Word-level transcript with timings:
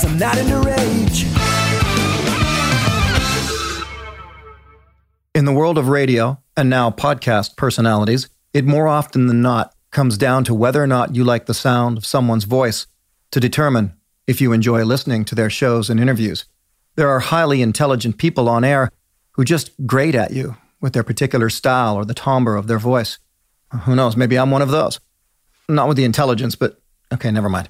Cause 0.00 0.10
I'm 0.10 0.18
not 0.18 0.38
into 0.38 0.58
rage. 0.60 1.26
In 5.34 5.44
the 5.44 5.52
world 5.52 5.76
of 5.76 5.88
radio 5.88 6.38
and 6.56 6.70
now 6.70 6.90
podcast 6.90 7.58
personalities, 7.58 8.30
it 8.54 8.64
more 8.64 8.88
often 8.88 9.26
than 9.26 9.42
not 9.42 9.74
comes 9.90 10.16
down 10.16 10.44
to 10.44 10.54
whether 10.54 10.82
or 10.82 10.86
not 10.86 11.14
you 11.14 11.22
like 11.22 11.44
the 11.44 11.52
sound 11.52 11.98
of 11.98 12.06
someone's 12.06 12.44
voice 12.44 12.86
to 13.30 13.40
determine 13.40 13.92
if 14.26 14.40
you 14.40 14.52
enjoy 14.52 14.84
listening 14.84 15.22
to 15.26 15.34
their 15.34 15.50
shows 15.50 15.90
and 15.90 16.00
interviews. 16.00 16.46
There 16.96 17.10
are 17.10 17.20
highly 17.20 17.60
intelligent 17.60 18.16
people 18.16 18.48
on 18.48 18.64
air 18.64 18.90
who 19.32 19.44
just 19.44 19.72
grate 19.86 20.14
at 20.14 20.30
you 20.30 20.56
with 20.80 20.94
their 20.94 21.04
particular 21.04 21.50
style 21.50 21.94
or 21.94 22.06
the 22.06 22.14
timbre 22.14 22.56
of 22.56 22.68
their 22.68 22.78
voice. 22.78 23.18
Who 23.84 23.94
knows? 23.94 24.16
Maybe 24.16 24.38
I'm 24.38 24.50
one 24.50 24.62
of 24.62 24.70
those. 24.70 24.98
Not 25.68 25.88
with 25.88 25.98
the 25.98 26.04
intelligence, 26.04 26.54
but 26.54 26.80
okay, 27.12 27.30
never 27.30 27.50
mind. 27.50 27.68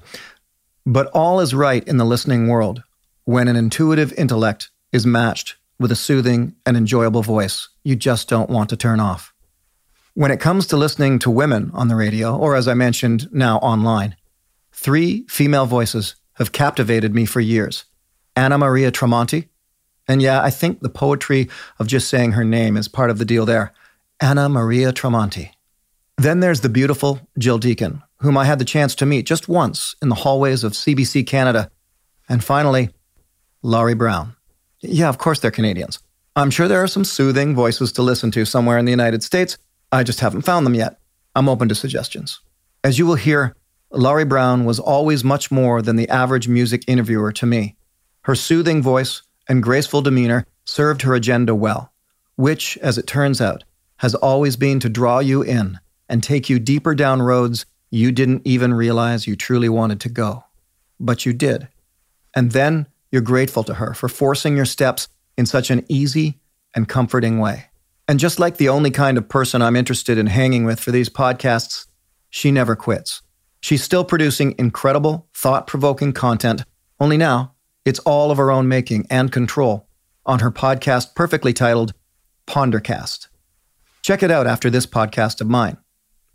But 0.85 1.07
all 1.07 1.39
is 1.39 1.53
right 1.53 1.87
in 1.87 1.97
the 1.97 2.05
listening 2.05 2.47
world 2.47 2.83
when 3.25 3.47
an 3.47 3.55
intuitive 3.55 4.13
intellect 4.13 4.71
is 4.91 5.05
matched 5.05 5.55
with 5.79 5.91
a 5.91 5.95
soothing 5.95 6.55
and 6.65 6.75
enjoyable 6.75 7.21
voice 7.21 7.69
you 7.83 7.95
just 7.95 8.29
don't 8.29 8.49
want 8.49 8.69
to 8.69 8.77
turn 8.77 8.99
off. 8.99 9.33
When 10.13 10.31
it 10.31 10.39
comes 10.39 10.67
to 10.67 10.77
listening 10.77 11.19
to 11.19 11.31
women 11.31 11.71
on 11.73 11.87
the 11.87 11.95
radio, 11.95 12.37
or 12.37 12.55
as 12.55 12.67
I 12.67 12.73
mentioned, 12.73 13.29
now 13.31 13.57
online, 13.59 14.15
three 14.71 15.25
female 15.29 15.65
voices 15.65 16.15
have 16.33 16.51
captivated 16.51 17.15
me 17.15 17.25
for 17.25 17.39
years 17.39 17.85
Anna 18.35 18.57
Maria 18.57 18.91
Tremonti. 18.91 19.47
And 20.07 20.21
yeah, 20.21 20.41
I 20.41 20.49
think 20.49 20.81
the 20.81 20.89
poetry 20.89 21.49
of 21.79 21.87
just 21.87 22.09
saying 22.09 22.33
her 22.33 22.43
name 22.43 22.75
is 22.75 22.87
part 22.87 23.09
of 23.09 23.17
the 23.17 23.25
deal 23.25 23.45
there. 23.45 23.71
Anna 24.19 24.49
Maria 24.49 24.91
Tremonti. 24.91 25.51
Then 26.17 26.39
there's 26.39 26.61
the 26.61 26.69
beautiful 26.69 27.19
Jill 27.37 27.57
Deacon, 27.57 28.03
whom 28.21 28.37
I 28.37 28.45
had 28.45 28.59
the 28.59 28.65
chance 28.65 28.95
to 28.95 29.05
meet 29.05 29.25
just 29.25 29.49
once 29.49 29.95
in 30.01 30.09
the 30.09 30.15
hallways 30.15 30.63
of 30.63 30.73
CBC 30.73 31.25
Canada. 31.25 31.71
And 32.29 32.43
finally, 32.43 32.89
Laurie 33.63 33.95
Brown. 33.95 34.35
Yeah, 34.79 35.09
of 35.09 35.17
course 35.17 35.39
they're 35.39 35.51
Canadians. 35.51 35.99
I'm 36.35 36.51
sure 36.51 36.67
there 36.67 36.83
are 36.83 36.87
some 36.87 37.03
soothing 37.03 37.55
voices 37.55 37.91
to 37.93 38.01
listen 38.01 38.31
to 38.31 38.45
somewhere 38.45 38.77
in 38.77 38.85
the 38.85 38.91
United 38.91 39.23
States. 39.23 39.57
I 39.91 40.03
just 40.03 40.21
haven't 40.21 40.43
found 40.43 40.65
them 40.65 40.75
yet. 40.75 40.99
I'm 41.35 41.49
open 41.49 41.67
to 41.69 41.75
suggestions. 41.75 42.39
As 42.83 42.97
you 42.97 43.05
will 43.05 43.15
hear, 43.15 43.55
Laurie 43.91 44.23
Brown 44.23 44.65
was 44.65 44.79
always 44.79 45.23
much 45.23 45.51
more 45.51 45.81
than 45.81 45.95
the 45.95 46.09
average 46.09 46.47
music 46.47 46.83
interviewer 46.87 47.31
to 47.33 47.45
me. 47.45 47.75
Her 48.21 48.35
soothing 48.35 48.81
voice 48.81 49.23
and 49.49 49.63
graceful 49.63 50.01
demeanor 50.01 50.45
served 50.63 51.01
her 51.01 51.15
agenda 51.15 51.53
well, 51.53 51.91
which, 52.35 52.77
as 52.77 52.97
it 52.97 53.07
turns 53.07 53.41
out, 53.41 53.63
has 53.97 54.15
always 54.15 54.55
been 54.55 54.79
to 54.79 54.89
draw 54.89 55.19
you 55.19 55.41
in 55.41 55.79
and 56.07 56.23
take 56.23 56.49
you 56.49 56.59
deeper 56.59 56.95
down 56.95 57.21
roads 57.21 57.65
you 57.91 58.11
didn't 58.11 58.41
even 58.45 58.73
realize 58.73 59.27
you 59.27 59.35
truly 59.35 59.69
wanted 59.69 59.99
to 60.01 60.09
go. 60.09 60.43
But 60.99 61.25
you 61.25 61.33
did. 61.33 61.67
And 62.35 62.51
then 62.51 62.87
you're 63.11 63.21
grateful 63.21 63.63
to 63.65 63.75
her 63.75 63.93
for 63.93 64.07
forcing 64.07 64.55
your 64.55 64.65
steps 64.65 65.07
in 65.37 65.45
such 65.45 65.69
an 65.69 65.85
easy 65.89 66.39
and 66.73 66.87
comforting 66.87 67.37
way. 67.37 67.65
And 68.07 68.19
just 68.19 68.39
like 68.39 68.57
the 68.57 68.69
only 68.69 68.91
kind 68.91 69.17
of 69.17 69.29
person 69.29 69.61
I'm 69.61 69.75
interested 69.75 70.17
in 70.17 70.27
hanging 70.27 70.65
with 70.65 70.79
for 70.79 70.91
these 70.91 71.09
podcasts, 71.09 71.85
she 72.29 72.51
never 72.51 72.75
quits. 72.75 73.21
She's 73.61 73.83
still 73.83 74.03
producing 74.03 74.55
incredible, 74.57 75.27
thought 75.33 75.67
provoking 75.67 76.13
content, 76.13 76.63
only 76.99 77.17
now 77.17 77.53
it's 77.85 77.99
all 77.99 78.31
of 78.31 78.37
her 78.37 78.51
own 78.51 78.67
making 78.67 79.07
and 79.09 79.31
control 79.31 79.87
on 80.25 80.39
her 80.39 80.51
podcast 80.51 81.15
perfectly 81.15 81.53
titled 81.53 81.93
Pondercast. 82.47 83.27
Check 84.03 84.23
it 84.23 84.31
out 84.31 84.47
after 84.47 84.69
this 84.69 84.85
podcast 84.85 85.41
of 85.41 85.47
mine. 85.47 85.77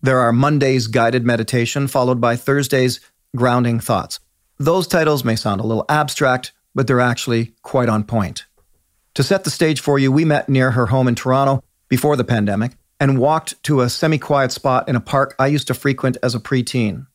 There 0.03 0.19
are 0.19 0.33
Monday's 0.33 0.87
guided 0.87 1.25
meditation, 1.25 1.89
followed 1.89 2.21
by 2.21 2.37
Thursday's 2.37 3.01
grounding 3.35 3.81
thoughts. 3.81 4.21
Those 4.59 4.87
titles 4.87 5.25
may 5.25 5.37
sound 5.37 5.61
a 5.61 5.67
little 5.67 5.85
abstract, 5.89 6.53
but 6.75 6.87
they're 6.87 7.01
actually 7.01 7.55
quite 7.63 7.89
on 7.89 8.05
point. 8.05 8.47
To 9.15 9.23
set 9.23 9.45
the 9.45 9.51
stage 9.51 9.81
for 9.81 9.99
you, 9.99 10.13
we 10.13 10.25
met 10.25 10.49
near 10.49 10.73
her 10.73 10.87
home 10.87 11.09
in 11.09 11.15
Toronto 11.15 11.63
before 11.89 12.17
the 12.17 12.25
pandemic 12.25 12.73
and 13.01 13.19
walked 13.19 13.63
to 13.65 13.81
a 13.81 13.89
semi 13.89 14.19
quiet 14.19 14.53
spot 14.53 14.89
in 14.89 14.97
a 14.97 15.01
park 15.01 15.35
I 15.39 15.47
used 15.47 15.67
to 15.69 15.75
frequent 15.75 16.17
as 16.23 16.35
a 16.35 16.41
preteen 16.41 17.07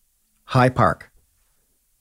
High 0.46 0.70
Park. 0.70 1.12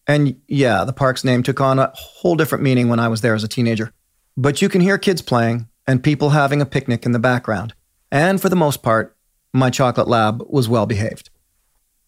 And 0.06 0.40
yeah, 0.48 0.84
the 0.84 0.92
park's 0.92 1.24
name 1.24 1.42
took 1.42 1.60
on 1.60 1.78
a 1.78 1.92
whole 1.94 2.34
different 2.34 2.64
meaning 2.64 2.88
when 2.88 2.98
I 2.98 3.08
was 3.08 3.20
there 3.20 3.34
as 3.34 3.44
a 3.44 3.48
teenager. 3.48 3.92
But 4.36 4.60
you 4.62 4.68
can 4.68 4.80
hear 4.80 4.98
kids 4.98 5.22
playing 5.22 5.68
and 5.86 6.02
people 6.02 6.30
having 6.30 6.60
a 6.60 6.66
picnic 6.66 7.06
in 7.06 7.12
the 7.12 7.18
background. 7.18 7.74
And 8.10 8.40
for 8.40 8.48
the 8.48 8.56
most 8.56 8.82
part, 8.82 9.16
my 9.52 9.70
chocolate 9.70 10.08
lab 10.08 10.42
was 10.48 10.68
well 10.68 10.86
behaved. 10.86 11.30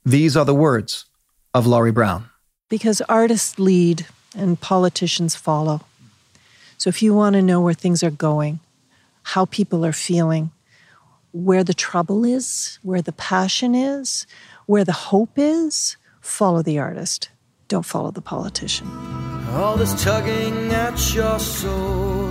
These 0.05 0.37
are 0.37 0.45
the 0.45 0.55
words 0.55 1.07
of 1.55 1.67
Laurie 1.67 1.93
Brown. 1.93 2.29
because 2.69 3.03
artists 3.03 3.59
lead 3.59 4.07
and 4.35 4.59
politicians 4.61 5.37
follow. 5.37 5.83
So 6.79 6.89
if 6.89 7.03
you 7.03 7.15
want 7.15 7.35
to 7.35 7.43
know 7.43 7.61
where 7.61 7.75
things 7.75 8.03
are 8.03 8.11
going, 8.11 8.61
how 9.23 9.45
people 9.45 9.85
are 9.85 9.93
feeling, 9.93 10.51
where 11.33 11.63
the 11.65 11.75
trouble 11.75 12.25
is, 12.25 12.79
where 12.83 13.03
the 13.03 13.13
passion 13.13 13.75
is, 13.75 14.27
where 14.67 14.85
the 14.85 14.93
hope 15.11 15.33
is, 15.37 15.97
follow 16.21 16.63
the 16.63 16.79
artist. 16.79 17.29
Don't 17.69 17.85
follow 17.87 18.11
the 18.11 18.23
politician. 18.23 18.87
All 19.51 19.77
this 19.77 19.93
tugging 20.03 20.73
at 20.73 21.15
your 21.15 21.39
soul 21.39 22.31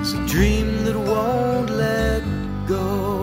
is 0.00 0.14
a 0.14 0.26
dream 0.26 0.84
that 0.84 0.96
won't 0.96 1.70
let 1.70 2.22
go. 2.68 3.21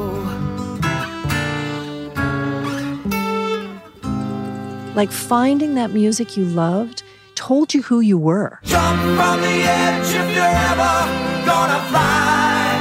Like 5.00 5.14
finding 5.14 5.76
that 5.76 5.92
music 5.92 6.36
you 6.36 6.44
loved 6.44 7.04
told 7.34 7.74
you 7.74 7.82
who 7.84 8.02
you 8.02 8.18
were. 8.18 8.60
Jump 8.66 9.00
from 9.00 9.40
the 9.40 9.64
edge 9.64 10.08
if 10.08 10.36
you're 10.36 10.44
ever 10.44 11.08
gonna 11.46 11.80
fly. 11.88 12.76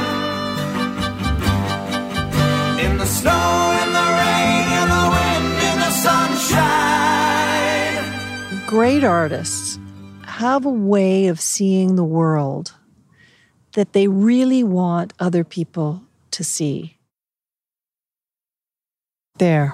In 2.83 2.97
the 2.97 3.05
snow, 3.05 3.71
in 3.83 3.93
the 3.93 4.07
rain, 4.19 4.67
in 4.81 4.89
the 4.95 5.05
wind, 5.15 5.45
in 5.63 5.77
the 5.79 5.91
sunshine. 6.03 7.07
Great 8.67 9.05
artists 9.05 9.79
have 10.25 10.65
a 10.65 10.69
way 10.69 11.27
of 11.27 11.39
seeing 11.39 11.95
the 11.95 12.03
world 12.03 12.73
that 13.75 13.93
they 13.93 14.09
really 14.09 14.61
want 14.61 15.13
other 15.21 15.45
people 15.45 16.03
to 16.31 16.43
see. 16.43 16.97
There. 19.37 19.73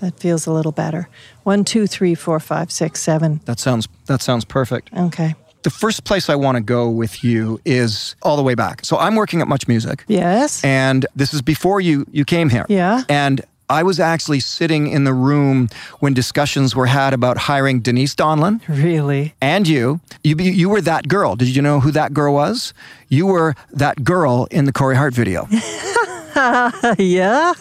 That 0.00 0.20
feels 0.20 0.46
a 0.46 0.52
little 0.52 0.72
better. 0.72 1.08
One, 1.46 1.62
two, 1.62 1.86
three, 1.86 2.16
four, 2.16 2.40
five, 2.40 2.72
six, 2.72 3.00
seven. 3.00 3.40
That 3.44 3.60
sounds 3.60 3.86
that 4.06 4.20
sounds 4.20 4.44
perfect. 4.44 4.90
Okay. 4.92 5.36
The 5.62 5.70
first 5.70 6.02
place 6.02 6.28
I 6.28 6.34
want 6.34 6.56
to 6.56 6.60
go 6.60 6.90
with 6.90 7.22
you 7.22 7.60
is 7.64 8.16
all 8.22 8.36
the 8.36 8.42
way 8.42 8.56
back. 8.56 8.84
So 8.84 8.96
I'm 8.98 9.14
working 9.14 9.40
at 9.40 9.46
Much 9.46 9.68
Music. 9.68 10.04
Yes. 10.08 10.64
And 10.64 11.06
this 11.14 11.32
is 11.32 11.42
before 11.42 11.80
you 11.80 12.04
you 12.10 12.24
came 12.24 12.50
here. 12.50 12.66
Yeah. 12.68 13.04
And 13.08 13.42
I 13.70 13.84
was 13.84 14.00
actually 14.00 14.40
sitting 14.40 14.88
in 14.88 15.04
the 15.04 15.12
room 15.12 15.68
when 16.00 16.14
discussions 16.14 16.74
were 16.74 16.86
had 16.86 17.14
about 17.14 17.36
hiring 17.36 17.80
Denise 17.80 18.16
Donlan 18.16 18.60
Really? 18.68 19.34
and 19.40 19.68
you. 19.68 20.00
You 20.24 20.34
you 20.36 20.68
were 20.68 20.80
that 20.80 21.06
girl. 21.06 21.36
Did 21.36 21.54
you 21.54 21.62
know 21.62 21.78
who 21.78 21.92
that 21.92 22.12
girl 22.12 22.34
was? 22.34 22.74
You 23.08 23.26
were 23.26 23.54
that 23.72 24.02
girl 24.02 24.48
in 24.50 24.64
the 24.64 24.72
Corey 24.72 24.96
Hart 24.96 25.14
video. 25.14 25.46
yeah. 26.98 27.52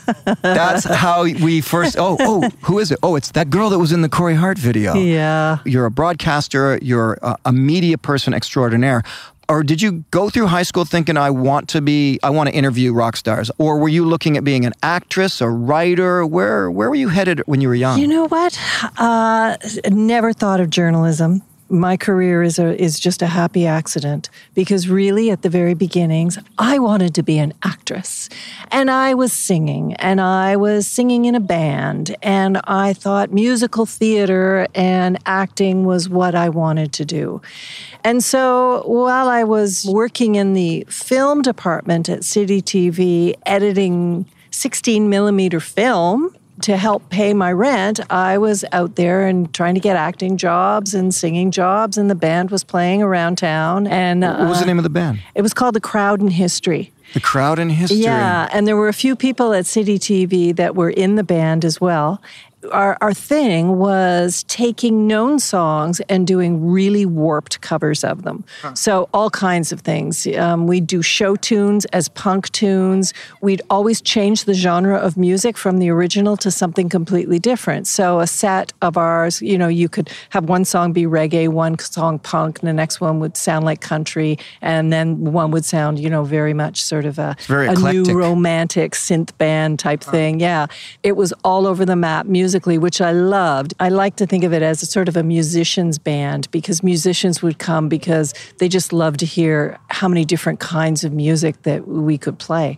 That's 0.42 0.84
how 0.84 1.24
we 1.24 1.62
first. 1.62 1.96
Oh, 1.98 2.18
oh, 2.20 2.50
who 2.64 2.80
is 2.80 2.92
it? 2.92 3.00
Oh, 3.02 3.16
it's 3.16 3.32
that 3.32 3.50
girl 3.50 3.70
that 3.70 3.80
was 3.80 3.92
in 3.92 4.02
the 4.02 4.10
Corey 4.10 4.36
Hart 4.36 4.58
video. 4.58 4.96
Yeah. 4.96 5.60
You're 5.66 5.86
a 5.86 5.92
broadcaster. 5.92 6.78
You're 6.82 7.18
a, 7.22 7.38
a 7.46 7.54
media 7.54 7.98
person 7.98 8.34
extraordinaire. 8.34 9.04
Or 9.48 9.64
did 9.64 9.82
you 9.82 10.04
go 10.12 10.30
through 10.30 10.48
high 10.48 10.64
school 10.64 10.86
thinking 10.86 11.18
I 11.18 11.30
want 11.30 11.70
to 11.70 11.82
be, 11.82 12.20
I 12.24 12.32
want 12.32 12.50
to 12.50 12.56
interview 12.56 12.94
rock 12.94 13.16
stars? 13.16 13.52
Or 13.60 13.78
were 13.78 13.90
you 13.90 14.04
looking 14.04 14.38
at 14.38 14.44
being 14.44 14.66
an 14.66 14.74
actress, 14.82 15.40
a 15.40 15.48
writer? 15.48 16.26
Where 16.26 16.70
where 16.72 16.90
were 16.90 16.96
you 16.96 17.10
headed 17.10 17.42
when 17.46 17.62
you 17.62 17.68
were 17.68 17.76
young? 17.76 18.00
You 18.00 18.08
know 18.08 18.28
what? 18.28 18.60
Uh, 18.98 19.58
never 19.90 20.34
thought 20.34 20.60
of 20.60 20.70
journalism. 20.70 21.44
My 21.68 21.98
career 21.98 22.44
is 22.44 22.60
a, 22.60 22.80
is 22.80 23.00
just 23.00 23.24
a 23.24 23.28
happy 23.28 23.66
accident 23.66 24.30
because 24.54 24.88
really 24.88 25.32
at 25.32 25.42
the 25.42 25.50
very 25.50 25.74
beginnings 25.74 26.38
I 26.60 26.78
wanted 26.78 27.16
to 27.16 27.24
be 27.24 27.40
an 27.40 27.54
actress 27.64 28.30
and 28.70 28.92
I 28.92 29.16
was 29.16 29.34
singing 29.34 29.96
and 29.96 30.22
I 30.22 30.58
was 30.58 30.88
singing 30.88 31.26
in 31.26 31.34
a 31.34 31.40
band 31.40 32.16
and 32.22 32.62
I 32.66 32.94
thought 32.94 33.32
musical 33.32 33.88
theater 33.88 34.68
and 34.76 35.18
acting 35.26 35.86
was 35.86 36.08
what 36.08 36.36
I 36.36 36.50
wanted 36.50 36.94
to 36.94 37.06
do. 37.06 37.42
And 38.04 38.24
so 38.24 38.84
while 38.86 39.28
I 39.28 39.44
was 39.44 39.86
working 39.90 40.36
in 40.36 40.54
the 40.54 40.86
film 40.88 41.42
department 41.42 42.10
at 42.10 42.24
City 42.24 42.62
TV 42.62 43.34
editing 43.48 44.28
16 44.52 45.10
millimeter 45.10 45.60
film 45.60 46.36
to 46.66 46.78
help 46.78 47.10
pay 47.10 47.32
my 47.32 47.52
rent, 47.52 48.00
I 48.10 48.40
was 48.40 48.66
out 48.72 48.96
there 48.96 49.28
and 49.28 49.54
trying 49.54 49.76
to 49.76 49.80
get 49.80 49.96
acting 49.96 50.36
jobs 50.36 50.96
and 50.96 51.14
singing 51.14 51.52
jobs, 51.52 51.96
and 51.96 52.10
the 52.10 52.16
band 52.16 52.50
was 52.50 52.64
playing 52.64 53.04
around 53.04 53.38
town. 53.38 53.86
And 53.86 54.24
uh, 54.24 54.38
what 54.38 54.50
was 54.50 54.62
the 54.62 54.66
name 54.66 54.80
of 54.80 54.84
the 54.84 54.90
band? 54.90 55.20
It 55.36 55.44
was 55.44 55.54
called 55.54 55.76
The 55.76 55.80
Crowd 55.80 56.22
in 56.22 56.30
History. 56.30 56.92
The 57.14 57.20
Crowd 57.20 57.60
in 57.60 57.70
History. 57.70 58.00
Yeah, 58.00 58.50
and 58.52 58.68
there 58.68 58.76
were 58.76 58.88
a 58.88 58.94
few 58.94 59.16
people 59.16 59.54
at 59.54 59.68
City 59.68 60.00
TV 60.00 60.56
that 60.56 60.76
were 60.76 60.90
in 60.90 61.18
the 61.18 61.24
band 61.24 61.64
as 61.64 61.80
well. 61.80 62.20
Our, 62.72 62.98
our 63.02 63.14
thing 63.14 63.78
was 63.78 64.44
taking 64.48 65.08
known 65.08 65.40
songs 65.40 66.00
and 66.10 66.26
doing 66.26 66.66
really 66.66 67.06
warped 67.06 67.62
covers 67.62 68.04
of 68.04 68.24
them. 68.24 68.44
So, 68.76 69.10
all 69.14 69.30
kinds 69.30 69.72
of 69.72 69.82
things. 69.82 70.28
Um, 70.28 70.68
we'd 70.68 70.88
do 70.88 71.02
show 71.02 71.36
tunes 71.36 71.86
as 71.86 72.10
punk 72.10 72.52
tunes. 72.52 73.14
We'd 73.42 73.62
always 73.70 74.02
change 74.02 74.46
the 74.46 74.54
genre 74.54 74.98
of 74.98 75.18
music 75.18 75.58
from 75.58 75.80
the 75.80 75.90
original 75.90 76.38
to 76.38 76.52
something 76.52 76.90
completely 76.90 77.40
different. 77.40 77.88
So, 77.88 78.20
a 78.20 78.28
set 78.28 78.74
of 78.82 78.98
ours, 78.98 79.42
you 79.42 79.58
know, 79.58 79.68
you 79.68 79.90
could 79.90 80.10
have 80.30 80.46
one 80.46 80.66
song 80.66 80.94
be 80.94 81.04
reggae, 81.04 81.48
one 81.48 81.78
song 81.80 82.20
punk, 82.20 82.60
and 82.60 82.68
the 82.68 82.74
next 82.74 83.02
one 83.02 83.20
would 83.20 83.38
sound 83.38 83.66
like 83.66 83.82
country, 83.82 84.38
and 84.62 84.92
then 84.92 85.32
one 85.32 85.52
would 85.52 85.66
sound, 85.66 86.00
you 86.00 86.10
know, 86.10 86.24
very 86.24 86.54
much 86.54 86.84
sort 86.84 87.06
of 87.06 87.20
a, 87.20 87.36
very 87.48 87.68
a 87.68 87.76
new 87.76 88.04
romantic 88.04 88.94
synth 88.94 89.38
band 89.38 89.80
type 89.80 90.02
thing. 90.02 90.40
Yeah. 90.40 90.68
It 91.04 91.16
was 91.16 91.34
all 91.44 91.68
over 91.68 91.86
the 91.86 91.96
map 91.96 92.26
musically, 92.56 92.78
which 92.78 93.02
I 93.02 93.12
loved. 93.12 93.74
I 93.82 93.90
like 93.90 94.16
to 94.16 94.26
think 94.26 94.46
of 94.46 94.54
it 94.54 94.62
as 94.62 94.82
a 94.82 94.86
sort 94.86 95.10
of 95.10 95.18
a 95.18 95.24
musician's 95.24 96.00
band 96.00 96.50
because 96.52 96.84
musicians 96.84 97.42
would 97.42 97.60
come 97.60 97.90
because 97.90 98.34
they 98.60 98.70
just 98.70 98.94
love 98.94 99.18
to 99.18 99.26
hear 99.26 99.78
how 99.90 100.08
many 100.08 100.24
different 100.24 100.62
kinds 100.62 101.04
of 101.04 101.12
music 101.12 101.64
that 101.64 101.86
we 101.86 102.18
could 102.18 102.40
play. 102.40 102.78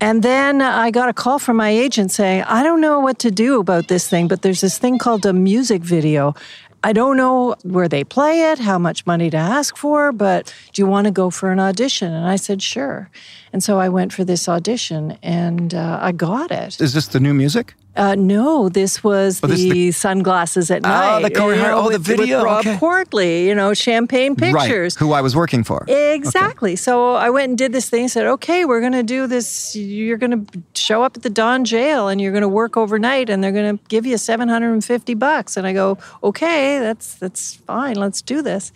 And 0.00 0.24
then 0.24 0.60
I 0.60 0.90
got 0.90 1.08
a 1.08 1.12
call 1.12 1.38
from 1.38 1.56
my 1.56 1.68
agent 1.68 2.10
saying, 2.10 2.42
I 2.48 2.64
don't 2.64 2.80
know 2.80 2.98
what 2.98 3.20
to 3.20 3.30
do 3.30 3.60
about 3.60 3.86
this 3.86 4.08
thing, 4.08 4.26
but 4.26 4.42
there's 4.42 4.60
this 4.60 4.76
thing 4.76 4.98
called 4.98 5.24
a 5.24 5.32
music 5.32 5.82
video. 5.82 6.34
I 6.82 6.92
don't 6.92 7.16
know 7.16 7.54
where 7.62 7.86
they 7.88 8.02
play 8.02 8.50
it, 8.50 8.58
how 8.58 8.78
much 8.78 9.06
money 9.06 9.30
to 9.30 9.36
ask 9.36 9.76
for, 9.76 10.10
but 10.10 10.52
do 10.72 10.82
you 10.82 10.88
want 10.88 11.04
to 11.04 11.12
go 11.12 11.30
for 11.30 11.52
an 11.52 11.60
audition? 11.60 12.12
And 12.12 12.26
I 12.26 12.34
said, 12.34 12.60
sure. 12.60 13.08
And 13.52 13.62
so 13.62 13.78
I 13.78 13.88
went 13.90 14.12
for 14.12 14.24
this 14.24 14.48
audition 14.48 15.18
and 15.22 15.74
uh, 15.74 15.98
I 16.00 16.12
got 16.12 16.50
it. 16.50 16.80
Is 16.80 16.94
this 16.94 17.06
the 17.08 17.20
new 17.20 17.34
music? 17.34 17.74
Uh, 17.94 18.14
no, 18.14 18.70
this 18.70 19.04
was 19.04 19.40
Oh, 19.44 19.46
this 19.46 19.60
the, 19.60 19.70
the- 19.70 19.92
sunglasses 19.92 20.70
at 20.70 20.80
Oh, 20.86 20.88
night. 20.88 21.22
the 21.22 21.30
Corey 21.30 21.56
you 21.58 21.62
know, 21.62 21.76
oh, 21.76 21.82
the 21.90 21.98
with- 21.98 22.08
with 22.08 22.18
video, 22.20 22.42
Rob 22.42 22.60
okay. 22.60 22.78
Quartly, 22.78 23.46
you 23.46 23.54
know, 23.54 23.74
Champagne 23.74 24.34
Pictures. 24.34 24.96
Right. 24.96 25.06
Who 25.06 25.12
I 25.12 25.20
was 25.20 25.36
working 25.36 25.62
for. 25.62 25.84
Exactly. 25.86 26.74
So 26.76 27.12
I 27.16 27.28
went 27.28 27.50
and 27.50 27.58
did 27.58 27.72
this 27.72 27.90
thing. 27.90 28.08
Said, 28.08 28.24
"Okay, 28.26 28.64
we're 28.64 28.80
going 28.80 28.92
to 28.92 29.02
do 29.02 29.26
this. 29.26 29.76
You're 29.76 30.16
going 30.16 30.46
to 30.46 30.62
show 30.74 31.02
up 31.02 31.18
at 31.18 31.22
the 31.22 31.28
Don 31.28 31.66
Jail, 31.66 32.08
and 32.08 32.18
you're 32.18 32.32
going 32.32 32.40
to 32.40 32.48
work 32.48 32.78
overnight, 32.78 33.28
and 33.28 33.44
they're 33.44 33.52
going 33.52 33.76
to 33.76 33.84
give 33.88 34.06
you 34.06 34.16
750 34.16 35.12
bucks." 35.14 35.58
And 35.58 35.66
I 35.66 35.74
go, 35.74 35.98
"Okay, 36.24 36.78
that's 36.78 37.16
that's 37.16 37.56
fine. 37.56 37.96
Let's 37.96 38.22
do 38.22 38.40
this." 38.40 38.72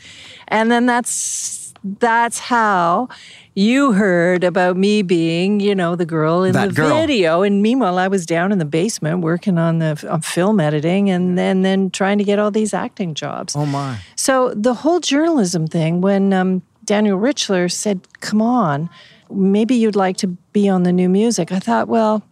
And 0.48 0.70
then 0.70 0.84
that's 0.84 1.72
that's 2.00 2.38
how 2.38 3.08
you 3.56 3.92
heard 3.92 4.44
about 4.44 4.76
me 4.76 5.00
being, 5.00 5.60
you 5.60 5.74
know, 5.74 5.96
the 5.96 6.04
girl 6.04 6.44
in 6.44 6.52
That 6.52 6.68
the 6.68 6.74
girl. 6.74 7.00
video. 7.00 7.40
And 7.40 7.62
meanwhile, 7.62 7.98
I 7.98 8.06
was 8.06 8.26
down 8.26 8.52
in 8.52 8.58
the 8.58 8.66
basement 8.66 9.20
working 9.22 9.56
on 9.56 9.78
the 9.78 10.06
on 10.08 10.20
film 10.20 10.60
editing, 10.60 11.08
and 11.08 11.38
then 11.38 11.62
then 11.62 11.90
trying 11.90 12.18
to 12.18 12.24
get 12.24 12.38
all 12.38 12.50
these 12.50 12.74
acting 12.74 13.14
jobs. 13.14 13.56
Oh 13.56 13.64
my. 13.64 13.98
So 14.14 14.52
the 14.54 14.74
whole 14.74 15.00
journalism 15.00 15.66
thing, 15.66 16.02
when 16.02 16.34
um, 16.34 16.62
Daniel 16.84 17.18
Richler 17.18 17.72
said, 17.72 18.00
"Come 18.20 18.42
on, 18.42 18.90
maybe 19.30 19.74
you'd 19.74 19.96
like 19.96 20.18
to 20.18 20.28
be 20.52 20.68
on 20.68 20.82
the 20.82 20.92
new 20.92 21.08
music," 21.08 21.50
I 21.50 21.58
thought, 21.58 21.88
well, 21.88 22.22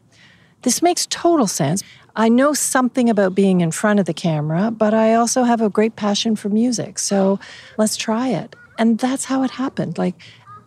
this 0.61 0.83
makes 0.83 1.07
total 1.07 1.47
sense. 1.47 1.83
I 2.17 2.29
know 2.29 2.53
something 2.53 3.09
about 3.09 3.35
being 3.35 3.63
in 3.63 3.71
front 3.71 3.99
of 3.99 4.05
the 4.07 4.15
camera, 4.15 4.71
but 4.71 4.93
I 4.93 5.15
also 5.15 5.45
have 5.45 5.63
a 5.63 5.71
great 5.71 5.97
passion 5.97 6.37
for 6.37 6.51
music. 6.51 6.99
So 6.99 7.41
let's 7.79 7.97
try 7.97 8.29
it. 8.29 8.55
And 8.79 8.99
that's 8.99 9.25
how 9.25 9.43
it 9.43 9.51
happened. 9.53 9.99
Like 9.99 10.15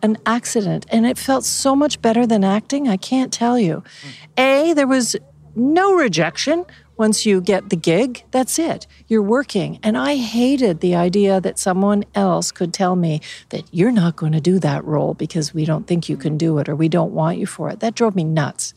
an 0.02 0.16
accident. 0.26 0.86
And 0.90 1.06
it 1.06 1.18
felt 1.18 1.44
so 1.44 1.74
much 1.74 2.00
better 2.00 2.26
than 2.26 2.44
acting. 2.44 2.88
I 2.88 2.96
can't 2.96 3.32
tell 3.32 3.58
you. 3.58 3.82
Hmm. 4.02 4.40
A, 4.40 4.72
there 4.74 4.86
was 4.86 5.16
no 5.54 5.94
rejection. 5.94 6.64
Once 6.96 7.24
you 7.24 7.40
get 7.40 7.70
the 7.70 7.76
gig, 7.76 8.24
that's 8.32 8.58
it. 8.58 8.86
You're 9.06 9.22
working. 9.22 9.78
And 9.84 9.96
I 9.96 10.16
hated 10.16 10.80
the 10.80 10.96
idea 10.96 11.40
that 11.40 11.58
someone 11.58 12.04
else 12.14 12.50
could 12.50 12.74
tell 12.74 12.96
me 12.96 13.20
that 13.50 13.62
you're 13.72 13.92
not 13.92 14.16
going 14.16 14.32
to 14.32 14.40
do 14.40 14.58
that 14.58 14.84
role 14.84 15.14
because 15.14 15.54
we 15.54 15.64
don't 15.64 15.86
think 15.86 16.08
you 16.08 16.16
can 16.16 16.32
hmm. 16.32 16.38
do 16.38 16.58
it 16.58 16.68
or 16.68 16.74
we 16.74 16.88
don't 16.88 17.12
want 17.12 17.38
you 17.38 17.46
for 17.46 17.70
it. 17.70 17.80
That 17.80 17.94
drove 17.94 18.16
me 18.16 18.24
nuts. 18.24 18.74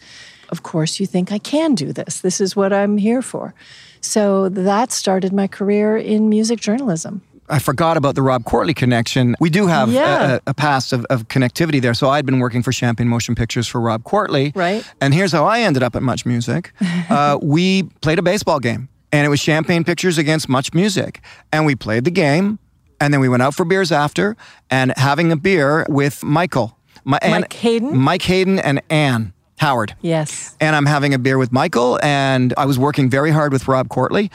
Of 0.50 0.64
course, 0.64 1.00
you 1.00 1.06
think 1.06 1.32
I 1.32 1.40
can 1.40 1.76
do 1.76 1.94
this. 1.94 2.22
This 2.22 2.42
is 2.42 2.56
what 2.56 2.74
I'm 2.74 2.98
here 2.98 3.22
for. 3.22 3.54
So 4.02 4.50
that 4.50 4.92
started 4.92 5.32
my 5.32 5.48
career 5.48 5.96
in 5.96 6.28
music 6.28 6.60
journalism. 6.60 7.22
I 7.50 7.60
forgot 7.60 7.98
about 7.98 8.16
the 8.16 8.22
Rob 8.22 8.46
Quartly 8.46 8.74
connection. 8.74 9.36
We 9.40 9.50
do 9.50 9.68
have 9.68 9.92
Yeah. 9.92 10.36
a, 10.36 10.40
a 10.48 10.54
past 10.54 10.94
of, 10.94 11.06
of 11.06 11.28
connectivity 11.28 11.82
there. 11.82 11.94
So 11.94 12.10
I'd 12.10 12.26
been 12.26 12.40
working 12.40 12.64
for 12.64 12.72
Champagne 12.72 13.08
Motion 13.10 13.36
Pictures 13.36 13.68
for 13.68 13.82
Rob 13.82 14.04
Quartly. 14.04 14.54
Right. 14.56 14.86
And 15.02 15.14
here's 15.14 15.32
how 15.34 15.46
I 15.46 15.60
ended 15.62 15.84
up 15.84 15.96
at 15.96 16.02
Much 16.04 16.26
Music. 16.26 16.72
uh, 17.10 17.38
we 17.42 17.84
played 18.02 18.20
a 18.20 18.22
baseball 18.22 18.60
game, 18.60 18.88
and 19.12 19.26
it 19.26 19.30
was 19.30 19.40
Champagne 19.42 19.84
Pictures 19.84 20.18
against 20.18 20.48
Much 20.48 20.74
Music. 20.74 21.22
And 21.52 21.66
we 21.66 21.76
played 21.76 22.06
the 22.06 22.12
game, 22.12 22.58
and 23.02 23.14
then 23.14 23.20
we 23.20 23.28
went 23.28 23.44
out 23.44 23.54
for 23.54 23.66
beers 23.66 23.92
after, 23.92 24.38
and 24.70 24.94
having 24.96 25.32
a 25.32 25.36
beer 25.38 25.86
with 25.90 26.24
Michael. 26.24 26.78
My, 27.04 27.20
Mike 27.28 27.52
Hayden? 27.54 27.98
Mike 27.98 28.22
Hayden 28.22 28.60
and 28.60 28.82
Anne. 28.90 29.34
Howard. 29.58 29.96
Yes. 30.02 30.56
And 30.60 30.76
I'm 30.76 30.88
having 30.88 31.14
a 31.14 31.20
beer 31.20 31.38
with 31.38 31.52
Michael, 31.52 32.00
and 32.02 32.52
I 32.58 32.66
was 32.66 32.80
working 32.80 33.12
very 33.12 33.30
hard 33.30 33.52
with 33.54 33.68
Rob 33.68 33.90
Quartley. 33.90 34.32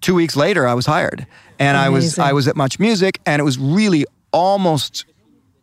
Two 0.00 0.14
weeks 0.14 0.36
later, 0.36 0.66
I 0.66 0.74
was 0.74 0.86
hired, 0.86 1.26
and 1.58 1.76
I 1.76 1.88
was 1.88 2.18
I 2.18 2.32
was 2.32 2.48
at 2.48 2.56
Much 2.56 2.78
Music, 2.78 3.20
and 3.26 3.40
it 3.40 3.44
was 3.44 3.58
really 3.58 4.04
almost 4.32 5.04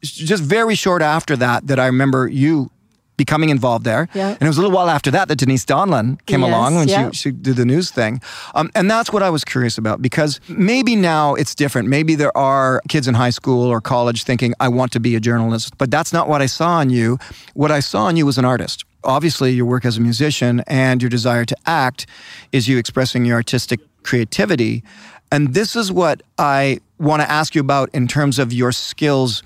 just 0.02 0.44
very 0.44 0.76
short 0.76 1.02
after 1.02 1.36
that 1.38 1.68
that 1.68 1.80
I 1.80 1.88
remember 1.88 2.28
you 2.28 2.70
becoming 3.18 3.50
involved 3.50 3.84
there. 3.84 4.08
Yeah. 4.14 4.30
And 4.30 4.42
it 4.44 4.48
was 4.48 4.58
a 4.58 4.62
little 4.62 4.76
while 4.76 4.90
after 4.90 5.10
that 5.12 5.28
that 5.28 5.38
Denise 5.38 5.66
Donlan 5.66 6.24
came 6.28 6.42
Yes, 6.42 6.50
along 6.50 6.76
when 6.76 6.88
yeah. 6.88 7.10
she, 7.10 7.18
she 7.18 7.32
did 7.32 7.56
the 7.56 7.66
news 7.66 7.90
thing. 7.90 8.22
Um, 8.54 8.70
and 8.76 8.90
that's 8.90 9.12
what 9.12 9.24
I 9.24 9.32
was 9.32 9.44
curious 9.44 9.78
about 9.78 10.02
because 10.02 10.40
maybe 10.48 10.96
now 10.96 11.34
it's 11.34 11.56
different. 11.56 11.90
Maybe 11.90 12.14
there 12.14 12.36
are 12.38 12.80
kids 12.88 13.08
in 13.08 13.16
high 13.16 13.32
school 13.32 13.68
or 13.68 13.82
college 13.82 14.24
thinking, 14.24 14.54
I 14.60 14.68
want 14.68 14.92
to 14.92 15.00
be 15.00 15.16
a 15.16 15.20
journalist. 15.20 15.78
But 15.80 15.90
that's 15.90 16.14
not 16.14 16.30
what 16.30 16.42
I 16.44 16.46
saw 16.46 16.80
in 16.80 16.92
you. 16.92 17.18
What 17.56 17.72
I 17.72 17.80
saw 17.80 18.08
in 18.08 18.18
you 18.18 18.26
was 18.26 18.38
an 18.38 18.46
artist. 18.46 18.86
Obviously, 19.04 19.51
your 19.51 19.66
work 19.66 19.86
as 19.86 19.98
a 19.98 20.01
musician 20.01 20.62
and 20.68 21.01
your 21.01 21.10
desire 21.10 21.46
to 21.46 21.56
act 21.66 22.06
is 22.51 22.68
you 22.68 22.77
expressing 22.77 23.25
your 23.25 23.36
artistic 23.36 23.80
creativity. 24.04 24.84
And 25.32 25.54
this 25.54 25.75
is 25.75 25.92
what 25.92 26.24
I 26.38 26.80
want 27.00 27.22
to 27.22 27.30
ask 27.30 27.56
you 27.56 27.62
about 27.62 27.89
in 27.94 28.08
terms 28.08 28.39
of 28.39 28.51
your 28.51 28.72
skills 28.72 29.44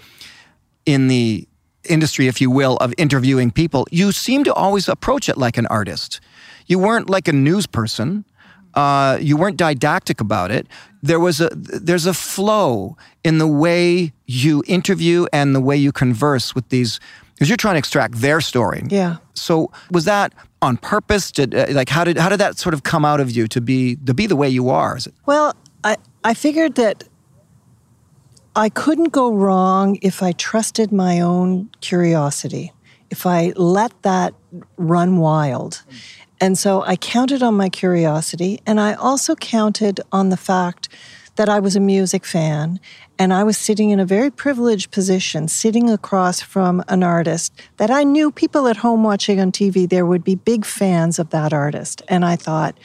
in 0.86 1.08
the 1.08 1.48
industry, 1.90 2.28
if 2.28 2.40
you 2.40 2.50
will, 2.50 2.78
of 2.78 2.94
interviewing 2.98 3.52
people, 3.52 3.88
you 3.92 4.12
seem 4.12 4.44
to 4.44 4.54
always 4.54 4.88
approach 4.88 5.30
it 5.30 5.38
like 5.38 5.58
an 5.58 5.66
artist. 5.68 6.20
You 6.68 6.80
weren't 6.80 7.10
like 7.10 7.28
a 7.28 7.34
news 7.34 7.68
person. 7.68 8.26
Uh, 8.74 9.18
you 9.20 9.36
weren't 9.36 9.58
didactic 9.58 10.22
about 10.22 10.52
it. 10.52 10.68
There 11.04 11.20
was 11.20 11.42
a 11.42 11.50
there's 11.54 12.06
a 12.06 12.14
flow 12.14 12.96
in 13.24 13.38
the 13.38 13.48
way 13.48 14.14
you 14.28 14.64
interview 14.68 15.26
and 15.34 15.54
the 15.54 15.60
way 15.60 15.76
you 15.76 15.92
converse 15.92 16.56
with 16.56 16.70
these 16.70 17.00
because 17.42 17.50
you're 17.50 17.58
trying 17.58 17.74
to 17.74 17.80
extract 17.80 18.22
their 18.22 18.40
story. 18.40 18.84
Yeah. 18.90 19.18
So 19.34 19.72
was 19.90 20.06
that 20.06 20.32
on 20.62 20.78
purpose? 20.78 21.32
Did 21.32 21.56
uh, 21.56 21.66
like 21.72 21.90
how 21.90 22.04
did 22.04 22.20
how 22.20 22.30
did 22.30 22.40
that 22.40 22.60
sort 22.60 22.76
of 22.76 22.84
come 22.84 23.04
out 23.04 23.20
of 23.20 23.32
you 23.32 23.48
to 23.48 23.60
be 23.60 23.96
to 24.06 24.14
be 24.14 24.28
the 24.28 24.36
way 24.36 24.48
you 24.48 24.70
are? 24.70 24.96
Is 24.96 25.08
it 25.08 25.16
Well, 25.26 25.56
I, 25.84 25.98
I 26.24 26.36
figured 26.36 26.76
that 26.76 27.04
I 28.56 28.70
couldn't 28.70 29.12
go 29.12 29.34
wrong 29.34 29.98
if 30.04 30.22
I 30.22 30.34
trusted 30.34 30.92
my 30.92 31.20
own 31.20 31.72
curiosity. 31.82 32.74
if 33.10 33.26
I 33.26 33.54
let 33.56 33.92
that 34.04 34.36
run 34.78 35.18
wild. 35.18 35.84
And 36.40 36.60
so 36.60 36.84
I 36.84 36.96
counted 36.96 37.42
on 37.42 37.56
my 37.56 37.70
curiosity 37.70 38.60
and 38.68 38.80
I 38.80 38.94
also 38.94 39.36
counted 39.36 40.00
on 40.12 40.30
the 40.30 40.38
fact 40.38 40.90
that 41.36 41.50
I 41.50 41.60
was 41.60 41.76
a 41.76 41.80
music 41.80 42.26
fan 42.26 42.80
and 43.18 43.34
I 43.34 43.44
was 43.44 43.58
sitting 43.58 43.90
in 43.90 44.00
a 44.00 44.06
very 44.06 44.32
privileged 44.32 44.92
position, 44.92 45.48
sitting 45.48 45.90
across 45.90 46.42
from 46.42 46.84
an 46.88 47.04
artist 47.04 47.54
that 47.78 47.92
I 47.92 48.04
knew 48.04 48.32
people 48.32 48.68
at 48.68 48.78
home 48.78 49.04
watching 49.04 49.40
on 49.40 49.52
TV, 49.52 49.88
there 49.88 50.06
would 50.06 50.24
be 50.24 50.36
big 50.36 50.66
fans 50.66 51.20
of 51.20 51.30
that 51.30 51.54
artist. 51.54 52.02
And 52.08 52.26
I 52.26 52.36
thought, 52.36 52.78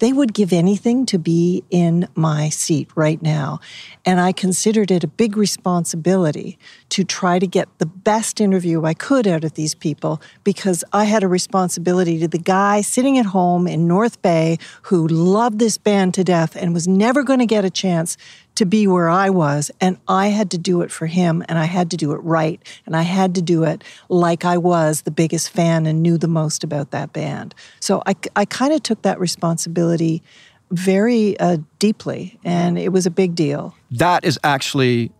they 0.00 0.12
would 0.12 0.34
give 0.34 0.52
anything 0.52 1.06
to 1.06 1.18
be 1.18 1.62
in 1.70 2.08
my 2.14 2.48
seat 2.48 2.88
right 2.94 3.22
now. 3.22 3.60
And 4.04 4.18
I 4.18 4.32
considered 4.32 4.90
it 4.90 5.04
a 5.04 5.08
big 5.08 5.36
responsibility 5.36 6.58
to 6.88 7.04
try 7.04 7.38
to 7.38 7.46
get 7.46 7.68
the 7.78 7.86
best 7.86 8.40
interview 8.40 8.84
I 8.84 8.94
could 8.94 9.26
out 9.26 9.44
of 9.44 9.54
these 9.54 9.74
people 9.74 10.20
because 10.42 10.82
I 10.92 11.04
had 11.04 11.22
a 11.22 11.28
responsibility 11.28 12.18
to 12.18 12.28
the 12.28 12.38
guy 12.38 12.80
sitting 12.80 13.18
at 13.18 13.26
home 13.26 13.68
in 13.68 13.86
North 13.86 14.20
Bay 14.22 14.58
who 14.84 15.06
loved 15.06 15.58
this 15.58 15.78
band 15.78 16.14
to 16.14 16.24
death 16.24 16.56
and 16.56 16.74
was 16.74 16.88
never 16.88 17.22
going 17.22 17.38
to 17.38 17.46
get 17.46 17.64
a 17.64 17.70
chance 17.70 18.16
to 18.60 18.66
be 18.66 18.86
where 18.86 19.08
I 19.08 19.30
was. 19.30 19.70
And 19.80 19.96
I 20.06 20.28
had 20.28 20.50
to 20.50 20.58
do 20.58 20.82
it 20.82 20.90
for 20.92 21.06
him 21.06 21.42
and 21.48 21.58
I 21.58 21.64
had 21.64 21.90
to 21.92 21.96
do 21.96 22.12
it 22.12 22.18
right. 22.18 22.60
And 22.84 22.94
I 22.94 23.00
had 23.00 23.34
to 23.36 23.42
do 23.42 23.64
it 23.64 23.82
like 24.10 24.44
I 24.44 24.58
was 24.58 25.00
the 25.02 25.10
biggest 25.10 25.48
fan 25.48 25.86
and 25.86 26.02
knew 26.02 26.18
the 26.18 26.28
most 26.28 26.62
about 26.62 26.90
that 26.90 27.14
band. 27.14 27.54
So 27.80 28.02
I, 28.04 28.14
I 28.36 28.44
kind 28.44 28.74
of 28.74 28.82
took 28.82 29.00
that 29.00 29.18
responsibility 29.18 30.22
very 30.70 31.40
uh, 31.40 31.56
deeply 31.78 32.38
and 32.44 32.78
it 32.78 32.90
was 32.90 33.06
a 33.06 33.10
big 33.10 33.34
deal. 33.34 33.74
That 33.92 34.26
is 34.26 34.38
actually 34.44 35.10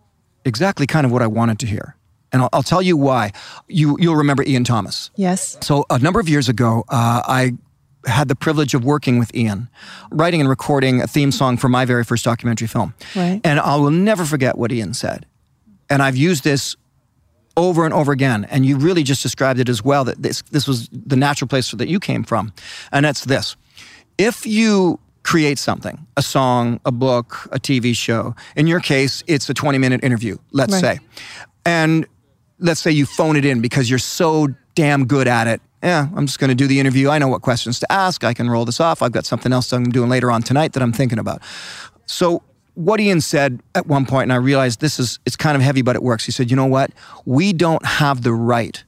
exactly 0.44 0.86
kind 0.86 1.06
of 1.06 1.10
what 1.10 1.22
I 1.22 1.26
wanted 1.26 1.58
to 1.60 1.66
hear. 1.66 1.96
And 2.32 2.42
I'll, 2.42 2.50
I'll 2.52 2.62
tell 2.62 2.82
you 2.82 2.98
why. 2.98 3.32
You, 3.68 3.96
you'll 3.98 4.16
remember 4.16 4.42
Ian 4.42 4.64
Thomas. 4.64 5.10
Yes. 5.16 5.56
So 5.62 5.86
a 5.88 5.98
number 5.98 6.20
of 6.20 6.28
years 6.28 6.50
ago, 6.50 6.84
uh, 6.90 7.22
I 7.24 7.52
had 8.06 8.28
the 8.28 8.34
privilege 8.36 8.74
of 8.74 8.84
working 8.84 9.18
with 9.18 9.34
Ian, 9.34 9.68
writing 10.10 10.40
and 10.40 10.48
recording 10.48 11.00
a 11.02 11.06
theme 11.06 11.30
song 11.32 11.56
for 11.56 11.68
my 11.68 11.84
very 11.84 12.04
first 12.04 12.24
documentary 12.24 12.68
film. 12.68 12.94
Right. 13.14 13.40
And 13.44 13.60
I 13.60 13.76
will 13.76 13.90
never 13.90 14.24
forget 14.24 14.56
what 14.56 14.72
Ian 14.72 14.94
said. 14.94 15.26
And 15.90 16.02
I've 16.02 16.16
used 16.16 16.44
this 16.44 16.76
over 17.56 17.84
and 17.84 17.92
over 17.92 18.12
again. 18.12 18.46
And 18.50 18.64
you 18.64 18.76
really 18.78 19.02
just 19.02 19.22
described 19.22 19.60
it 19.60 19.68
as 19.68 19.84
well 19.84 20.04
that 20.04 20.22
this, 20.22 20.42
this 20.50 20.66
was 20.66 20.88
the 20.92 21.16
natural 21.16 21.48
place 21.48 21.70
that 21.72 21.88
you 21.88 22.00
came 22.00 22.24
from. 22.24 22.52
And 22.92 23.04
that's 23.04 23.24
this 23.24 23.56
if 24.18 24.46
you 24.46 24.98
create 25.22 25.58
something, 25.58 26.06
a 26.16 26.22
song, 26.22 26.80
a 26.84 26.92
book, 26.92 27.48
a 27.52 27.58
TV 27.58 27.94
show, 27.94 28.34
in 28.56 28.66
your 28.66 28.80
case, 28.80 29.22
it's 29.26 29.48
a 29.48 29.54
20 29.54 29.78
minute 29.78 30.02
interview, 30.04 30.36
let's 30.52 30.74
Right. 30.74 30.80
say. 30.80 30.98
And 31.66 32.06
let's 32.58 32.80
say 32.80 32.90
you 32.90 33.06
phone 33.06 33.36
it 33.36 33.44
in 33.44 33.60
because 33.60 33.88
you're 33.90 33.98
so 33.98 34.48
damn 34.74 35.06
good 35.06 35.26
at 35.28 35.46
it. 35.46 35.60
Yeah, 35.82 36.08
I'm 36.14 36.26
just 36.26 36.38
going 36.38 36.48
to 36.48 36.54
do 36.54 36.66
the 36.66 36.78
interview. 36.78 37.08
I 37.08 37.18
know 37.18 37.28
what 37.28 37.40
questions 37.40 37.78
to 37.80 37.90
ask. 37.90 38.22
I 38.22 38.34
can 38.34 38.50
roll 38.50 38.64
this 38.64 38.80
off. 38.80 39.00
I've 39.00 39.12
got 39.12 39.24
something 39.24 39.52
else 39.52 39.72
I'm 39.72 39.84
doing 39.84 40.10
later 40.10 40.30
on 40.30 40.42
tonight 40.42 40.74
that 40.74 40.82
I'm 40.82 40.92
thinking 40.92 41.18
about. 41.18 41.40
So, 42.06 42.42
what 42.74 43.00
Ian 43.00 43.20
said 43.20 43.60
at 43.74 43.86
one 43.86 44.06
point, 44.06 44.24
and 44.24 44.32
I 44.32 44.36
realized 44.36 44.80
this 44.80 44.98
is 44.98 45.18
it's 45.26 45.36
kind 45.36 45.56
of 45.56 45.62
heavy, 45.62 45.82
but 45.82 45.96
it 45.96 46.02
works. 46.02 46.26
He 46.26 46.32
said, 46.32 46.50
"You 46.50 46.56
know 46.56 46.66
what? 46.66 46.90
We 47.24 47.52
don't 47.52 47.84
have 47.84 48.22
the 48.22 48.32
right 48.32 48.82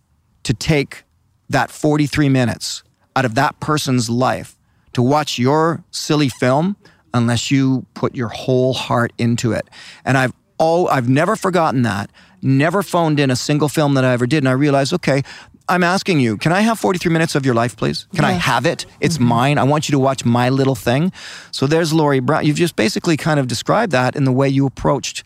to 0.45 0.55
take 0.55 1.05
that 1.49 1.71
43 1.71 2.29
minutes 2.29 2.83
out 3.17 3.25
of 3.25 3.35
that 3.35 3.59
person's 3.61 4.09
life 4.09 4.57
to 4.93 5.03
watch 5.03 5.39
your 5.39 5.83
silly 5.91 6.29
film 6.29 6.77
unless 7.15 7.51
you 7.51 7.87
put 7.95 8.15
your 8.15 8.29
whole 8.29 8.75
heart 8.75 9.13
into 9.19 9.53
it." 9.53 9.69
And 10.05 10.19
I've 10.19 10.33
all 10.59 10.89
I've 10.89 11.09
never 11.09 11.37
forgotten 11.37 11.83
that. 11.83 12.11
Never 12.41 12.83
phoned 12.83 13.19
in 13.19 13.31
a 13.31 13.37
single 13.37 13.69
film 13.69 13.95
that 13.95 14.05
I 14.05 14.13
ever 14.13 14.27
did, 14.27 14.39
and 14.39 14.49
I 14.49 14.53
realized, 14.53 14.93
okay, 14.93 15.23
I'm 15.69 15.85
asking 15.85 16.21
you, 16.21 16.37
can 16.37 16.53
I 16.53 16.61
have 16.61 16.79
43 16.79 17.13
minutes 17.13 17.35
of 17.35 17.47
your 17.47 17.55
life, 17.55 17.77
please? 17.77 18.07
Can 18.15 18.25
I 18.25 18.33
have 18.33 18.67
it? 18.67 18.85
It's 19.01 19.19
mine. 19.21 19.59
I 19.59 19.63
want 19.65 19.89
you 19.89 19.93
to 19.93 19.99
watch 19.99 20.25
my 20.25 20.49
little 20.49 20.75
thing. 20.75 21.13
So 21.51 21.67
there's 21.67 21.93
Laurie 21.93 22.21
Brown. 22.21 22.45
You've 22.45 22.57
just 22.57 22.77
basically 22.77 23.17
kind 23.17 23.39
of 23.41 23.47
described 23.47 23.93
that 23.93 24.17
in 24.17 24.25
the 24.25 24.33
way 24.33 24.49
you 24.49 24.67
approached 24.67 25.25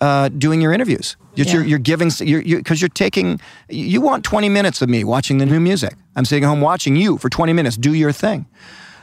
uh, 0.00 0.28
doing 0.30 0.60
your 0.60 0.72
interviews. 0.72 1.16
You're, 1.34 1.46
Yeah. 1.46 1.52
you're, 1.54 1.64
you're 1.64 1.78
giving, 1.78 2.08
because 2.08 2.20
you're, 2.22 2.58
because 2.58 2.80
you're 2.82 2.88
taking, 2.88 3.40
you 3.68 4.00
want 4.00 4.24
20 4.24 4.48
minutes 4.48 4.82
of 4.82 4.88
me 4.88 5.04
watching 5.04 5.38
the 5.38 5.46
new 5.46 5.60
music. 5.60 5.94
I'm 6.16 6.24
sitting 6.24 6.44
at 6.44 6.48
home 6.48 6.60
watching 6.60 6.96
you 6.96 7.18
for 7.18 7.28
20 7.28 7.52
minutes. 7.52 7.76
Do 7.76 7.92
your 7.94 8.12
thing. 8.12 8.46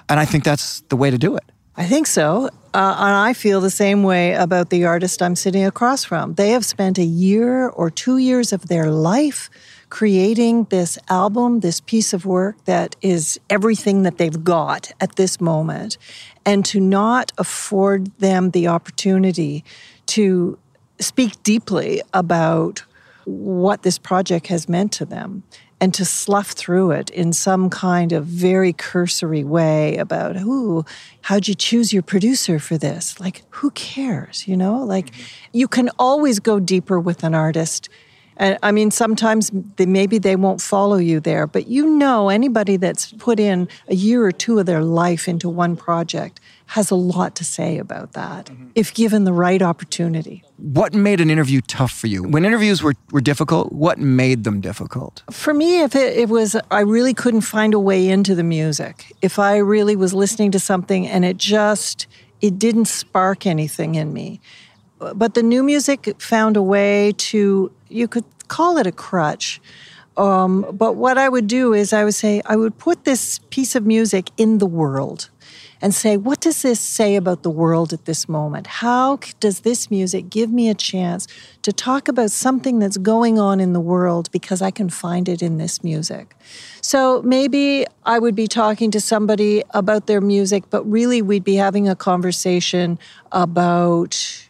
And 0.10 0.20
I 0.20 0.26
think 0.26 0.44
that's 0.44 0.82
the 0.90 0.96
way 0.96 1.12
to 1.12 1.18
do 1.18 1.36
it. 1.36 1.44
I 1.76 1.86
think 1.86 2.08
so. 2.08 2.50
Uh, 2.74 2.96
and 2.98 3.16
I 3.16 3.34
feel 3.34 3.62
the 3.62 3.70
same 3.70 4.02
way 4.04 4.34
about 4.34 4.70
the 4.70 4.86
artist 4.86 5.22
I'm 5.22 5.36
sitting 5.36 5.64
across 5.66 6.04
from. 6.04 6.34
They 6.34 6.50
have 6.50 6.66
spent 6.66 6.98
a 6.98 7.04
year 7.04 7.68
or 7.70 7.90
two 7.92 8.18
years 8.18 8.52
of 8.52 8.68
their 8.68 8.90
life 8.92 9.50
creating 9.90 10.66
this 10.66 10.98
album, 11.10 11.62
this 11.62 11.80
piece 11.80 12.14
of 12.14 12.26
work 12.26 12.64
that 12.66 12.96
is 13.02 13.40
everything 13.50 14.04
that 14.04 14.18
they've 14.18 14.44
got 14.44 14.92
at 15.00 15.16
this 15.16 15.40
moment. 15.40 15.98
And 16.46 16.66
to 16.66 16.80
not 16.80 17.32
afford 17.38 18.18
them 18.20 18.52
the 18.52 18.68
opportunity 18.68 19.64
to 20.08 20.58
speak 21.00 21.42
deeply 21.44 22.02
about 22.14 22.84
what 23.26 23.84
this 23.84 23.98
project 23.98 24.48
has 24.48 24.70
meant 24.70 24.92
to 24.94 25.06
them 25.06 25.44
and 25.80 25.94
to 25.94 26.06
slough 26.06 26.52
through 26.52 26.92
it 26.92 27.10
in 27.12 27.34
some 27.34 27.70
kind 27.70 28.12
of 28.12 28.26
very 28.26 28.74
cursory 28.74 29.44
way 29.44 29.98
about 29.98 30.36
who 30.36 30.84
how'd 31.22 31.48
you 31.48 31.54
choose 31.54 31.94
your 31.94 32.02
producer 32.02 32.58
for 32.58 32.78
this 32.78 33.20
like 33.20 33.44
who 33.50 33.70
cares 33.72 34.48
you 34.48 34.58
know 34.58 34.78
like 34.78 35.12
mm-hmm. 35.12 35.58
you 35.58 35.68
can 35.68 35.90
always 36.00 36.40
go 36.40 36.60
deeper 36.60 37.00
with 37.00 37.24
an 37.24 37.36
artist 37.36 37.90
and 38.38 38.58
i 38.64 38.72
mean 38.72 38.90
sometimes 38.92 39.52
they, 39.76 39.86
maybe 39.86 40.18
they 40.18 40.36
won't 40.36 40.62
follow 40.62 40.98
you 40.98 41.20
there 41.20 41.46
but 41.46 41.68
you 41.68 41.90
know 41.90 42.30
anybody 42.30 42.78
that's 42.78 43.12
put 43.14 43.40
in 43.40 43.68
a 43.88 43.96
year 43.96 44.24
or 44.24 44.32
two 44.32 44.60
of 44.60 44.66
their 44.66 44.84
life 44.84 45.28
into 45.28 45.50
one 45.50 45.76
project 45.76 46.40
has 46.68 46.92
a 46.92 46.96
lot 46.96 47.36
to 47.36 47.44
say 47.44 47.78
about 47.78 48.14
that 48.14 48.48
mm-hmm. 48.48 48.68
if 48.76 48.94
given 48.94 49.24
the 49.24 49.34
right 49.34 49.62
opportunity 49.62 50.44
What 50.58 50.94
made 50.94 51.22
an 51.22 51.30
interview 51.30 51.62
tough 51.62 51.92
for 51.92 52.08
you? 52.08 52.24
When 52.24 52.44
interviews 52.44 52.82
were, 52.82 52.96
were 53.12 53.22
difficult, 53.22 53.72
what 53.72 54.00
made 54.00 54.44
them 54.44 54.60
difficult? 54.60 55.22
For 55.30 55.54
me, 55.54 55.82
if 55.82 55.96
it, 55.96 56.18
it 56.18 56.30
was, 56.30 56.56
I 56.72 56.80
really 56.80 57.14
couldn't 57.14 57.42
find 57.42 57.76
a 57.76 57.80
way 57.80 58.10
into 58.10 58.34
the 58.34 58.44
music. 58.44 59.14
If 59.22 59.38
I 59.38 59.58
really 59.58 59.96
was 59.96 60.16
listening 60.16 60.52
to 60.54 60.60
something 60.60 61.06
and 61.06 61.24
it 61.24 61.38
just, 61.38 62.08
it 62.42 62.58
didn't 62.58 62.86
spark 62.86 63.46
anything 63.46 63.96
in 63.96 64.14
me. 64.14 64.42
But 65.00 65.34
the 65.34 65.44
new 65.44 65.64
music 65.64 66.20
found 66.20 66.58
a 66.58 66.62
way 66.62 67.14
to, 67.18 67.72
you 67.90 68.08
could 68.08 68.26
call 68.48 68.78
it 68.78 68.88
a 68.88 68.92
crutch. 68.92 69.62
Um, 70.16 70.66
but 70.74 70.96
what 70.96 71.18
I 71.18 71.30
would 71.30 71.48
do 71.48 71.74
is 71.74 71.94
I 71.94 72.04
would 72.04 72.16
say, 72.16 72.42
I 72.46 72.56
would 72.56 72.78
put 72.78 73.06
this 73.06 73.40
piece 73.52 73.76
of 73.76 73.86
music 73.86 74.32
in 74.38 74.58
the 74.58 74.66
world 74.66 75.30
and 75.80 75.94
say, 75.94 76.18
what 76.18 76.42
does 76.42 76.64
this 76.64 76.80
say 76.80 77.16
about 77.16 77.44
the 77.44 77.50
world 77.50 77.94
at 77.94 78.06
this 78.06 78.28
moment? 78.28 78.66
How 78.66 79.20
does 79.40 79.60
this 79.60 79.92
music 79.92 80.30
give 80.30 80.52
me 80.52 80.70
a 80.70 80.74
chance 80.74 81.28
to 81.62 81.72
talk 81.72 82.08
about 82.08 82.32
something 82.32 82.80
that's 82.80 82.98
going 82.98 83.38
on 83.38 83.60
in 83.60 83.74
the 83.74 83.80
world 83.80 84.32
because 84.32 84.62
I 84.62 84.72
can 84.72 84.90
find 84.90 85.30
it 85.30 85.44
in 85.44 85.58
this 85.58 85.84
music? 85.84 86.36
So 86.82 87.22
maybe 87.22 87.86
I 88.06 88.18
would 88.18 88.34
be 88.34 88.48
talking 88.48 88.90
to 88.92 89.00
somebody 89.00 89.64
about 89.72 90.08
their 90.08 90.22
music, 90.22 90.64
but 90.72 90.84
really 90.90 91.22
we'd 91.22 91.44
be 91.44 91.56
having 91.56 91.88
a 91.88 91.96
conversation 91.96 92.98
about 93.32 94.47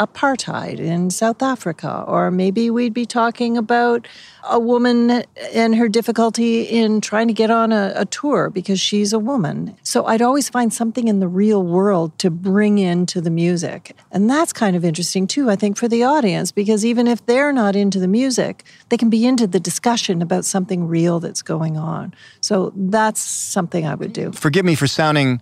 apartheid 0.00 0.78
in 0.78 1.10
South 1.10 1.42
Africa, 1.42 2.04
or 2.06 2.30
maybe 2.30 2.70
we'd 2.70 2.94
be 2.94 3.04
talking 3.06 3.56
about 3.56 4.06
a 4.48 4.58
woman 4.58 5.24
and 5.52 5.74
her 5.74 5.88
difficulty 5.88 6.62
in 6.62 7.00
trying 7.00 7.28
to 7.28 7.34
get 7.34 7.50
on 7.50 7.72
a, 7.72 7.92
a, 7.96 8.06
tour 8.06 8.48
because 8.48 8.80
she's 8.80 9.12
a 9.12 9.18
woman. 9.18 9.76
So 9.82 10.06
I'd 10.06 10.22
always 10.22 10.48
find 10.48 10.72
something 10.72 11.08
in 11.08 11.20
the 11.20 11.28
real 11.28 11.62
world 11.62 12.18
to 12.20 12.30
bring 12.30 12.78
into 12.78 13.20
the 13.20 13.30
music. 13.30 13.94
And 14.10 14.30
that's 14.30 14.52
kind 14.52 14.76
of 14.76 14.84
interesting 14.84 15.26
too, 15.26 15.50
I 15.50 15.56
think, 15.56 15.76
for 15.76 15.88
the 15.88 16.04
audience, 16.04 16.52
because 16.52 16.86
even 16.86 17.06
if 17.06 17.24
they're 17.26 17.52
not 17.52 17.76
into 17.76 17.98
the 17.98 18.08
music, 18.08 18.64
they 18.88 18.96
can 18.96 19.10
be 19.10 19.26
into 19.26 19.46
the 19.46 19.60
discussion 19.60 20.22
about 20.22 20.44
something 20.44 20.86
real 20.86 21.20
that's 21.20 21.42
going 21.42 21.76
on. 21.76 22.14
So 22.40 22.72
that's 22.74 23.20
something 23.20 23.86
I 23.86 23.94
would 23.94 24.12
do. 24.12 24.32
Forgive 24.32 24.64
me 24.64 24.76
for 24.76 24.86
sounding 24.86 25.40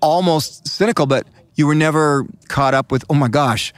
almost 0.00 0.66
cynical, 0.66 1.06
but 1.06 1.26
you 1.54 1.66
were 1.66 1.74
never 1.74 2.26
caught 2.48 2.74
up 2.74 2.90
with, 2.90 3.04
oh 3.08 3.14
my 3.14 3.28
gosh, 3.28 3.72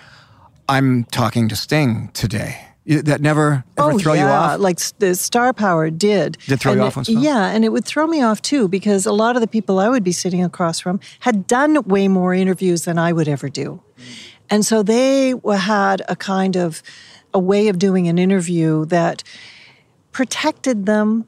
I'm 0.69 1.05
talking 1.05 1.49
to 1.49 1.57
Sting 1.57 2.11
today. 2.13 2.63
That 2.87 3.21
never 3.21 3.65
ever 3.77 3.93
oh, 3.93 3.99
throw 3.99 4.13
yeah. 4.13 4.21
you 4.21 4.29
off? 4.29 4.61
Like 4.61 4.79
the 5.01 5.17
Star 5.17 5.53
Power 5.53 5.91
did. 5.91 6.39
Did 6.47 6.61
throw 6.61 6.71
and 6.71 6.81
you 6.81 6.85
it- 6.85 6.97
off 6.97 7.09
in? 7.09 7.19
Yeah, 7.19 7.49
and 7.49 7.65
it 7.65 7.71
would 7.71 7.85
throw 7.85 8.07
me 8.07 8.23
off 8.23 8.41
too 8.43 8.69
because 8.69 9.07
a 9.07 9.13
lot 9.13 9.35
of 9.35 9.41
the 9.41 9.49
people 9.49 9.81
I 9.81 9.89
would 9.89 10.05
be 10.05 10.13
sitting 10.13 10.45
across 10.45 10.79
from 10.79 11.01
had 11.19 11.49
done 11.49 11.83
way 11.83 12.07
more 12.07 12.33
interviews 12.33 12.85
than 12.85 12.97
I 12.97 13.13
would 13.13 13.27
ever 13.27 13.49
do. 13.49 13.83
And 14.49 14.65
so 14.65 14.85
they 14.85 15.35
had 15.53 16.03
a 16.09 16.15
kind 16.15 16.57
of 16.57 16.81
a 17.35 17.41
way 17.41 17.67
of 17.67 17.81
doing 17.81 18.07
an 18.07 18.19
interview 18.19 18.85
that 18.87 19.25
protected 20.13 20.87
them 20.87 21.27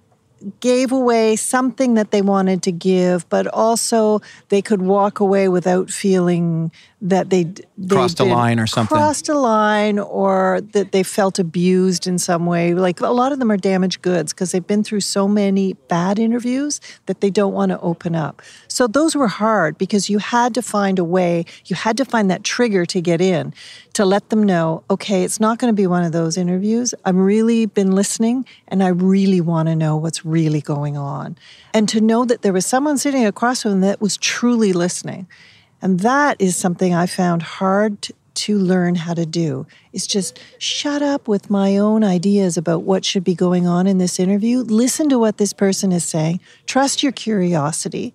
gave 0.61 0.92
away 0.92 1.37
something 1.37 1.95
that 1.95 2.11
they 2.11 2.23
wanted 2.23 2.62
to 2.64 2.73
give, 2.73 3.28
but 3.28 3.47
also 3.47 4.21
they 4.49 4.62
could 4.62 4.83
walk 4.83 5.21
away 5.21 5.49
without 5.49 5.90
feeling 5.90 6.71
that 7.00 7.31
they 7.31 7.52
Crossed 7.88 8.19
a 8.19 8.25
line 8.25 8.59
or 8.59 8.67
something. 8.67 8.97
Crossed 8.97 9.28
a 9.28 9.38
line, 9.38 9.99
or 10.00 10.61
that 10.73 10.90
they 10.90 11.02
felt 11.05 11.38
abused 11.38 12.07
in 12.07 12.19
some 12.19 12.45
way. 12.45 12.75
Like 12.75 13.00
a 13.00 13.09
lot 13.09 13.31
of 13.31 13.38
them 13.38 13.52
are 13.52 13.57
damaged 13.57 14.02
goods 14.02 14.33
because 14.33 14.50
they've 14.50 14.67
been 14.67 14.83
through 14.83 15.00
so 15.00 15.28
many 15.28 15.75
bad 15.75 16.19
interviews 16.19 16.81
that 17.07 17.21
they 17.21 17.31
don't 17.31 17.52
want 17.52 17.71
to 17.71 17.81
open 17.81 18.17
up. 18.17 18.43
So 18.67 18.87
those 18.88 19.14
were 19.14 19.28
hard 19.28 19.78
because 19.78 20.11
you 20.11 20.19
had 20.19 20.55
to 20.55 20.62
find 20.62 20.99
a 20.99 21.05
way. 21.05 21.45
You 21.67 21.76
had 21.76 21.97
to 21.99 22.05
find 22.05 22.31
that 22.31 22.43
trigger 22.43 22.85
to 22.87 23.00
get 23.00 23.21
in 23.21 23.55
to 23.99 24.05
let 24.05 24.31
them 24.31 24.45
know, 24.45 24.85
okay, 24.90 25.25
it's 25.25 25.40
not 25.40 25.59
going 25.59 25.73
to 25.73 25.76
be 25.76 25.87
one 25.87 26.05
of 26.05 26.12
those 26.12 26.37
interviews. 26.37 26.95
I've 27.05 27.17
really 27.17 27.67
been 27.67 27.93
listening 27.93 28.45
and 28.69 28.83
I 28.83 28.88
really 28.88 29.40
want 29.40 29.69
to 29.69 29.75
know 29.75 29.97
what's 29.97 30.25
really 30.25 30.61
going 30.61 30.97
on. 30.97 31.37
And 31.75 31.88
to 31.88 32.00
know 32.00 32.25
that 32.25 32.43
there 32.43 32.52
was 32.52 32.64
someone 32.67 32.99
sitting 32.99 33.26
across 33.26 33.62
from 33.62 33.73
them 33.73 33.81
that 33.81 34.00
was 34.00 34.17
truly 34.17 34.73
listening. 34.73 35.26
And 35.80 36.00
that 36.00 36.37
is 36.40 36.56
something 36.56 36.94
I 36.94 37.06
found 37.06 37.42
hard 37.42 38.08
to 38.35 38.56
learn 38.58 38.94
how 38.94 39.14
to 39.14 39.26
do 39.26 39.66
is 39.92 40.06
just 40.06 40.38
shut 40.58 41.02
up 41.02 41.26
with 41.26 41.50
my 41.50 41.76
own 41.76 42.04
ideas 42.04 42.56
about 42.56 42.82
what 42.82 43.04
should 43.04 43.25
be 43.25 43.35
going 43.35 43.66
on 43.66 43.87
in 43.88 43.99
this 43.99 44.20
interview. 44.20 44.61
Listen 44.61 45.08
to 45.08 45.18
what 45.18 45.38
this 45.38 45.52
person 45.52 45.90
is 45.90 46.04
saying. 46.04 46.38
Trust 46.66 47.02
your 47.02 47.11
curiosity. 47.12 48.14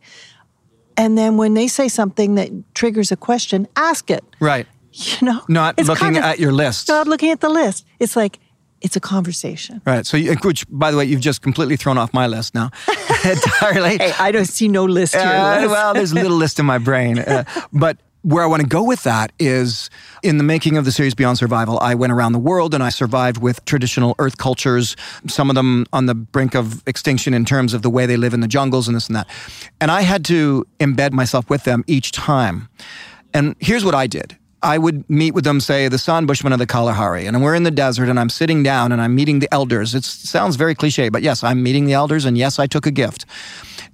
And 0.96 1.18
then 1.18 1.36
when 1.38 1.56
they 1.56 1.68
say 1.68 1.88
something 1.90 2.36
that 2.36 2.50
triggers 2.74 3.12
a 3.12 3.18
question, 3.18 3.68
ask 3.76 4.10
it. 4.10 4.24
Right. 4.40 4.68
You 4.92 5.26
know, 5.26 5.42
Not 5.50 5.78
looking 5.80 5.96
kind 5.96 6.18
of- 6.18 6.24
at 6.24 6.40
your 6.40 6.52
list. 6.52 6.88
Not 6.88 7.08
looking 7.08 7.32
at 7.32 7.42
the 7.42 7.50
list. 7.50 7.84
It's 8.00 8.16
like 8.16 8.40
it's 8.84 8.98
a 8.98 9.00
conversation. 9.00 9.82
Right. 9.86 10.06
So, 10.06 10.18
you, 10.18 10.36
which, 10.44 10.66
by 10.70 10.92
the 10.92 10.98
way, 10.98 11.06
you've 11.06 11.22
just 11.22 11.42
completely 11.42 11.78
thrown 11.78 11.98
off 11.98 12.14
my 12.14 12.28
list 12.28 12.54
now 12.54 12.70
entirely. 13.26 13.98
Hey, 13.98 14.14
I 14.20 14.32
don't 14.32 14.46
see 14.46 14.68
no 14.68 14.84
list 14.84 15.16
here. 15.16 15.24
Uh, 15.24 15.68
well, 15.68 15.94
there's 15.94 16.12
a 16.12 16.16
little 16.16 16.38
list 16.38 16.60
in 16.60 16.66
my 16.66 16.78
brain. 16.78 17.20
Uh, 17.20 17.46
but 17.74 17.98
where 18.24 18.44
I 18.44 18.48
want 18.48 18.62
to 18.62 18.68
go 18.68 18.84
with 18.84 19.04
that 19.04 19.32
is 19.40 19.90
in 20.22 20.38
the 20.38 20.44
making 20.44 20.78
of 20.78 20.86
the 20.86 20.92
series 20.92 21.14
Beyond 21.14 21.38
Survival, 21.38 21.78
I 21.82 21.96
went 21.96 22.14
around 22.14 22.32
the 22.34 22.40
world 22.40 22.74
and 22.74 22.82
I 22.82 22.90
survived 22.90 23.38
with 23.38 23.64
traditional 23.66 24.16
earth 24.20 24.38
cultures, 24.38 24.96
some 25.28 25.50
of 25.50 25.56
them 25.56 25.86
on 25.92 26.06
the 26.06 26.16
brink 26.16 26.56
of 26.56 26.82
extinction 26.88 27.34
in 27.34 27.44
terms 27.44 27.74
of 27.74 27.82
the 27.82 27.90
way 27.90 28.06
they 28.06 28.16
live 28.18 28.34
in 28.34 28.40
the 28.40 28.48
jungles 28.48 28.88
and 28.88 28.96
this 28.96 29.08
and 29.08 29.16
that. 29.16 29.28
And 29.82 29.92
I 29.92 30.02
had 30.02 30.24
to 30.26 30.66
embed 30.80 31.12
myself 31.12 31.50
with 31.50 31.64
them 31.64 31.84
each 31.88 32.12
time. 32.12 32.70
And 33.34 33.56
here's 33.60 33.84
what 33.84 33.96
I 33.96 34.08
did. 34.08 34.38
I 34.64 34.78
would 34.78 35.08
meet 35.10 35.34
with 35.34 35.44
them, 35.44 35.60
say, 35.60 35.90
the 35.90 35.98
San 35.98 36.26
Bushmen 36.26 36.54
of 36.54 36.60
the 36.60 36.66
Kalahari, 36.66 37.26
and 37.26 37.44
we're 37.44 37.54
in 37.54 37.64
the 37.64 37.72
desert, 37.72 38.08
and 38.08 38.18
I'm 38.18 38.30
sitting 38.30 38.64
down 38.64 38.94
and 38.94 39.02
I'm 39.02 39.14
meeting 39.14 39.40
the 39.40 39.54
elders. 39.54 39.94
It 39.94 40.06
sounds 40.06 40.56
very 40.56 40.74
cliche, 40.74 41.10
but 41.10 41.22
yes, 41.22 41.44
I'm 41.44 41.62
meeting 41.62 41.86
the 41.86 41.94
elders, 41.94 42.24
and 42.24 42.38
yes, 42.38 42.60
I 42.60 42.66
took 42.66 42.86
a 42.86 42.92
gift. 42.92 43.26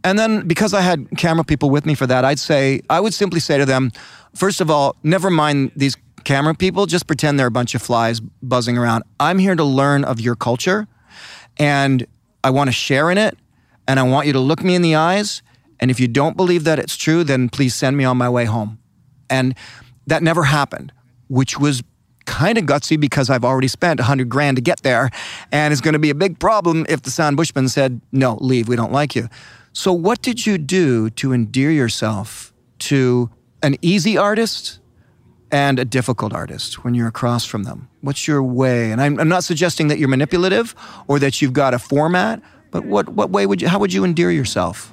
And 0.04 0.20
then 0.20 0.48
because 0.48 0.76
I 0.76 0.82
had 0.82 1.10
camera 1.18 1.44
people 1.44 1.72
with 1.72 1.88
me 1.88 1.96
for 1.96 2.06
that, 2.06 2.24
I'd 2.24 2.40
say, 2.40 2.82
I 2.90 3.00
would 3.00 3.16
simply 3.16 3.40
say 3.40 3.58
to 3.58 3.66
them, 3.66 3.92
first 4.36 4.62
of 4.62 4.70
all, 4.70 4.96
never 5.02 5.32
mind 5.32 5.72
these 5.76 5.98
camera 6.24 6.54
people, 6.54 6.86
just 6.86 7.08
pretend 7.08 7.40
they're 7.40 7.48
a 7.48 7.52
bunch 7.52 7.74
of 7.74 7.82
flies 7.82 8.20
buzzing 8.20 8.78
around. 8.78 9.04
I'm 9.20 9.40
here 9.40 9.56
to 9.56 9.64
learn 9.64 10.04
of 10.04 10.22
your 10.22 10.36
culture, 10.36 10.88
and 11.58 12.06
I 12.44 12.52
want 12.52 12.68
to 12.68 12.72
share 12.72 13.10
in 13.10 13.18
it, 13.18 13.38
and 13.88 14.00
I 14.00 14.04
want 14.04 14.28
you 14.28 14.34
to 14.34 14.40
look 14.40 14.64
me 14.64 14.76
in 14.76 14.84
the 14.84 14.96
eyes. 14.96 15.42
And 15.80 15.90
if 15.90 16.00
you 16.00 16.08
don't 16.08 16.38
believe 16.38 16.64
that 16.66 16.78
it's 16.78 16.96
true, 16.96 17.24
then 17.24 17.50
please 17.50 17.74
send 17.74 17.98
me 17.98 18.04
on 18.04 18.18
my 18.18 18.30
way 18.30 18.46
home. 18.46 18.78
And 19.30 19.56
that 20.10 20.24
never 20.24 20.44
happened, 20.44 20.92
which 21.28 21.60
was 21.60 21.84
kind 22.26 22.58
of 22.58 22.66
gutsy 22.66 23.00
because 23.00 23.30
I've 23.30 23.44
already 23.44 23.68
spent 23.68 24.00
100 24.00 24.30
grand 24.30 24.58
to 24.58 24.62
get 24.62 24.84
there. 24.84 25.10
And 25.52 25.72
it's 25.72 25.82
going 25.82 25.94
to 25.94 26.00
be 26.00 26.10
a 26.10 26.16
big 26.16 26.40
problem 26.40 26.86
if 26.88 27.02
the 27.02 27.12
San 27.12 27.36
Bushman 27.36 27.68
said, 27.70 28.02
no, 28.12 28.38
leave, 28.40 28.68
we 28.68 28.76
don't 28.76 28.92
like 28.92 29.16
you. 29.16 29.30
So, 29.74 29.94
what 29.94 30.22
did 30.22 30.46
you 30.46 30.58
do 30.58 31.10
to 31.12 31.34
endear 31.34 31.72
yourself 31.72 32.54
to 32.80 33.30
an 33.62 33.76
easy 33.82 34.18
artist 34.18 34.80
and 35.52 35.80
a 35.80 35.86
difficult 35.86 36.34
artist 36.34 36.84
when 36.84 36.94
you're 36.94 37.08
across 37.08 37.46
from 37.46 37.64
them? 37.64 37.88
What's 38.02 38.28
your 38.28 38.44
way? 38.44 38.92
And 38.92 39.02
I'm, 39.02 39.20
I'm 39.20 39.30
not 39.30 39.44
suggesting 39.44 39.88
that 39.90 40.00
you're 40.00 40.10
manipulative 40.10 40.76
or 41.08 41.20
that 41.20 41.42
you've 41.42 41.54
got 41.54 41.74
a 41.74 41.80
format, 41.80 42.42
but 42.72 42.86
what, 42.86 43.10
what 43.10 43.30
way 43.30 43.46
would 43.46 43.62
you, 43.62 43.68
how 43.68 43.80
would 43.80 43.94
you 43.94 44.04
endear 44.04 44.32
yourself? 44.32 44.92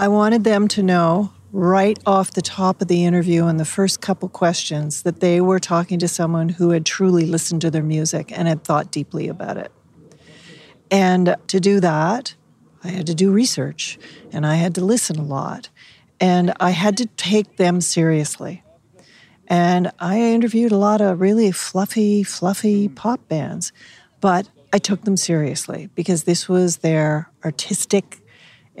I 0.00 0.08
wanted 0.08 0.44
them 0.44 0.66
to 0.68 0.82
know 0.82 1.30
right 1.52 1.98
off 2.06 2.30
the 2.30 2.40
top 2.40 2.80
of 2.80 2.88
the 2.88 3.04
interview 3.04 3.44
and 3.44 3.60
the 3.60 3.66
first 3.66 4.00
couple 4.00 4.30
questions 4.30 5.02
that 5.02 5.20
they 5.20 5.42
were 5.42 5.58
talking 5.58 5.98
to 5.98 6.08
someone 6.08 6.48
who 6.48 6.70
had 6.70 6.86
truly 6.86 7.26
listened 7.26 7.60
to 7.60 7.70
their 7.70 7.82
music 7.82 8.32
and 8.32 8.48
had 8.48 8.64
thought 8.64 8.90
deeply 8.90 9.28
about 9.28 9.58
it. 9.58 9.70
And 10.90 11.36
to 11.48 11.60
do 11.60 11.80
that, 11.80 12.34
I 12.82 12.88
had 12.88 13.06
to 13.08 13.14
do 13.14 13.30
research 13.30 13.98
and 14.32 14.46
I 14.46 14.54
had 14.54 14.74
to 14.76 14.80
listen 14.82 15.18
a 15.18 15.22
lot 15.22 15.68
and 16.18 16.54
I 16.58 16.70
had 16.70 16.96
to 16.96 17.04
take 17.18 17.58
them 17.58 17.82
seriously. 17.82 18.62
And 19.48 19.92
I 19.98 20.18
interviewed 20.18 20.72
a 20.72 20.78
lot 20.78 21.02
of 21.02 21.20
really 21.20 21.52
fluffy, 21.52 22.22
fluffy 22.22 22.88
pop 22.88 23.28
bands, 23.28 23.70
but 24.22 24.48
I 24.72 24.78
took 24.78 25.02
them 25.02 25.18
seriously 25.18 25.90
because 25.94 26.24
this 26.24 26.48
was 26.48 26.78
their 26.78 27.30
artistic 27.44 28.20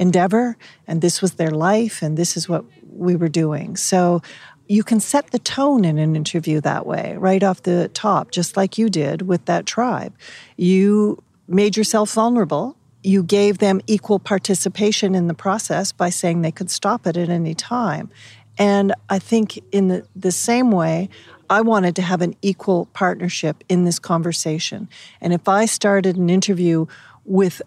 endeavor 0.00 0.56
and 0.88 1.02
this 1.02 1.22
was 1.22 1.34
their 1.34 1.50
life 1.50 2.02
and 2.02 2.16
this 2.16 2.36
is 2.36 2.48
what 2.48 2.64
we 2.90 3.14
were 3.14 3.28
doing. 3.28 3.76
So 3.76 4.22
you 4.66 4.82
can 4.82 4.98
set 4.98 5.30
the 5.30 5.38
tone 5.38 5.84
in 5.84 5.98
an 5.98 6.16
interview 6.16 6.60
that 6.62 6.86
way, 6.86 7.14
right 7.18 7.42
off 7.42 7.62
the 7.62 7.88
top, 7.92 8.30
just 8.30 8.56
like 8.56 8.78
you 8.78 8.88
did 8.88 9.22
with 9.22 9.44
that 9.44 9.66
tribe. 9.66 10.14
You 10.56 11.22
made 11.46 11.76
yourself 11.76 12.12
vulnerable. 12.12 12.76
You 13.02 13.22
gave 13.22 13.58
them 13.58 13.80
equal 13.86 14.18
participation 14.18 15.14
in 15.14 15.26
the 15.26 15.34
process 15.34 15.92
by 15.92 16.10
saying 16.10 16.42
they 16.42 16.52
could 16.52 16.70
stop 16.70 17.06
it 17.06 17.16
at 17.16 17.28
any 17.28 17.54
time. 17.54 18.10
And 18.56 18.94
I 19.08 19.18
think 19.18 19.58
in 19.72 19.88
the, 19.88 20.06
the 20.14 20.32
same 20.32 20.70
way, 20.70 21.08
I 21.48 21.62
wanted 21.62 21.96
to 21.96 22.02
have 22.02 22.22
an 22.22 22.36
equal 22.40 22.86
partnership 22.92 23.64
in 23.68 23.84
this 23.84 23.98
conversation. 23.98 24.88
And 25.20 25.32
if 25.32 25.48
I 25.48 25.66
started 25.66 26.16
an 26.16 26.30
interview 26.30 26.86
with 27.24 27.60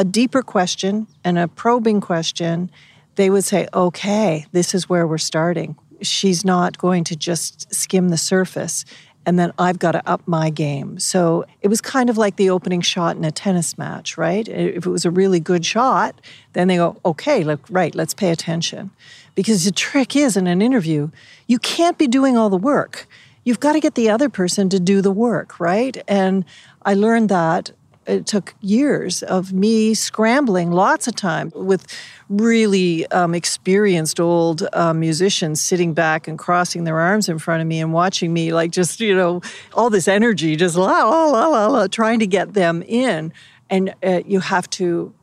a 0.00 0.04
deeper 0.04 0.40
question 0.40 1.06
and 1.24 1.38
a 1.38 1.46
probing 1.46 2.00
question, 2.00 2.70
they 3.16 3.28
would 3.28 3.44
say, 3.44 3.68
okay, 3.74 4.46
this 4.50 4.74
is 4.74 4.88
where 4.88 5.06
we're 5.06 5.18
starting. 5.18 5.76
She's 6.00 6.42
not 6.42 6.78
going 6.78 7.04
to 7.04 7.14
just 7.14 7.72
skim 7.74 8.08
the 8.08 8.16
surface. 8.16 8.86
And 9.26 9.38
then 9.38 9.52
I've 9.58 9.78
got 9.78 9.92
to 9.92 10.02
up 10.08 10.26
my 10.26 10.48
game. 10.48 10.98
So 10.98 11.44
it 11.60 11.68
was 11.68 11.82
kind 11.82 12.08
of 12.08 12.16
like 12.16 12.36
the 12.36 12.48
opening 12.48 12.80
shot 12.80 13.18
in 13.18 13.26
a 13.26 13.30
tennis 13.30 13.76
match, 13.76 14.16
right? 14.16 14.48
If 14.48 14.86
it 14.86 14.90
was 14.90 15.04
a 15.04 15.10
really 15.10 15.38
good 15.38 15.66
shot, 15.66 16.18
then 16.54 16.68
they 16.68 16.76
go, 16.76 16.98
okay, 17.04 17.44
look, 17.44 17.60
right, 17.68 17.94
let's 17.94 18.14
pay 18.14 18.30
attention. 18.30 18.92
Because 19.34 19.66
the 19.66 19.70
trick 19.70 20.16
is 20.16 20.34
in 20.34 20.46
an 20.46 20.62
interview, 20.62 21.10
you 21.46 21.58
can't 21.58 21.98
be 21.98 22.06
doing 22.06 22.38
all 22.38 22.48
the 22.48 22.56
work. 22.56 23.06
You've 23.44 23.60
got 23.60 23.74
to 23.74 23.80
get 23.80 23.96
the 23.96 24.08
other 24.08 24.30
person 24.30 24.70
to 24.70 24.80
do 24.80 25.02
the 25.02 25.12
work, 25.12 25.60
right? 25.60 26.02
And 26.08 26.46
I 26.86 26.94
learned 26.94 27.28
that 27.28 27.72
it 28.06 28.26
took 28.26 28.54
years 28.60 29.22
of 29.22 29.52
me 29.52 29.94
scrambling 29.94 30.70
lots 30.70 31.06
of 31.06 31.14
time 31.14 31.52
with 31.54 31.86
really 32.28 33.06
um, 33.08 33.34
experienced 33.34 34.18
old 34.18 34.66
uh, 34.72 34.94
musicians 34.94 35.60
sitting 35.60 35.92
back 35.92 36.26
and 36.26 36.38
crossing 36.38 36.84
their 36.84 36.98
arms 36.98 37.28
in 37.28 37.38
front 37.38 37.60
of 37.60 37.66
me 37.66 37.80
and 37.80 37.92
watching 37.92 38.32
me 38.32 38.52
like 38.52 38.70
just 38.70 39.00
you 39.00 39.14
know 39.14 39.40
all 39.74 39.90
this 39.90 40.08
energy 40.08 40.56
just 40.56 40.76
la 40.76 41.02
la 41.02 41.26
la 41.26 41.46
la, 41.46 41.66
la 41.66 41.86
trying 41.86 42.18
to 42.18 42.26
get 42.26 42.54
them 42.54 42.82
in. 42.86 43.32
And 43.68 43.94
uh, 44.02 44.22
you 44.26 44.40
have 44.40 44.68
to 44.70 45.14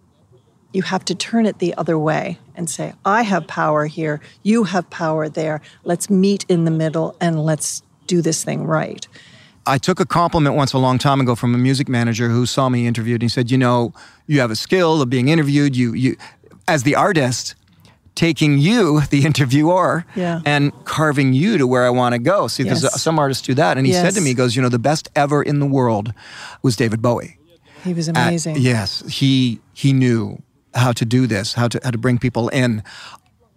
you 0.72 0.82
have 0.84 1.04
to 1.06 1.16
turn 1.16 1.46
it 1.46 1.60
the 1.60 1.74
other 1.76 1.98
way 1.98 2.38
and 2.56 2.70
say 2.70 2.94
i 3.04 3.24
have 3.24 3.48
power 3.48 3.88
here. 3.88 4.22
You 4.44 4.66
have 4.66 4.90
power 4.90 5.28
there. 5.30 5.62
Let's 5.84 6.10
meet 6.10 6.46
in 6.48 6.66
the 6.66 6.72
middle 6.72 7.16
and 7.20 7.44
let's 7.44 7.82
do 8.06 8.22
this 8.22 8.44
thing 8.44 8.66
right 8.66 9.08
I 9.68 9.78
took 9.78 10.00
a 10.00 10.06
compliment 10.06 10.56
once 10.56 10.74
a 10.74 10.78
long 10.78 10.98
time 10.98 11.20
ago 11.22 11.36
from 11.36 11.54
a 11.54 11.58
music 11.58 11.90
manager 11.90 12.30
who 12.30 12.46
saw 12.46 12.70
me 12.70 12.88
interviewed 12.88 13.16
and 13.22 13.24
he 13.24 13.30
said, 13.30 13.52
"You 13.52 13.58
know, 13.58 13.94
you 14.26 14.40
have 14.40 14.50
a 14.52 14.56
skill 14.56 15.02
of 15.02 15.10
being 15.10 15.28
interviewed. 15.28 15.76
You 15.76 15.94
you 15.94 16.16
as 16.68 16.84
the 16.84 16.96
artist 16.96 17.56
taking 18.16 18.58
you, 18.58 19.02
the 19.12 19.26
interviewer, 19.26 20.04
Yeah. 20.16 20.40
and 20.46 20.72
carving 20.86 21.34
you 21.34 21.58
to 21.60 21.68
where 21.68 21.86
I 21.86 21.90
want 21.92 22.14
to 22.14 22.20
go. 22.20 22.48
See, 22.48 22.64
Yes. 22.64 23.02
some 23.02 23.20
artists 23.20 23.46
do 23.46 23.54
that. 23.56 23.78
And 23.78 23.86
he 23.86 23.94
said 23.94 24.14
to 24.16 24.22
me, 24.22 24.30
he 24.30 24.34
goes, 24.34 24.56
you 24.56 24.62
know, 24.64 24.70
the 24.70 24.80
best 24.80 25.08
ever 25.16 25.44
in 25.44 25.60
the 25.60 25.68
world 25.68 26.14
was 26.64 26.76
David 26.76 27.02
Bowie. 27.02 27.38
he 27.84 27.94
was 27.94 28.08
amazing 28.08 28.56
yes, 28.58 29.04
he 29.08 29.60
he 29.74 29.94
knew 29.94 30.42
how 30.74 30.92
to 30.94 31.06
do 31.06 31.28
this, 31.28 31.54
how 31.54 31.68
to 31.68 31.80
how 31.84 31.92
to 31.92 31.98
bring 31.98 32.18
people 32.18 32.50
in. 32.50 32.82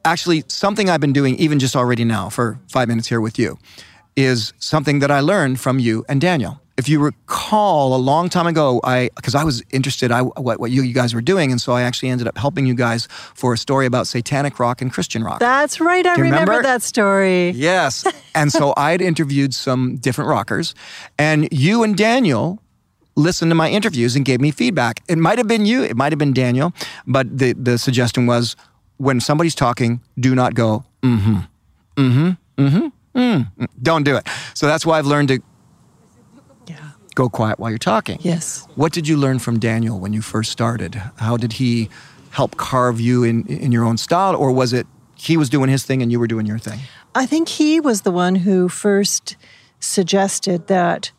Actually, 0.04 0.44
something 0.48 0.88
I've 0.88 1.00
been 1.00 1.12
doing 1.12 1.36
even 1.36 1.58
just 1.58 1.76
already 1.76 2.04
now 2.04 2.28
for 2.30 2.58
five 2.68 2.86
minutes 2.88 3.08
here 3.08 3.20
with 3.20 3.38
you 3.38 3.58
is 4.20 4.52
something 4.58 5.00
that 5.00 5.10
I 5.10 5.20
learned 5.20 5.60
from 5.60 5.78
you 5.78 6.04
and 6.08 6.20
Daniel. 6.20 6.60
if 6.76 6.88
you 6.88 6.98
recall, 6.98 7.94
a 7.94 8.02
long 8.12 8.30
time 8.30 8.46
ago, 8.46 8.80
I 8.84 9.10
because 9.14 9.34
I 9.34 9.44
was 9.44 9.62
interested 9.70 10.10
I 10.10 10.22
what, 10.22 10.58
what 10.58 10.70
you, 10.70 10.82
you 10.82 10.94
guys 10.94 11.12
were 11.14 11.20
doing, 11.20 11.50
and 11.52 11.60
so 11.60 11.72
I 11.74 11.82
actually 11.82 12.08
ended 12.08 12.26
up 12.26 12.38
helping 12.38 12.64
you 12.64 12.74
guys 12.74 13.06
for 13.34 13.52
a 13.52 13.58
story 13.58 13.84
about 13.84 14.06
satanic 14.06 14.58
rock 14.58 14.80
and 14.80 14.90
Christian 14.90 15.22
rock. 15.22 15.40
That's 15.40 15.78
right. 15.78 16.06
I 16.06 16.14
remember? 16.14 16.52
remember? 16.52 16.62
that 16.62 16.82
story. 16.82 17.50
Yes. 17.50 18.06
And 18.32 18.52
so 18.52 18.72
I 18.76 18.92
had 18.92 19.02
interviewed 19.02 19.52
some 19.54 19.96
different 19.96 20.30
rockers, 20.30 20.74
and 21.18 21.48
you 21.50 21.82
and 21.82 21.96
Daniel 21.96 22.62
listened 23.16 23.50
to 23.50 23.54
my 23.54 23.68
interviews 23.68 24.16
and 24.16 24.24
gave 24.24 24.40
me 24.40 24.50
feedback. 24.50 25.02
It 25.08 25.18
might 25.18 25.38
have 25.38 25.48
been 25.48 25.66
you, 25.66 25.82
it 25.82 25.96
might 25.96 26.12
have 26.12 26.18
been 26.18 26.32
Daniel, 26.32 26.72
but 27.06 27.26
the, 27.38 27.52
the 27.54 27.76
suggestion 27.76 28.26
was 28.26 28.56
when 28.96 29.20
somebody's 29.20 29.54
talking, 29.54 30.00
do 30.18 30.34
not 30.34 30.54
go, 30.54 30.84
mm-hmm, 31.02 31.38
mm 31.96 32.36
hmm, 32.56 32.62
mm 32.62 32.70
hmm, 32.70 32.88
mm. 33.20 33.68
Don't 33.82 34.04
do 34.04 34.16
it. 34.16 34.26
So 34.54 34.66
that's 34.66 34.84
why 34.86 34.98
I've 34.98 35.06
learned 35.06 35.28
to 35.28 35.38
Yeah. 36.66 36.76
go 37.14 37.28
quiet 37.28 37.58
while 37.58 37.70
you're 37.70 37.78
talking. 37.78 38.18
Yes. 38.22 38.66
What 38.76 38.92
did 38.92 39.06
you 39.08 39.16
learn 39.16 39.38
from 39.38 39.58
Daniel 39.58 39.98
when 39.98 40.12
you 40.12 40.22
first 40.22 40.50
started? 40.52 40.94
How 41.16 41.36
did 41.36 41.54
he 41.54 41.88
help 42.30 42.56
carve 42.56 43.00
you 43.00 43.24
in, 43.24 43.46
in 43.46 43.72
your 43.72 43.84
own 43.84 43.96
style, 43.96 44.36
or 44.36 44.52
was 44.52 44.72
it 44.72 44.86
he 45.16 45.36
was 45.36 45.48
doing 45.50 45.68
his 45.68 45.84
thing 45.84 46.02
and 46.02 46.10
you 46.12 46.18
were 46.20 46.28
doing 46.28 46.46
your 46.46 46.58
thing? 46.58 46.78
I 47.14 47.26
think 47.26 47.48
he 47.48 47.80
was 47.80 48.02
the 48.02 48.12
one 48.12 48.36
who 48.36 48.68
first 48.68 49.36
suggested 49.80 50.68
that 50.68 51.10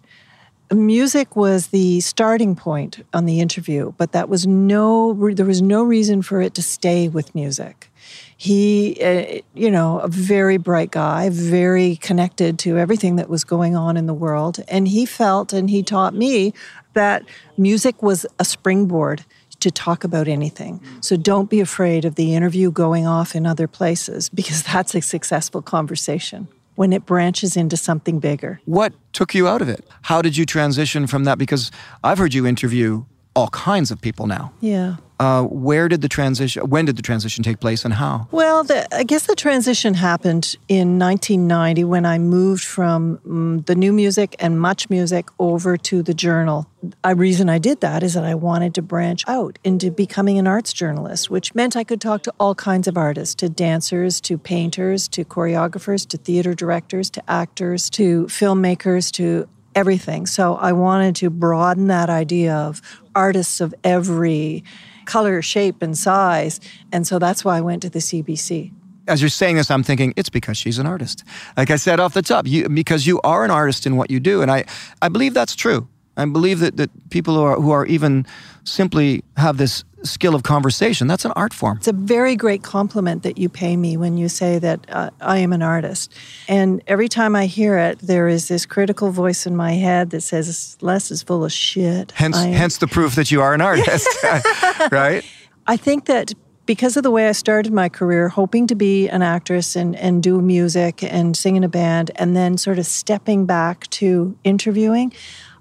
music 0.73 1.35
was 1.35 1.67
the 1.67 1.99
starting 1.99 2.55
point 2.55 3.05
on 3.13 3.25
the 3.25 3.41
interview, 3.41 3.91
but 3.97 4.13
that 4.13 4.29
was 4.29 4.47
no 4.47 5.13
there 5.33 5.45
was 5.45 5.61
no 5.61 5.83
reason 5.83 6.21
for 6.21 6.41
it 6.41 6.53
to 6.55 6.61
stay 6.63 7.09
with 7.09 7.35
music. 7.35 7.90
He, 8.37 8.97
uh, 9.03 9.41
you 9.53 9.69
know, 9.69 9.99
a 9.99 10.07
very 10.07 10.57
bright 10.57 10.91
guy, 10.91 11.29
very 11.29 11.95
connected 11.97 12.57
to 12.59 12.77
everything 12.77 13.17
that 13.17 13.29
was 13.29 13.43
going 13.43 13.75
on 13.75 13.97
in 13.97 14.07
the 14.07 14.13
world, 14.13 14.63
and 14.67 14.87
he 14.87 15.05
felt 15.05 15.53
and 15.53 15.69
he 15.69 15.83
taught 15.83 16.13
me 16.13 16.53
that 16.93 17.23
music 17.57 18.01
was 18.01 18.25
a 18.39 18.45
springboard 18.45 19.23
to 19.61 19.71
talk 19.71 20.03
about 20.03 20.27
anything. 20.27 20.81
So 21.01 21.15
don't 21.15 21.49
be 21.49 21.59
afraid 21.59 22.03
of 22.03 22.15
the 22.15 22.35
interview 22.35 22.71
going 22.71 23.07
off 23.07 23.35
in 23.35 23.45
other 23.45 23.67
places 23.67 24.29
because 24.29 24.63
that's 24.73 24.93
a 24.95 25.01
successful 25.01 25.61
conversation 25.61 26.47
when 26.75 26.93
it 26.93 27.05
branches 27.05 27.55
into 27.55 27.77
something 27.77 28.19
bigger. 28.19 28.59
What 28.65 28.93
took 29.13 29.35
you 29.35 29.47
out 29.47 29.61
of 29.61 29.69
it? 29.69 29.87
How 30.03 30.21
did 30.21 30.35
you 30.35 30.45
transition 30.45 31.05
from 31.05 31.25
that? 31.25 31.37
Because 31.37 31.69
I've 32.03 32.17
heard 32.17 32.33
you 32.33 32.47
interview 32.47 33.05
all 33.35 33.49
kinds 33.49 33.91
of 33.91 34.01
people 34.01 34.27
now. 34.27 34.53
Yeah. 34.59 34.97
Uh, 35.21 35.43
where 35.43 35.87
did 35.87 36.01
the 36.01 36.09
transition? 36.09 36.67
When 36.67 36.85
did 36.85 36.95
the 36.95 37.03
transition 37.03 37.43
take 37.43 37.59
place, 37.59 37.85
and 37.85 37.93
how? 37.93 38.27
Well, 38.31 38.63
the, 38.63 38.87
I 38.93 39.03
guess 39.03 39.27
the 39.27 39.35
transition 39.35 39.93
happened 39.93 40.55
in 40.67 40.97
1990 40.97 41.83
when 41.83 42.07
I 42.07 42.17
moved 42.17 42.63
from 42.63 43.19
mm, 43.19 43.63
the 43.67 43.75
new 43.75 43.93
music 43.93 44.35
and 44.39 44.59
much 44.59 44.89
music 44.89 45.29
over 45.37 45.77
to 45.77 46.01
the 46.01 46.15
journal. 46.15 46.65
A 47.03 47.13
reason 47.13 47.49
I 47.49 47.59
did 47.59 47.81
that 47.81 48.01
is 48.01 48.15
that 48.15 48.23
I 48.23 48.33
wanted 48.33 48.73
to 48.73 48.81
branch 48.81 49.23
out 49.27 49.59
into 49.63 49.91
becoming 49.91 50.39
an 50.39 50.47
arts 50.47 50.73
journalist, 50.73 51.29
which 51.29 51.53
meant 51.53 51.75
I 51.75 51.83
could 51.83 52.01
talk 52.01 52.23
to 52.23 52.33
all 52.39 52.55
kinds 52.55 52.87
of 52.87 52.97
artists, 52.97 53.35
to 53.35 53.49
dancers, 53.49 54.19
to 54.21 54.39
painters, 54.39 55.07
to 55.09 55.23
choreographers, 55.23 56.07
to 56.07 56.17
theater 56.17 56.55
directors, 56.55 57.11
to 57.11 57.29
actors, 57.29 57.91
to 57.91 58.25
filmmakers, 58.25 59.11
to 59.11 59.47
everything. 59.75 60.25
So 60.25 60.55
I 60.55 60.73
wanted 60.73 61.15
to 61.17 61.29
broaden 61.29 61.87
that 61.87 62.09
idea 62.09 62.55
of 62.55 62.81
artists 63.15 63.61
of 63.61 63.73
every 63.83 64.63
color, 65.05 65.41
shape, 65.41 65.81
and 65.81 65.97
size. 65.97 66.59
And 66.91 67.05
so 67.05 67.19
that's 67.19 67.43
why 67.43 67.57
I 67.57 67.61
went 67.61 67.81
to 67.81 67.89
the 67.89 67.99
CBC. 67.99 68.71
As 69.07 69.21
you're 69.21 69.29
saying 69.29 69.55
this, 69.55 69.71
I'm 69.71 69.83
thinking 69.83 70.13
it's 70.15 70.29
because 70.29 70.57
she's 70.57 70.77
an 70.77 70.85
artist. 70.85 71.23
Like 71.57 71.71
I 71.71 71.75
said 71.75 71.99
off 71.99 72.13
the 72.13 72.21
top, 72.21 72.47
you, 72.47 72.69
because 72.69 73.07
you 73.07 73.19
are 73.21 73.43
an 73.43 73.51
artist 73.51 73.85
in 73.85 73.95
what 73.95 74.11
you 74.11 74.19
do, 74.19 74.41
and 74.41 74.51
I, 74.51 74.65
I 75.01 75.09
believe 75.09 75.33
that's 75.33 75.55
true. 75.55 75.87
I 76.21 76.25
believe 76.25 76.59
that, 76.59 76.77
that 76.77 76.89
people 77.09 77.35
who 77.35 77.43
are 77.43 77.55
who 77.55 77.71
are 77.71 77.85
even 77.85 78.25
simply 78.63 79.23
have 79.37 79.57
this 79.57 79.83
skill 80.03 80.35
of 80.35 80.43
conversation, 80.43 81.07
that's 81.07 81.25
an 81.25 81.31
art 81.35 81.53
form. 81.53 81.77
It's 81.77 81.87
a 81.87 81.93
very 81.93 82.35
great 82.35 82.63
compliment 82.63 83.23
that 83.23 83.37
you 83.37 83.49
pay 83.49 83.77
me 83.77 83.97
when 83.97 84.17
you 84.17 84.29
say 84.29 84.59
that 84.59 84.85
uh, 84.89 85.09
I 85.19 85.37
am 85.39 85.53
an 85.53 85.61
artist. 85.61 86.13
And 86.47 86.81
every 86.87 87.07
time 87.07 87.35
I 87.35 87.45
hear 87.45 87.77
it, 87.77 87.99
there 87.99 88.27
is 88.27 88.47
this 88.47 88.65
critical 88.65 89.11
voice 89.11 89.45
in 89.45 89.55
my 89.55 89.73
head 89.73 90.09
that 90.11 90.21
says, 90.21 90.77
Les 90.81 91.11
is 91.11 91.23
full 91.23 91.43
of 91.43 91.51
shit. 91.51 92.11
Hence, 92.15 92.37
I 92.37 92.47
am- 92.47 92.53
hence 92.53 92.77
the 92.77 92.87
proof 92.87 93.15
that 93.15 93.31
you 93.31 93.41
are 93.41 93.53
an 93.53 93.61
artist, 93.61 94.07
right? 94.91 95.23
I 95.67 95.77
think 95.77 96.05
that 96.05 96.33
because 96.65 96.95
of 96.95 97.03
the 97.03 97.11
way 97.11 97.27
I 97.27 97.33
started 97.33 97.73
my 97.73 97.89
career, 97.89 98.29
hoping 98.29 98.67
to 98.67 98.75
be 98.75 99.09
an 99.09 99.21
actress 99.21 99.75
and, 99.75 99.95
and 99.95 100.23
do 100.23 100.41
music 100.41 101.03
and 101.03 101.35
sing 101.35 101.55
in 101.55 101.63
a 101.63 101.69
band, 101.69 102.11
and 102.15 102.35
then 102.35 102.57
sort 102.57 102.79
of 102.79 102.85
stepping 102.85 103.45
back 103.45 103.87
to 103.89 104.37
interviewing, 104.43 105.11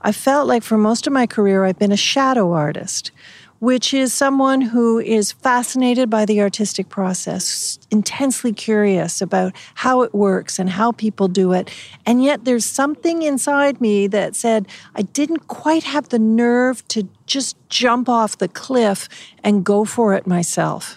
I 0.03 0.13
felt 0.13 0.47
like 0.49 0.63
for 0.63 0.79
most 0.79 1.07
of 1.07 1.13
my 1.13 1.27
career, 1.27 1.65
I've 1.65 1.79
been 1.79 1.93
a 1.93 1.97
shadow 1.97 2.53
artist, 2.53 3.11
which 3.59 3.93
is 3.93 4.15
someone 4.15 4.63
who 4.63 4.99
is 4.99 5.33
fascinated 5.33 6.09
by 6.09 6.25
the 6.25 6.41
artistic 6.41 6.89
process, 6.89 7.79
intensely 7.91 8.55
curious 8.55 9.21
about 9.21 9.53
how 9.75 10.01
it 10.01 10.15
works 10.15 10.59
and 10.59 10.71
how 10.71 10.93
people 10.93 11.29
do 11.29 11.53
it. 11.53 11.71
And 12.07 12.25
yet 12.25 12.47
there's 12.47 12.65
something 12.65 13.21
inside 13.21 13.81
me 13.81 14.07
that 14.07 14.35
said 14.35 14.67
I 14.95 15.03
didn't 15.03 15.47
quite 15.49 15.85
have 15.85 16.09
the 16.09 16.19
nerve 16.19 16.87
to 16.89 17.07
just 17.27 17.57
jump 17.69 18.09
off 18.09 18.39
the 18.39 18.49
cliff 18.49 19.09
and 19.45 19.63
go 19.65 19.85
for 19.85 20.15
it 20.15 20.27
myself. 20.27 20.97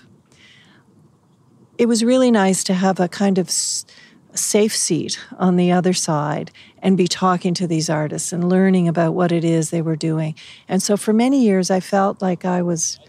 It 1.77 1.87
was 1.87 2.05
really 2.05 2.31
nice 2.31 2.63
to 2.65 2.73
have 2.73 3.01
a 3.01 3.09
kind 3.09 3.37
of 3.37 3.49
safe 4.35 4.75
seat 4.75 5.19
on 5.37 5.55
the 5.55 5.71
other 5.71 5.93
side 5.93 6.51
and 6.81 6.97
be 6.97 7.07
talking 7.07 7.53
to 7.53 7.67
these 7.67 7.89
artists 7.89 8.33
and 8.33 8.49
learning 8.49 8.87
about 8.87 9.13
what 9.13 9.31
it 9.31 9.43
is 9.43 9.69
they 9.69 9.81
were 9.81 9.95
doing. 9.95 10.35
And 10.67 10.81
so 10.81 10.97
for 10.97 11.13
many 11.13 11.43
years 11.43 11.69
I 11.71 11.79
felt 11.79 12.21
like 12.21 12.45
I 12.45 12.61
was 12.61 12.99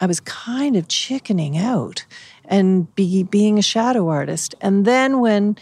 I 0.00 0.06
was 0.06 0.18
kind 0.20 0.74
of 0.76 0.88
chickening 0.88 1.56
out 1.56 2.04
and 2.44 2.92
be, 2.96 3.22
being 3.22 3.56
a 3.56 3.62
shadow 3.62 4.08
artist. 4.08 4.52
And 4.60 4.84
then 4.84 5.20
when 5.20 5.56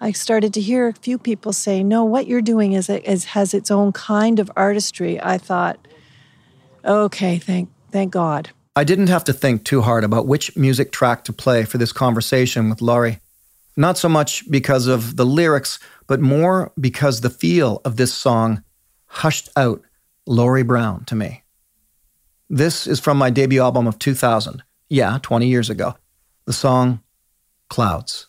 I 0.00 0.10
started 0.10 0.52
to 0.54 0.60
hear 0.60 0.88
a 0.88 0.92
few 0.92 1.16
people 1.16 1.52
say, 1.52 1.84
"No, 1.84 2.04
what 2.04 2.26
you're 2.26 2.42
doing 2.42 2.72
is, 2.72 2.90
is 2.90 3.24
has 3.26 3.54
its 3.54 3.70
own 3.70 3.92
kind 3.92 4.40
of 4.40 4.50
artistry." 4.56 5.20
I 5.22 5.38
thought, 5.38 5.78
"Okay, 6.84 7.38
thank 7.38 7.70
thank 7.92 8.12
God." 8.12 8.50
I 8.76 8.82
didn't 8.82 9.06
have 9.06 9.22
to 9.24 9.32
think 9.32 9.64
too 9.64 9.82
hard 9.82 10.02
about 10.02 10.26
which 10.26 10.56
music 10.56 10.90
track 10.90 11.22
to 11.24 11.32
play 11.32 11.64
for 11.64 11.78
this 11.78 11.92
conversation 11.92 12.68
with 12.68 12.82
Laurie. 12.82 13.20
Not 13.76 13.98
so 13.98 14.08
much 14.08 14.48
because 14.50 14.86
of 14.86 15.16
the 15.16 15.26
lyrics, 15.26 15.78
but 16.06 16.20
more 16.20 16.72
because 16.78 17.20
the 17.20 17.30
feel 17.30 17.80
of 17.84 17.96
this 17.96 18.14
song 18.14 18.62
hushed 19.06 19.48
out 19.56 19.82
Laurie 20.26 20.62
Brown 20.62 21.04
to 21.06 21.14
me. 21.14 21.42
This 22.48 22.86
is 22.86 23.00
from 23.00 23.16
my 23.16 23.30
debut 23.30 23.62
album 23.62 23.86
of 23.86 23.98
2000. 23.98 24.62
Yeah, 24.88 25.18
20 25.22 25.46
years 25.48 25.70
ago. 25.70 25.94
The 26.44 26.52
song 26.52 27.00
Clouds. 27.68 28.28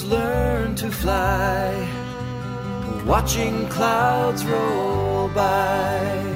Eagles 0.00 0.04
learn 0.04 0.74
to 0.76 0.90
fly 0.90 1.88
watching 3.06 3.68
clouds 3.68 4.44
roll 4.44 5.28
by. 5.28 6.29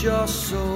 Tugging 0.00 0.12
at 0.12 0.67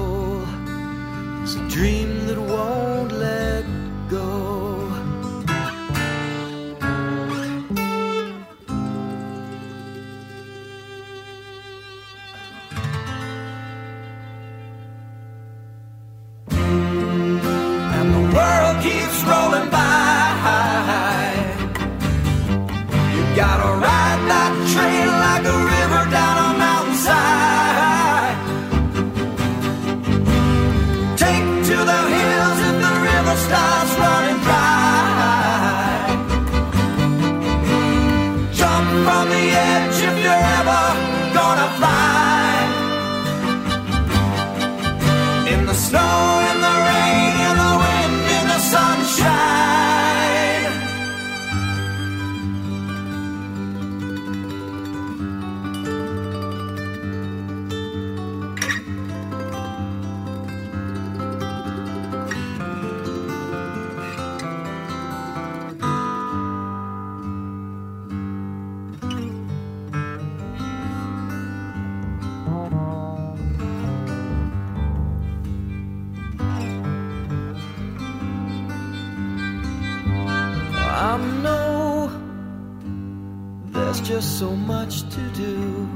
so 84.22 84.54
much 84.54 85.02
to 85.10 85.22
do. 85.30 85.88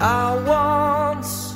I 0.00 0.36
once 0.46 1.54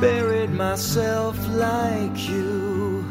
buried 0.00 0.50
myself 0.50 1.36
like 1.48 2.28
you. 2.28 3.04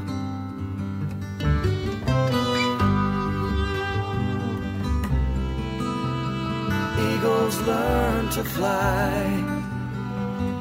Eagles 7.09 7.59
learn 7.61 8.29
to 8.29 8.43
fly, 8.43 9.17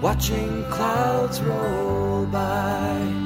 watching 0.00 0.64
clouds 0.70 1.40
roll 1.42 2.26
by. 2.26 3.25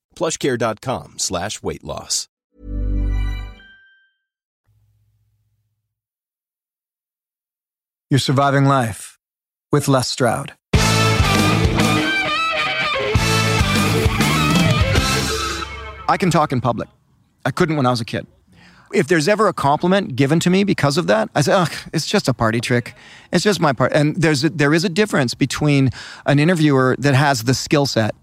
plushcare.com 0.15 1.19
slash 1.19 1.61
weight 1.63 1.83
loss. 1.83 2.27
You're 8.09 8.19
surviving 8.19 8.65
life 8.65 9.17
with 9.71 9.87
Les 9.87 10.05
Stroud. 10.07 10.53
I 16.09 16.17
can 16.19 16.29
talk 16.29 16.51
in 16.51 16.59
public. 16.59 16.89
I 17.45 17.51
couldn't 17.51 17.77
when 17.77 17.85
I 17.85 17.89
was 17.89 18.01
a 18.01 18.05
kid. 18.05 18.27
If 18.93 19.07
there's 19.07 19.29
ever 19.29 19.47
a 19.47 19.53
compliment 19.53 20.17
given 20.17 20.41
to 20.41 20.49
me 20.49 20.65
because 20.65 20.97
of 20.97 21.07
that, 21.07 21.29
I 21.33 21.39
say, 21.39 21.53
"Ugh, 21.53 21.71
it's 21.93 22.05
just 22.05 22.27
a 22.27 22.33
party 22.33 22.59
trick. 22.59 22.95
It's 23.31 23.45
just 23.45 23.61
my 23.61 23.71
part." 23.71 23.93
And 23.93 24.17
there's 24.17 24.43
a, 24.43 24.49
there 24.49 24.73
is 24.73 24.83
a 24.83 24.89
difference 24.89 25.33
between 25.33 25.91
an 26.25 26.37
interviewer 26.39 26.97
that 26.99 27.15
has 27.15 27.45
the 27.45 27.53
skill 27.53 27.85
set 27.85 28.13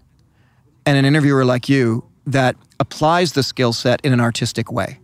and 0.89 0.97
an 0.97 1.05
interviewer 1.05 1.45
like 1.45 1.69
you 1.69 2.03
that 2.25 2.55
applies 2.79 3.33
the 3.33 3.43
skill 3.43 3.73
set 3.73 4.01
in 4.03 4.11
an 4.11 4.19
artistic 4.19 4.71
way. 4.71 4.99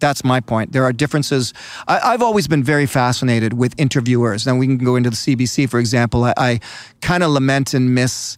That's 0.00 0.22
my 0.22 0.40
point. 0.40 0.72
There 0.72 0.84
are 0.84 0.92
differences. 0.92 1.54
I, 1.88 1.98
I've 2.12 2.20
always 2.20 2.46
been 2.46 2.62
very 2.62 2.84
fascinated 2.86 3.54
with 3.54 3.72
interviewers. 3.78 4.46
Now 4.46 4.54
we 4.56 4.66
can 4.66 4.76
go 4.78 4.96
into 4.96 5.08
the 5.08 5.16
CBC, 5.16 5.68
for 5.70 5.78
example. 5.80 6.24
I, 6.24 6.34
I 6.36 6.60
kind 7.00 7.22
of 7.22 7.30
lament 7.30 7.72
and 7.72 7.94
miss 7.94 8.36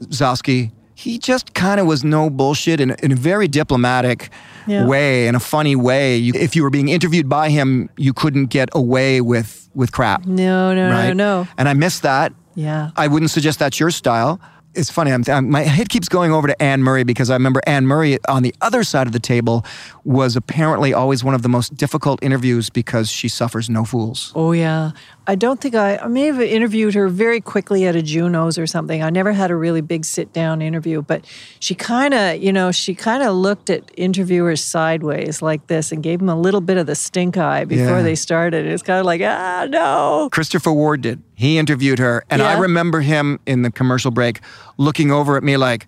Gzowski. 0.00 0.72
he 0.94 1.18
just 1.18 1.54
kind 1.54 1.78
of 1.80 1.86
was 1.86 2.02
no 2.02 2.30
bullshit 2.30 2.80
in, 2.80 2.90
in 3.02 3.12
a 3.12 3.16
very 3.16 3.46
diplomatic 3.46 4.30
Yeah. 4.66 4.86
way, 4.86 5.28
in 5.28 5.34
a 5.36 5.40
funny 5.40 5.76
way. 5.76 6.16
You, 6.16 6.32
if 6.34 6.56
you 6.56 6.62
were 6.64 6.70
being 6.70 6.88
interviewed 6.88 7.28
by 7.28 7.50
him, 7.50 7.88
you 7.96 8.12
couldn't 8.12 8.46
get 8.46 8.68
away 8.72 9.20
with 9.20 9.68
with 9.74 9.92
crap. 9.92 10.26
No, 10.26 10.74
no, 10.74 10.90
right? 10.90 11.08
no, 11.14 11.42
no. 11.42 11.48
And 11.58 11.68
I 11.68 11.74
miss 11.74 12.00
that. 12.00 12.32
Yeah. 12.56 12.90
I 12.96 13.06
wouldn't 13.06 13.30
suggest 13.30 13.60
that's 13.60 13.78
your 13.78 13.90
style. 13.92 14.40
It's 14.74 14.90
funny. 14.90 15.12
I'm, 15.12 15.24
I'm, 15.28 15.50
my 15.50 15.62
head 15.62 15.88
keeps 15.88 16.08
going 16.08 16.30
over 16.30 16.46
to 16.46 16.62
Anne 16.62 16.82
Murray 16.82 17.02
because 17.02 17.30
I 17.30 17.34
remember 17.34 17.60
Anne 17.66 17.86
Murray 17.86 18.18
on 18.28 18.42
the 18.42 18.54
other 18.60 18.84
side 18.84 19.06
of 19.06 19.12
the 19.12 19.18
table 19.18 19.64
was 20.04 20.36
apparently 20.36 20.92
always 20.92 21.24
one 21.24 21.34
of 21.34 21.42
the 21.42 21.48
most 21.48 21.76
difficult 21.76 22.22
interviews 22.22 22.70
because 22.70 23.10
she 23.10 23.28
suffers 23.28 23.68
no 23.68 23.84
fools. 23.84 24.32
Oh 24.34 24.52
yeah. 24.52 24.92
I 25.30 25.34
don't 25.34 25.60
think 25.60 25.74
I 25.74 25.98
I 25.98 26.08
may 26.08 26.22
have 26.22 26.40
interviewed 26.40 26.94
her 26.94 27.06
very 27.08 27.40
quickly 27.40 27.86
at 27.86 27.94
a 27.94 28.00
Junos 28.02 28.56
or 28.56 28.66
something. 28.66 29.02
I 29.02 29.10
never 29.10 29.32
had 29.32 29.50
a 29.50 29.56
really 29.56 29.82
big 29.82 30.06
sit 30.06 30.32
down 30.32 30.62
interview, 30.62 31.02
but 31.02 31.26
she 31.60 31.74
kind 31.74 32.14
of, 32.14 32.42
you 32.42 32.50
know, 32.52 32.72
she 32.72 32.94
kind 32.94 33.22
of 33.22 33.34
looked 33.36 33.68
at 33.68 33.82
interviewers 33.96 34.64
sideways 34.64 35.42
like 35.42 35.66
this 35.66 35.92
and 35.92 36.02
gave 36.02 36.18
them 36.20 36.30
a 36.30 36.34
little 36.40 36.62
bit 36.62 36.78
of 36.78 36.86
the 36.86 36.94
stink 36.94 37.36
eye 37.36 37.66
before 37.66 37.98
Yeah. 37.98 38.02
they 38.02 38.14
started. 38.14 38.64
It's 38.64 38.82
kind 38.82 38.98
of 39.00 39.04
like, 39.04 39.20
ah, 39.22 39.66
no. 39.68 40.30
Christopher 40.32 40.72
Ward 40.72 41.02
did. 41.02 41.22
He 41.34 41.58
interviewed 41.58 41.98
her, 41.98 42.24
and 42.30 42.40
I 42.42 42.58
remember 42.58 43.00
him 43.00 43.38
in 43.46 43.62
the 43.62 43.70
commercial 43.70 44.10
break 44.10 44.40
looking 44.78 45.12
over 45.12 45.36
at 45.36 45.44
me 45.44 45.56
like, 45.58 45.86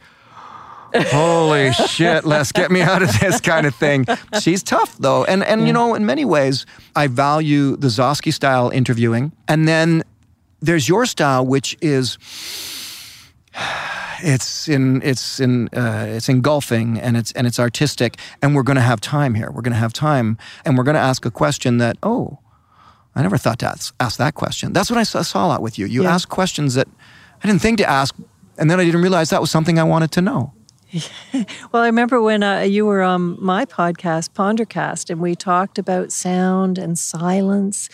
"Holy 0.94 1.72
shit, 1.72 2.24
let's 2.24 2.52
get 2.52 2.70
me 2.70 2.80
out 2.82 3.02
of 3.02 3.18
this 3.20 3.40
kind 3.40 3.66
of 3.66 3.74
thing." 3.74 4.06
She's 4.40 4.62
tough 4.62 4.96
though, 4.98 5.24
and 5.24 5.42
and 5.44 5.66
you 5.66 5.72
know, 5.72 5.94
in 5.94 6.04
many 6.06 6.24
ways, 6.24 6.66
I 6.96 7.06
value 7.06 7.76
the 7.76 7.88
Gzowski 7.88 8.32
style 8.32 8.70
interviewing, 8.70 9.32
and 9.48 9.66
then 9.68 10.02
there's 10.60 10.88
your 10.88 11.06
style, 11.06 11.46
which 11.46 11.76
is. 11.80 12.18
It's 14.22 14.68
in 14.68 15.00
it's 15.02 15.40
in 15.40 15.68
uh, 15.74 16.04
it's 16.06 16.28
engulfing 16.28 17.00
and 17.00 17.16
it's 17.16 17.32
and 17.32 17.46
it's 17.46 17.58
artistic 17.58 18.18
and 18.42 18.54
we're 18.54 18.62
going 18.62 18.76
to 18.76 18.82
have 18.82 19.00
time 19.00 19.34
here. 19.34 19.50
We're 19.50 19.62
going 19.62 19.72
to 19.72 19.78
have 19.78 19.94
time 19.94 20.36
and 20.66 20.76
we're 20.76 20.84
going 20.84 20.94
to 20.94 21.00
ask 21.00 21.24
a 21.24 21.30
question 21.30 21.78
that 21.78 21.96
oh 22.02 22.38
I 23.16 23.22
never 23.22 23.38
thought 23.38 23.58
to 23.60 23.66
ask, 23.68 23.94
ask 23.98 24.18
that 24.18 24.34
question. 24.34 24.74
That's 24.74 24.90
what 24.90 24.98
I 24.98 25.04
saw, 25.04 25.22
saw 25.22 25.46
a 25.46 25.48
lot 25.48 25.62
with 25.62 25.78
you. 25.78 25.86
You 25.86 26.02
Yeah. 26.02 26.14
ask 26.14 26.28
questions 26.28 26.74
that 26.74 26.86
I 27.42 27.46
didn't 27.46 27.62
think 27.62 27.78
to 27.78 27.88
ask, 27.88 28.14
and 28.58 28.70
then 28.70 28.78
I 28.78 28.84
didn't 28.84 29.00
realize 29.00 29.30
that 29.30 29.40
was 29.40 29.50
something 29.50 29.78
I 29.78 29.84
wanted 29.84 30.10
to 30.12 30.20
know. 30.20 30.52
Well, 31.72 31.82
I 31.82 31.86
remember 31.86 32.20
when 32.20 32.42
uh, 32.42 32.60
you 32.60 32.84
were 32.84 33.02
on 33.02 33.42
my 33.42 33.64
podcast, 33.64 34.30
Pondercast, 34.30 35.10
and 35.10 35.20
we 35.20 35.34
talked 35.34 35.78
about 35.78 36.10
sound 36.10 36.78
and 36.78 36.98
silence, 36.98 37.88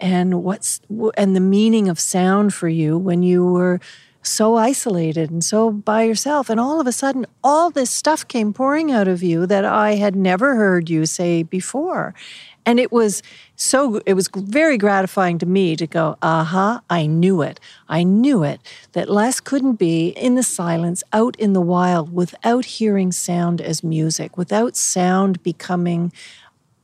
and 0.00 0.42
what's 0.44 0.80
and 1.16 1.34
the 1.34 1.40
meaning 1.40 1.88
of 1.88 1.98
sound 1.98 2.52
for 2.52 2.68
you 2.68 2.98
when 2.98 3.22
you 3.22 3.44
were 3.44 3.80
so 4.22 4.56
isolated 4.56 5.30
and 5.30 5.42
so 5.42 5.70
by 5.70 6.02
yourself. 6.02 6.50
And 6.50 6.60
all 6.60 6.80
of 6.80 6.86
a 6.86 6.92
sudden, 6.92 7.26
all 7.42 7.70
this 7.70 7.90
stuff 7.90 8.28
came 8.28 8.52
pouring 8.52 8.92
out 8.92 9.08
of 9.08 9.22
you 9.22 9.46
that 9.46 9.64
I 9.64 9.94
had 9.94 10.14
never 10.14 10.54
heard 10.54 10.90
you 10.90 11.06
say 11.06 11.42
before. 11.42 12.14
And 12.64 12.78
it 12.78 12.92
was 12.92 13.22
so, 13.56 14.00
it 14.06 14.14
was 14.14 14.28
very 14.34 14.78
gratifying 14.78 15.38
to 15.38 15.46
me 15.46 15.74
to 15.76 15.86
go, 15.86 16.16
aha, 16.22 16.80
I 16.88 17.06
knew 17.06 17.42
it. 17.42 17.58
I 17.88 18.04
knew 18.04 18.44
it 18.44 18.60
that 18.92 19.08
Les 19.08 19.40
couldn't 19.40 19.74
be 19.74 20.08
in 20.10 20.36
the 20.36 20.42
silence, 20.42 21.02
out 21.12 21.34
in 21.36 21.54
the 21.54 21.60
wild, 21.60 22.12
without 22.14 22.64
hearing 22.64 23.10
sound 23.10 23.60
as 23.60 23.82
music, 23.82 24.36
without 24.36 24.76
sound 24.76 25.42
becoming 25.42 26.12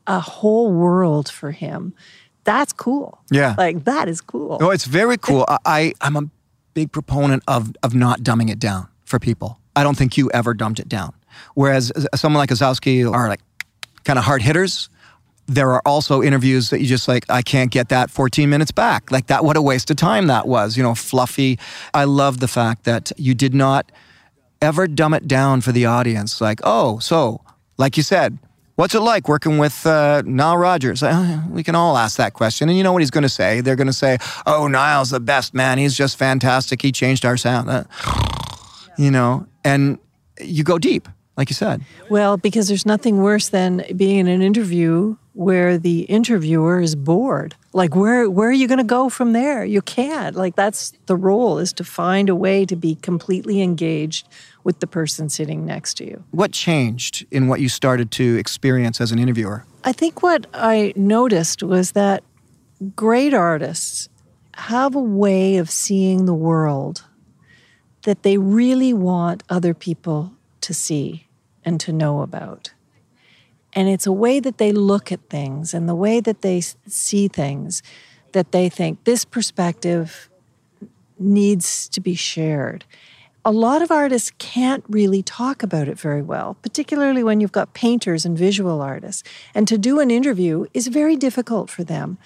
a 0.06 0.20
whole 0.20 0.72
world 0.72 1.28
for 1.28 1.52
him. 1.52 1.94
That's 2.44 2.72
cool. 2.72 3.20
Yeah. 3.30 3.54
Like, 3.56 3.84
that 3.84 4.08
is 4.08 4.20
cool. 4.20 4.58
Oh, 4.60 4.70
it's 4.70 4.86
very 4.86 5.18
cool. 5.18 5.44
I, 5.48 5.58
I 5.66 5.92
I'm 6.00 6.16
a 6.16 6.22
big 6.74 6.92
proponent 6.92 7.42
of 7.46 7.72
of 7.82 7.94
not 7.94 8.20
dumbing 8.20 8.50
it 8.50 8.58
down 8.58 8.88
for 9.04 9.18
people. 9.18 9.60
I 9.76 9.82
don't 9.82 9.96
think 9.96 10.16
you 10.16 10.30
ever 10.32 10.54
dumbed 10.54 10.80
it 10.80 10.88
down. 10.88 11.12
Whereas 11.54 11.92
uh, 11.92 12.16
someone 12.16 12.38
like 12.40 12.50
Gzowski 12.50 13.10
are 13.10 13.28
like 13.28 13.40
kind 14.04 14.18
of 14.18 14.24
hard 14.24 14.42
hitters. 14.42 14.88
There 15.48 15.72
are 15.72 15.82
also 15.84 16.22
interviews 16.22 16.70
that 16.70 16.80
you 16.80 16.86
just 16.86 17.08
like, 17.08 17.24
I 17.28 17.42
can't 17.42 17.70
get 17.70 17.88
that 17.88 18.10
14 18.10 18.48
minutes 18.48 18.70
back. 18.70 19.10
Like 19.10 19.26
that, 19.28 19.44
what 19.44 19.56
a 19.56 19.62
waste 19.62 19.90
of 19.90 19.96
time 19.96 20.26
that 20.26 20.46
was, 20.46 20.76
you 20.76 20.82
know, 20.82 20.94
fluffy. 20.94 21.58
I 21.94 22.04
love 22.04 22.38
the 22.40 22.48
fact 22.48 22.84
that 22.84 23.10
you 23.16 23.34
did 23.34 23.54
not 23.54 23.90
ever 24.60 24.86
dumb 24.86 25.14
it 25.14 25.26
down 25.26 25.62
for 25.62 25.72
the 25.72 25.86
audience. 25.86 26.40
Like, 26.40 26.60
oh, 26.64 26.98
so, 26.98 27.40
like 27.78 27.96
you 27.96 28.02
said, 28.02 28.38
what's 28.78 28.94
it 28.94 29.00
like 29.00 29.28
working 29.28 29.58
with 29.58 29.86
uh, 29.86 30.22
Nile 30.24 30.56
Rodgers? 30.56 31.02
Uh, 31.02 31.42
we 31.50 31.62
can 31.62 31.74
all 31.74 31.96
ask 31.96 32.16
that 32.16 32.32
question. 32.34 32.68
And 32.68 32.78
you 32.78 32.84
know 32.84 32.92
what 32.92 33.02
he's 33.02 33.10
going 33.10 33.22
to 33.22 33.28
say? 33.28 33.60
They're 33.60 33.76
going 33.76 33.88
to 33.88 33.92
say, 33.92 34.18
oh, 34.46 34.68
Nile's 34.68 35.10
the 35.10 35.20
best, 35.20 35.54
man. 35.54 35.78
He's 35.78 35.96
just 35.96 36.16
fantastic. 36.16 36.82
He 36.82 36.92
changed 36.92 37.24
our 37.24 37.36
sound. 37.36 37.68
Uh, 37.68 37.84
you 38.96 39.10
know, 39.10 39.46
and 39.64 39.98
you 40.40 40.62
go 40.62 40.78
deep, 40.78 41.08
like 41.36 41.50
you 41.50 41.54
said. 41.54 41.82
Well, 42.08 42.36
because 42.36 42.68
there's 42.68 42.86
nothing 42.86 43.22
worse 43.22 43.48
than 43.48 43.84
being 43.96 44.18
in 44.18 44.28
an 44.28 44.42
interview 44.42 45.16
where 45.38 45.78
the 45.78 46.00
interviewer 46.00 46.80
is 46.80 46.96
bored. 46.96 47.54
Like 47.72 47.94
where 47.94 48.28
where 48.28 48.48
are 48.48 48.60
you 48.60 48.66
going 48.66 48.78
to 48.78 48.94
go 48.98 49.08
from 49.08 49.34
there? 49.34 49.64
You 49.64 49.80
can't. 49.80 50.34
Like 50.34 50.56
that's 50.56 50.92
the 51.06 51.14
role 51.14 51.58
is 51.58 51.72
to 51.74 51.84
find 51.84 52.28
a 52.28 52.34
way 52.34 52.66
to 52.66 52.74
be 52.74 52.96
completely 52.96 53.62
engaged 53.62 54.26
with 54.64 54.80
the 54.80 54.88
person 54.88 55.28
sitting 55.28 55.64
next 55.64 55.94
to 55.98 56.04
you. 56.04 56.24
What 56.32 56.50
changed 56.50 57.24
in 57.30 57.46
what 57.46 57.60
you 57.60 57.68
started 57.68 58.10
to 58.12 58.36
experience 58.36 59.00
as 59.00 59.12
an 59.12 59.20
interviewer? 59.20 59.64
I 59.84 59.92
think 59.92 60.24
what 60.24 60.48
I 60.54 60.92
noticed 60.96 61.62
was 61.62 61.92
that 61.92 62.24
great 62.96 63.32
artists 63.32 64.08
have 64.54 64.96
a 64.96 65.00
way 65.00 65.58
of 65.58 65.70
seeing 65.70 66.26
the 66.26 66.34
world 66.34 67.04
that 68.02 68.24
they 68.24 68.38
really 68.38 68.92
want 68.92 69.44
other 69.48 69.72
people 69.72 70.32
to 70.62 70.74
see 70.74 71.28
and 71.64 71.78
to 71.78 71.92
know 71.92 72.22
about. 72.22 72.72
And 73.78 73.88
it's 73.88 74.08
a 74.08 74.12
way 74.12 74.40
that 74.40 74.58
they 74.58 74.72
look 74.72 75.12
at 75.12 75.20
things 75.30 75.72
and 75.72 75.88
the 75.88 75.94
way 75.94 76.18
that 76.18 76.42
they 76.42 76.60
see 76.60 77.28
things 77.28 77.80
that 78.32 78.50
they 78.50 78.68
think 78.68 79.04
this 79.04 79.24
perspective 79.24 80.28
needs 81.16 81.88
to 81.90 82.00
be 82.00 82.16
shared. 82.16 82.84
A 83.44 83.52
lot 83.52 83.80
of 83.80 83.92
artists 83.92 84.32
can't 84.38 84.82
really 84.88 85.22
talk 85.22 85.62
about 85.62 85.86
it 85.86 85.96
very 85.96 86.22
well, 86.22 86.56
particularly 86.60 87.22
when 87.22 87.40
you've 87.40 87.52
got 87.52 87.72
painters 87.72 88.26
and 88.26 88.36
visual 88.36 88.82
artists. 88.82 89.22
And 89.54 89.68
to 89.68 89.78
do 89.78 90.00
an 90.00 90.10
interview 90.10 90.66
is 90.74 90.88
very 90.88 91.14
difficult 91.14 91.70
for 91.70 91.84
them. 91.84 92.18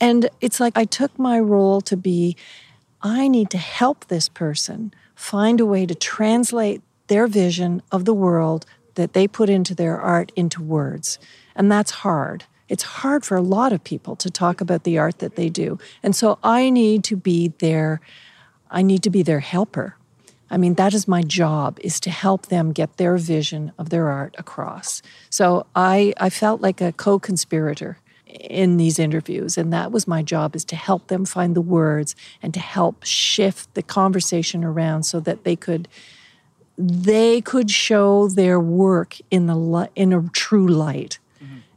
And 0.00 0.30
it's 0.40 0.60
like 0.60 0.78
I 0.78 0.84
took 0.84 1.18
my 1.18 1.40
role 1.40 1.80
to 1.80 1.96
be 1.96 2.36
I 3.02 3.26
need 3.26 3.50
to 3.50 3.58
help 3.58 4.06
this 4.06 4.28
person 4.28 4.94
find 5.16 5.58
a 5.58 5.66
way 5.66 5.86
to 5.86 5.94
translate 5.96 6.82
their 7.08 7.26
vision 7.26 7.82
of 7.90 8.04
the 8.04 8.14
world 8.14 8.64
that 9.00 9.14
they 9.14 9.26
put 9.26 9.48
into 9.48 9.74
their 9.74 9.98
art 9.98 10.30
into 10.36 10.62
words. 10.62 11.18
And 11.56 11.72
that's 11.72 11.90
hard. 11.90 12.44
It's 12.68 12.82
hard 12.82 13.24
for 13.24 13.36
a 13.36 13.42
lot 13.42 13.72
of 13.72 13.82
people 13.82 14.14
to 14.16 14.30
talk 14.30 14.60
about 14.60 14.84
the 14.84 14.98
art 14.98 15.18
that 15.20 15.36
they 15.36 15.48
do. 15.48 15.78
And 16.02 16.14
so 16.14 16.38
I 16.44 16.68
need 16.68 17.02
to 17.04 17.16
be 17.16 17.48
their 17.58 18.00
I 18.70 18.82
need 18.82 19.02
to 19.02 19.10
be 19.10 19.24
their 19.24 19.40
helper. 19.40 19.96
I 20.48 20.56
mean, 20.56 20.74
that 20.74 20.94
is 20.94 21.08
my 21.08 21.22
job 21.22 21.78
is 21.82 21.98
to 22.00 22.10
help 22.10 22.46
them 22.46 22.72
get 22.72 22.98
their 22.98 23.16
vision 23.16 23.72
of 23.78 23.88
their 23.88 24.08
art 24.08 24.34
across. 24.38 25.02
So 25.30 25.66
I 25.74 26.12
I 26.18 26.28
felt 26.28 26.60
like 26.60 26.80
a 26.82 26.92
co-conspirator 26.92 27.98
in 28.26 28.76
these 28.76 28.98
interviews 28.98 29.58
and 29.58 29.72
that 29.72 29.90
was 29.90 30.06
my 30.06 30.22
job 30.22 30.54
is 30.54 30.64
to 30.66 30.76
help 30.76 31.08
them 31.08 31.24
find 31.24 31.56
the 31.56 31.60
words 31.78 32.14
and 32.42 32.52
to 32.54 32.60
help 32.60 33.02
shift 33.02 33.74
the 33.74 33.82
conversation 33.82 34.62
around 34.62 35.02
so 35.02 35.18
that 35.18 35.42
they 35.44 35.56
could 35.56 35.88
they 36.80 37.40
could 37.42 37.70
show 37.70 38.28
their 38.28 38.58
work 38.58 39.16
in 39.30 39.46
the 39.46 39.54
li- 39.56 39.88
in 39.94 40.12
a 40.12 40.22
true 40.32 40.66
light. 40.66 41.18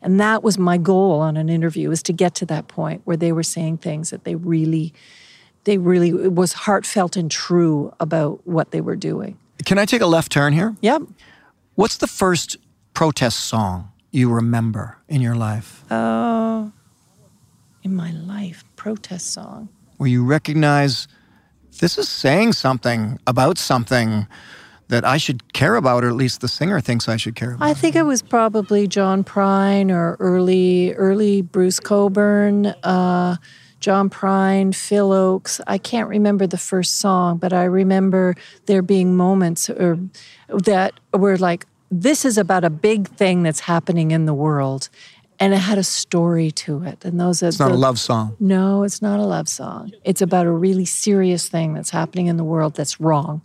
And 0.02 0.20
that 0.20 0.44
was 0.44 0.58
my 0.58 0.78
goal 0.78 1.22
on 1.22 1.38
an 1.38 1.48
interview 1.50 1.90
is 1.92 2.04
to 2.04 2.14
get 2.14 2.36
to 2.36 2.46
that 2.48 2.68
point 2.68 3.02
where 3.06 3.16
they 3.16 3.32
were 3.32 3.44
saying 3.44 3.78
things 3.78 4.10
that 4.10 4.24
they 4.26 4.36
really 4.36 4.94
they 5.64 5.78
really 5.78 6.10
it 6.10 6.34
was 6.34 6.52
heartfelt 6.54 7.16
and 7.16 7.32
true 7.32 7.94
about 8.02 8.46
what 8.46 8.72
they 8.72 8.82
were 8.82 8.98
doing. 8.98 9.38
Can 9.66 9.78
I 9.78 9.86
take 9.86 10.02
a 10.02 10.06
left 10.06 10.30
turn 10.32 10.52
here? 10.52 10.76
Yep. 10.82 11.04
What's 11.76 11.96
the 11.98 12.08
first 12.08 12.58
protest 12.94 13.40
song 13.46 13.92
you 14.12 14.30
remember 14.30 14.98
in 15.08 15.22
your 15.22 15.36
life 15.36 15.90
Uh, 15.90 16.68
in 17.82 17.96
my 17.96 18.12
life, 18.12 18.64
protest 18.76 19.32
song. 19.34 19.70
where 19.98 20.10
you 20.10 20.26
recognize 20.26 21.08
this 21.80 21.98
is 21.98 22.10
saying 22.10 22.52
something 22.54 23.20
about 23.26 23.58
something 23.58 24.28
that 24.94 25.04
I 25.04 25.18
should 25.18 25.54
care 25.54 25.76
about, 25.76 26.04
or 26.04 26.10
at 26.10 26.16
least 26.16 26.42
the 26.42 26.48
singer 26.48 26.80
thinks 26.80 27.10
I 27.10 27.18
should 27.18 27.36
care 27.36 27.54
about? 27.54 27.68
I 27.68 27.74
think 27.74 27.96
it 27.96 28.04
was 28.04 28.22
probably 28.22 28.88
John 28.88 29.24
Prine 29.24 29.90
or 29.90 30.16
early 30.20 30.94
early 30.94 31.42
Bruce 31.42 31.80
Cockburn, 31.80 32.68
uh, 32.84 33.38
John 33.80 34.08
Prine, 34.12 34.74
Phil 34.76 35.10
Ochs. 35.10 35.60
I 35.66 35.80
can't 35.80 36.08
remember 36.08 36.46
the 36.46 36.60
first 36.60 37.00
song, 37.00 37.38
but 37.38 37.54
I 37.54 37.64
remember 37.64 38.36
there 38.68 38.84
being 38.84 39.18
moments 39.18 39.68
or, 39.68 39.98
that 40.48 40.94
were 41.12 41.38
like, 41.38 41.66
this 41.90 42.24
is 42.24 42.38
about 42.38 42.64
a 42.64 42.70
big 42.70 43.08
thing 43.08 43.42
that's 43.42 43.62
happening 43.62 44.12
in 44.12 44.26
the 44.26 44.34
world. 44.34 44.90
And 45.40 45.56
it 45.56 45.58
had 45.58 45.80
a 45.80 45.84
story 45.84 46.52
to 46.52 46.84
it. 46.84 47.04
And 47.04 47.20
those 47.20 47.42
are 47.42 47.48
It's 47.48 47.60
not 47.60 47.72
a 47.72 47.76
love 47.76 48.00
song. 48.00 48.36
No, 48.40 48.84
it's 48.84 49.02
not 49.02 49.20
a 49.20 49.26
love 49.26 49.50
song. 49.50 49.92
It's 50.04 50.22
about 50.22 50.46
a 50.46 50.52
really 50.52 50.86
serious 50.86 51.50
thing 51.50 51.74
that's 51.74 51.90
happening 51.90 52.28
in 52.28 52.38
the 52.38 52.44
world 52.44 52.76
that's 52.76 53.00
wrong. 53.02 53.42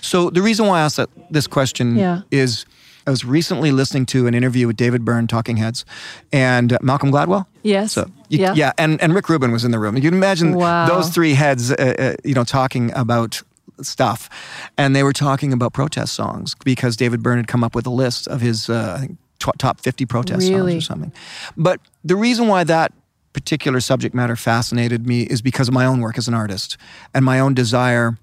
So 0.00 0.30
the 0.30 0.42
reason 0.42 0.66
why 0.66 0.78
I 0.80 0.82
asked 0.82 0.96
that, 0.96 1.08
this 1.30 1.46
question 1.46 1.96
Yeah. 1.96 2.22
is 2.30 2.66
I 3.06 3.10
was 3.10 3.24
recently 3.24 3.70
listening 3.70 4.06
to 4.06 4.26
an 4.26 4.34
interview 4.34 4.66
with 4.66 4.76
David 4.76 5.04
Byrne, 5.04 5.26
Talking 5.26 5.58
Heads, 5.58 5.84
and 6.32 6.72
uh, 6.72 6.78
Malcolm 6.80 7.10
Gladwell. 7.12 7.44
Yes. 7.62 7.92
So 7.92 8.10
you, 8.30 8.38
Yeah. 8.38 8.54
yeah, 8.54 8.72
and, 8.78 9.00
and 9.02 9.14
Rick 9.14 9.28
Rubin 9.28 9.52
was 9.52 9.64
in 9.64 9.72
the 9.72 9.78
room. 9.78 9.94
You 9.96 10.02
can 10.02 10.14
imagine 10.14 10.54
Wow. 10.54 10.86
those 10.86 11.10
three 11.10 11.34
heads, 11.34 11.70
uh, 11.70 11.74
uh, 11.98 12.14
you 12.24 12.32
know, 12.34 12.44
talking 12.44 12.90
about 12.94 13.42
stuff, 13.82 14.30
and 14.78 14.94
they 14.96 15.02
were 15.02 15.12
talking 15.12 15.52
about 15.52 15.72
protest 15.74 16.14
songs 16.14 16.54
because 16.64 16.96
David 16.96 17.22
Byrne 17.22 17.36
had 17.38 17.46
come 17.48 17.62
up 17.62 17.74
with 17.74 17.86
a 17.86 17.90
list 17.90 18.26
of 18.28 18.40
his, 18.40 18.70
uh, 18.70 19.04
tw- 19.38 19.58
top 19.58 19.80
fifty 19.82 20.06
protest 20.06 20.48
Really? 20.48 20.72
songs 20.72 20.84
or 20.84 20.86
something. 20.86 21.12
But 21.56 21.80
the 22.04 22.16
reason 22.16 22.46
why 22.48 22.64
that 22.64 22.92
particular 23.34 23.80
subject 23.80 24.14
matter 24.14 24.36
fascinated 24.36 25.06
me 25.06 25.22
is 25.24 25.42
because 25.42 25.66
of 25.68 25.74
my 25.74 25.84
own 25.84 26.00
work 26.00 26.16
as 26.16 26.28
an 26.28 26.34
artist 26.34 26.76
and 27.12 27.24
my 27.24 27.40
own 27.40 27.52
desire 27.52 28.16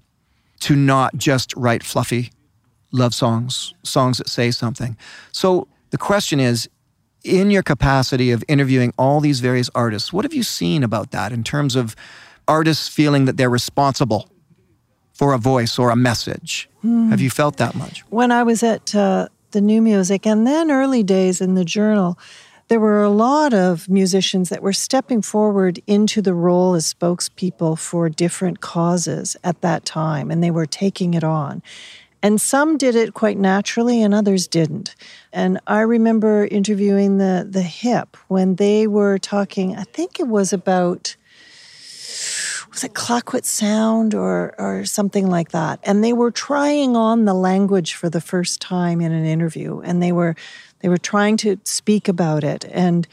to 0.62 0.76
not 0.76 1.16
just 1.16 1.54
write 1.56 1.82
fluffy 1.82 2.30
love 2.92 3.14
songs, 3.14 3.74
songs 3.82 4.18
that 4.18 4.28
say 4.28 4.50
something. 4.50 4.96
So 5.32 5.66
the 5.90 5.98
question 5.98 6.38
is 6.38 6.68
in 7.24 7.50
your 7.50 7.62
capacity 7.62 8.30
of 8.30 8.44
interviewing 8.48 8.92
all 8.96 9.18
these 9.20 9.40
various 9.40 9.70
artists, 9.74 10.12
what 10.12 10.24
have 10.24 10.34
you 10.34 10.42
seen 10.42 10.82
about 10.84 11.10
that 11.10 11.32
in 11.32 11.42
terms 11.42 11.74
of 11.74 11.96
artists 12.46 12.88
feeling 12.88 13.24
that 13.24 13.36
they're 13.36 13.50
responsible 13.50 14.28
for 15.14 15.32
a 15.32 15.38
voice 15.38 15.78
or 15.78 15.90
a 15.90 15.96
message? 15.96 16.68
Have 16.82 17.20
you 17.20 17.30
felt 17.30 17.56
that 17.56 17.74
much? 17.74 18.04
when 18.10 18.30
I 18.32 18.42
was 18.42 18.62
at 18.62 18.94
uh, 18.94 19.28
the 19.52 19.60
New 19.60 19.80
Music 19.82 20.26
and 20.26 20.46
then 20.46 20.70
early 20.70 21.02
days 21.02 21.40
in 21.40 21.54
the 21.54 21.64
Journal, 21.64 22.18
there 22.68 22.80
were 22.80 23.02
a 23.02 23.10
lot 23.10 23.52
of 23.52 23.88
musicians 23.88 24.48
that 24.48 24.62
were 24.62 24.72
stepping 24.72 25.22
forward 25.22 25.80
into 25.86 26.22
the 26.22 26.34
role 26.34 26.74
as 26.74 26.92
spokespeople 26.92 27.78
for 27.78 28.08
different 28.08 28.60
causes 28.60 29.36
at 29.44 29.60
that 29.60 29.84
time, 29.84 30.30
and 30.30 30.42
they 30.42 30.50
were 30.50 30.66
taking 30.66 31.14
it 31.14 31.24
on. 31.24 31.62
And 32.22 32.40
some 32.40 32.78
did 32.78 32.94
it 32.94 33.14
quite 33.14 33.36
naturally, 33.36 34.00
and 34.00 34.14
others 34.14 34.46
didn't. 34.46 34.94
And 35.32 35.60
I 35.66 35.80
remember 35.80 36.46
interviewing 36.46 37.18
the 37.18 37.46
the 37.48 37.62
Hip 37.62 38.16
when 38.28 38.56
they 38.56 38.86
were 38.86 39.18
talking. 39.18 39.76
I 39.76 39.82
think 39.82 40.20
it 40.20 40.28
was 40.28 40.52
about 40.52 41.16
was 42.70 42.84
it 42.84 42.94
Clayoquot 42.94 43.44
Sound 43.44 44.14
or 44.14 44.54
or 44.56 44.84
something 44.84 45.26
like 45.26 45.50
that. 45.50 45.80
And 45.82 46.04
they 46.04 46.12
were 46.12 46.30
trying 46.30 46.96
on 46.96 47.24
the 47.24 47.34
language 47.34 47.94
for 47.94 48.08
the 48.08 48.20
first 48.20 48.60
time 48.60 49.00
in 49.00 49.10
an 49.10 49.24
interview, 49.24 49.80
and 49.80 50.00
they 50.00 50.12
were 50.12 50.36
they 50.82 50.88
were 50.88 50.98
trying 50.98 51.36
to 51.38 51.58
speak 51.64 52.08
about 52.08 52.44
it, 52.44 52.64
and 52.70 53.08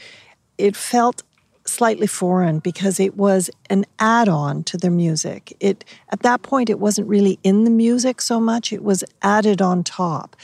it 0.58 0.76
felt 0.76 1.22
slightly 1.66 2.06
foreign 2.06 2.58
because 2.58 2.98
it 2.98 3.16
was 3.16 3.48
an 3.68 3.84
add-on 3.98 4.64
to 4.64 4.76
their 4.76 4.90
music. 4.90 5.56
It 5.60 5.84
at 6.10 6.20
that 6.22 6.42
point 6.42 6.68
it 6.68 6.80
wasn't 6.80 7.06
really 7.08 7.38
in 7.42 7.64
the 7.64 7.70
music 7.70 8.20
so 8.20 8.40
much; 8.40 8.72
it 8.72 8.82
was 8.82 9.04
added 9.22 9.62
on 9.62 9.84
top, 9.84 10.36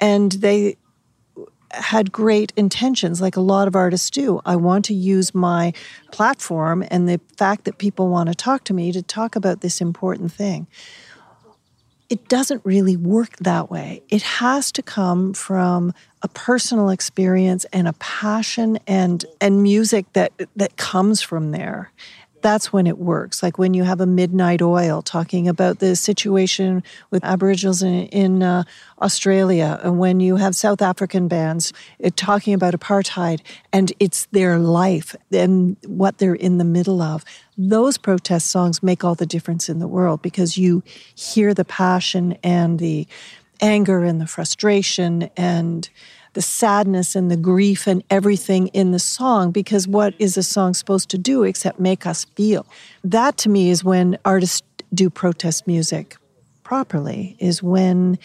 and 0.00 0.32
they 0.32 0.76
had 1.72 2.12
great 2.12 2.52
intentions, 2.56 3.20
like 3.20 3.36
a 3.36 3.40
lot 3.40 3.68
of 3.68 3.76
artists 3.76 4.10
do. 4.10 4.40
I 4.46 4.56
want 4.56 4.84
to 4.86 4.94
use 4.94 5.34
my 5.34 5.72
platform 6.12 6.82
and 6.90 7.08
the 7.08 7.20
fact 7.36 7.64
that 7.64 7.78
people 7.78 8.08
want 8.08 8.28
to 8.28 8.34
talk 8.34 8.64
to 8.64 8.74
me 8.74 8.90
to 8.92 9.02
talk 9.02 9.36
about 9.36 9.60
this 9.60 9.80
important 9.80 10.32
thing. 10.32 10.66
It 12.08 12.28
doesn't 12.28 12.62
really 12.64 12.96
work 12.96 13.36
that 13.36 13.70
way. 13.70 14.02
It 14.08 14.22
has 14.22 14.72
to 14.72 14.82
come 14.82 15.34
from 15.34 15.92
a 16.22 16.28
personal 16.28 16.88
experience 16.88 17.66
and 17.72 17.86
a 17.86 17.92
passion 17.94 18.78
and 18.86 19.24
and 19.40 19.62
music 19.62 20.12
that 20.14 20.32
that 20.56 20.76
comes 20.76 21.20
from 21.20 21.50
there. 21.50 21.92
That's 22.40 22.72
when 22.72 22.86
it 22.86 22.98
works. 22.98 23.42
Like 23.42 23.58
when 23.58 23.74
you 23.74 23.84
have 23.84 24.00
a 24.00 24.06
Midnight 24.06 24.62
Oil 24.62 25.02
talking 25.02 25.48
about 25.48 25.78
the 25.78 25.96
situation 25.96 26.82
with 27.10 27.24
Aboriginals 27.24 27.82
in, 27.82 28.06
in 28.06 28.42
uh, 28.42 28.64
Australia, 29.02 29.80
and 29.82 29.98
when 29.98 30.20
you 30.20 30.36
have 30.36 30.54
South 30.54 30.80
African 30.82 31.28
bands 31.28 31.72
uh, 32.04 32.10
talking 32.16 32.54
about 32.54 32.74
apartheid 32.74 33.40
and 33.72 33.92
it's 33.98 34.26
their 34.26 34.58
life 34.58 35.16
and 35.32 35.76
what 35.86 36.18
they're 36.18 36.34
in 36.34 36.58
the 36.58 36.64
middle 36.64 37.02
of. 37.02 37.24
Those 37.56 37.98
protest 37.98 38.50
songs 38.50 38.82
make 38.82 39.02
all 39.04 39.14
the 39.14 39.26
difference 39.26 39.68
in 39.68 39.78
the 39.78 39.88
world 39.88 40.22
because 40.22 40.56
you 40.56 40.82
hear 41.14 41.54
the 41.54 41.64
passion 41.64 42.38
and 42.42 42.78
the 42.78 43.06
anger 43.60 44.04
and 44.04 44.20
the 44.20 44.26
frustration 44.26 45.28
and 45.36 45.88
the 46.38 46.42
sadness 46.42 47.16
and 47.16 47.32
the 47.32 47.36
grief 47.36 47.88
and 47.88 48.04
everything 48.10 48.68
in 48.68 48.92
the 48.92 48.98
song 49.00 49.50
because 49.50 49.88
what 49.88 50.14
is 50.20 50.36
a 50.36 50.42
song 50.44 50.72
supposed 50.72 51.08
to 51.08 51.18
do 51.18 51.42
except 51.42 51.80
make 51.80 52.06
us 52.06 52.26
feel? 52.36 52.64
That 53.02 53.36
to 53.38 53.48
me 53.48 53.70
is 53.70 53.82
when 53.82 54.16
artists 54.24 54.62
do 54.94 55.10
protest 55.10 55.66
music 55.66 56.16
properly, 56.62 57.34
is 57.40 57.60
when 57.60 58.20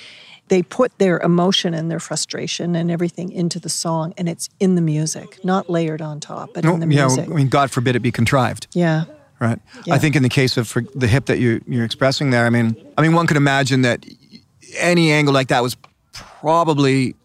they 0.49 0.61
put 0.61 0.95
their 0.99 1.18
emotion 1.22 1.74
and 1.74 1.89
their 1.89 1.99
frustration 1.99 2.76
and 2.76 2.91
everything 2.91 3.32
into 3.32 3.59
the 3.59 3.68
song 3.68 4.14
and 4.16 4.30
it's 4.30 4.47
in 4.59 4.76
the 4.76 4.82
music, 4.82 5.43
not 5.43 5.68
layered 5.68 5.99
on 5.99 6.20
top, 6.20 6.51
but 6.53 6.64
in 6.66 6.82
the 6.82 6.86
music. 6.86 7.26
yeah. 7.26 7.34
I 7.34 7.36
mean, 7.36 7.49
God 7.49 7.72
forbid 7.72 7.95
it 7.95 8.01
be 8.01 8.11
contrived. 8.11 8.68
yeah. 8.74 9.05
Right. 9.39 9.59
Yeah. 9.86 9.95
I 9.95 9.97
think 9.97 10.16
in 10.16 10.22
the 10.22 10.30
case 10.30 10.55
of 10.55 10.68
for 10.68 10.84
the 10.93 11.07
hip 11.07 11.26
that 11.26 11.39
you, 11.39 11.61
you're 11.68 11.84
expressing 11.84 12.30
there, 12.30 12.45
I 12.45 12.51
mean, 12.51 12.78
I 12.95 13.01
mean, 13.01 13.14
one 13.14 13.26
could 13.26 13.38
imagine 13.38 13.82
that 13.82 14.05
any 14.78 15.11
angle 15.11 15.34
like 15.34 15.47
that 15.47 15.64
was 15.64 15.76
probably 16.14 17.16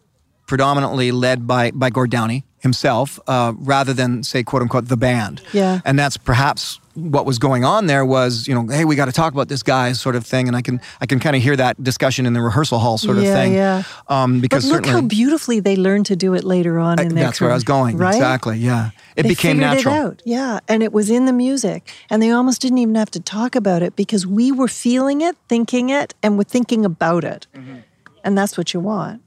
predominantly 0.48 1.12
led 1.12 1.46
by 1.46 1.70
by 1.70 1.90
Gord 1.90 2.10
Downie 2.10 2.42
himself, 2.60 3.20
uh, 3.28 3.52
rather 3.56 3.94
than 3.94 4.24
say 4.24 4.42
quote 4.42 4.62
unquote 4.62 4.88
the 4.88 4.96
band. 4.96 5.40
Yeah. 5.52 5.80
And 5.84 5.96
that's 5.96 6.16
perhaps 6.16 6.80
what 6.94 7.24
was 7.24 7.38
going 7.38 7.64
on 7.64 7.86
there 7.86 8.04
was 8.04 8.48
you 8.48 8.54
know 8.56 8.66
hey 8.66 8.84
we 8.84 8.96
got 8.96 9.04
to 9.04 9.12
talk 9.12 9.32
about 9.32 9.46
this 9.48 9.62
guy 9.62 9.92
sort 9.92 10.16
of 10.16 10.26
thing 10.26 10.48
and 10.48 10.56
I 10.56 10.62
can 10.62 10.80
I 11.00 11.06
can 11.06 11.20
kind 11.20 11.36
of 11.36 11.42
hear 11.42 11.54
that 11.54 11.80
discussion 11.84 12.26
in 12.26 12.32
the 12.32 12.40
rehearsal 12.42 12.80
hall 12.80 12.98
sort 12.98 13.18
of 13.18 13.22
Yeah, 13.22 13.34
thing. 13.34 13.54
yeah. 13.54 13.82
Um, 14.08 14.40
because 14.40 14.68
But 14.68 14.72
look 14.82 14.86
how 14.86 15.02
beautifully 15.02 15.60
they 15.60 15.76
learned 15.76 16.06
to 16.06 16.16
do 16.16 16.34
it 16.34 16.42
later 16.42 16.80
on 16.80 16.98
in 16.98 17.14
their 17.14 17.26
that's 17.26 17.40
where 17.40 17.52
I 17.52 17.54
was 17.54 17.62
going 17.62 17.98
right? 17.98 18.16
exactly 18.16 18.58
yeah 18.58 18.90
it 19.14 19.22
they 19.22 19.28
became 19.28 19.58
figured 19.58 19.76
natural. 19.76 19.94
It 19.94 19.98
out. 20.06 20.22
Yeah, 20.26 20.58
and 20.66 20.82
it 20.82 20.92
was 20.92 21.08
in 21.08 21.26
the 21.26 21.32
music, 21.32 21.88
and 22.10 22.20
they 22.20 22.32
almost 22.32 22.60
didn't 22.62 22.78
even 22.78 22.96
have 22.96 23.10
to 23.12 23.20
talk 23.20 23.54
about 23.56 23.82
it 23.82 23.94
because 23.94 24.26
we 24.26 24.50
were 24.52 24.68
feeling 24.68 25.20
it, 25.22 25.36
thinking 25.48 25.90
it, 25.90 26.14
and 26.22 26.36
we're 26.36 26.50
thinking 26.56 26.84
about 26.84 27.22
it, 27.24 27.46
Mm-hmm. 27.54 27.78
and 28.24 28.36
that's 28.38 28.56
what 28.58 28.72
you 28.74 28.80
want. 28.80 29.20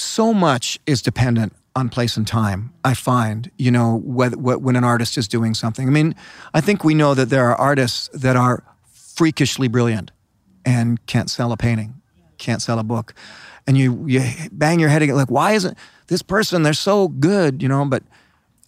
So 0.00 0.32
much 0.32 0.78
is 0.86 1.02
dependent 1.02 1.56
on 1.74 1.88
place 1.88 2.16
and 2.16 2.24
time. 2.24 2.72
I 2.84 2.94
find, 2.94 3.50
you 3.58 3.72
know, 3.72 3.96
when 4.04 4.76
an 4.76 4.84
artist 4.84 5.18
is 5.18 5.26
doing 5.26 5.54
something. 5.54 5.88
I 5.88 5.90
mean, 5.90 6.14
I 6.54 6.60
think 6.60 6.84
we 6.84 6.94
know 6.94 7.14
that 7.14 7.30
there 7.30 7.50
are 7.50 7.56
artists 7.56 8.08
that 8.14 8.36
are 8.36 8.62
freakishly 8.92 9.66
brilliant 9.66 10.12
and 10.64 11.04
can't 11.06 11.28
sell 11.28 11.50
a 11.50 11.56
painting, 11.56 12.00
can't 12.38 12.62
sell 12.62 12.78
a 12.78 12.84
book, 12.84 13.12
and 13.66 13.76
you 13.76 14.04
you 14.06 14.22
bang 14.52 14.78
your 14.78 14.88
head 14.88 15.02
against 15.02 15.18
like, 15.18 15.32
why 15.32 15.54
isn't 15.54 15.76
this 16.06 16.22
person? 16.22 16.62
They're 16.62 16.74
so 16.74 17.08
good, 17.08 17.60
you 17.60 17.68
know, 17.68 17.84
but 17.84 18.04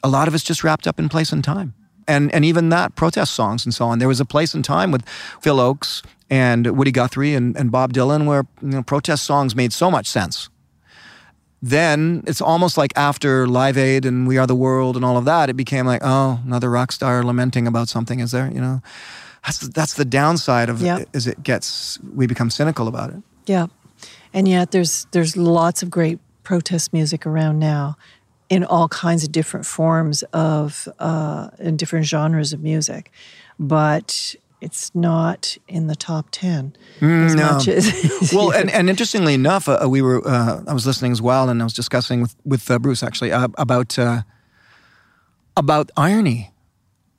a 0.02 0.08
lot 0.08 0.26
of 0.26 0.34
it's 0.34 0.42
just 0.42 0.64
wrapped 0.64 0.88
up 0.88 0.98
in 0.98 1.08
place 1.08 1.30
and 1.30 1.44
time. 1.44 1.74
And, 2.08 2.34
and 2.34 2.44
even 2.44 2.70
that, 2.70 2.96
protest 2.96 3.34
songs 3.34 3.64
and 3.64 3.72
so 3.72 3.84
on. 3.84 4.00
There 4.00 4.08
was 4.08 4.18
a 4.18 4.24
place 4.24 4.52
and 4.52 4.64
time 4.64 4.90
with 4.90 5.08
Phil 5.40 5.58
Ochs 5.58 6.04
and 6.28 6.76
Woody 6.76 6.90
Guthrie 6.90 7.36
and, 7.36 7.56
and 7.56 7.70
Bob 7.70 7.92
Dylan 7.92 8.26
where 8.26 8.48
you 8.60 8.70
know, 8.70 8.82
protest 8.82 9.22
songs 9.22 9.54
made 9.54 9.72
so 9.72 9.92
much 9.92 10.08
sense 10.08 10.50
then 11.62 12.22
it's 12.26 12.40
almost 12.40 12.78
like 12.78 12.92
after 12.96 13.46
Live 13.46 13.76
Aid 13.76 14.06
and 14.06 14.26
We 14.26 14.38
Are 14.38 14.46
the 14.46 14.54
World 14.54 14.96
and 14.96 15.04
all 15.04 15.16
of 15.16 15.24
that, 15.26 15.50
it 15.50 15.54
became 15.56 15.86
like, 15.86 16.00
oh, 16.04 16.40
another 16.44 16.70
rock 16.70 16.92
star 16.92 17.22
lamenting 17.22 17.66
about 17.66 17.88
something. 17.88 18.20
Is 18.20 18.30
there, 18.30 18.50
you 18.50 18.60
know, 18.60 18.80
that's 19.44 19.68
that's 19.68 19.94
the 19.94 20.04
downside 20.04 20.68
of 20.68 20.80
Yeah. 20.80 20.98
it. 20.98 21.08
Is 21.12 21.26
it 21.26 21.42
gets 21.42 21.98
we 22.14 22.26
become 22.26 22.50
cynical 22.50 22.88
about 22.88 23.10
it. 23.10 23.22
Yeah, 23.46 23.66
and 24.32 24.48
yet 24.48 24.70
there's 24.70 25.06
there's 25.12 25.36
lots 25.36 25.82
of 25.82 25.90
great 25.90 26.18
protest 26.42 26.92
music 26.92 27.26
around 27.26 27.58
now, 27.58 27.96
in 28.48 28.64
all 28.64 28.88
kinds 28.88 29.22
of 29.24 29.30
different 29.32 29.66
forms 29.66 30.22
of 30.32 30.88
uh, 30.98 31.48
in 31.58 31.76
different 31.76 32.06
genres 32.06 32.52
of 32.52 32.60
music, 32.62 33.10
but 33.58 34.34
it's 34.60 34.94
not 34.94 35.56
in 35.68 35.86
the 35.86 35.96
top 35.96 36.26
ten 36.30 36.74
as 37.00 37.00
Mm, 37.00 37.36
no. 37.36 37.52
much 37.52 37.68
as 37.68 38.30
well, 38.34 38.50
and, 38.52 38.70
and 38.70 38.90
interestingly 38.90 39.34
enough, 39.34 39.68
uh, 39.68 39.86
we 39.88 40.02
were 40.02 40.26
uh, 40.26 40.62
I 40.66 40.72
was 40.74 40.86
listening 40.86 41.12
as 41.12 41.22
well, 41.22 41.48
and 41.48 41.60
I 41.60 41.64
was 41.64 41.74
discussing 41.74 42.20
with 42.22 42.34
with 42.44 42.70
uh, 42.70 42.78
Bruce 42.78 43.02
actually 43.02 43.32
uh, 43.32 43.48
about 43.56 43.98
uh, 43.98 44.22
about 45.56 45.90
irony 45.96 46.50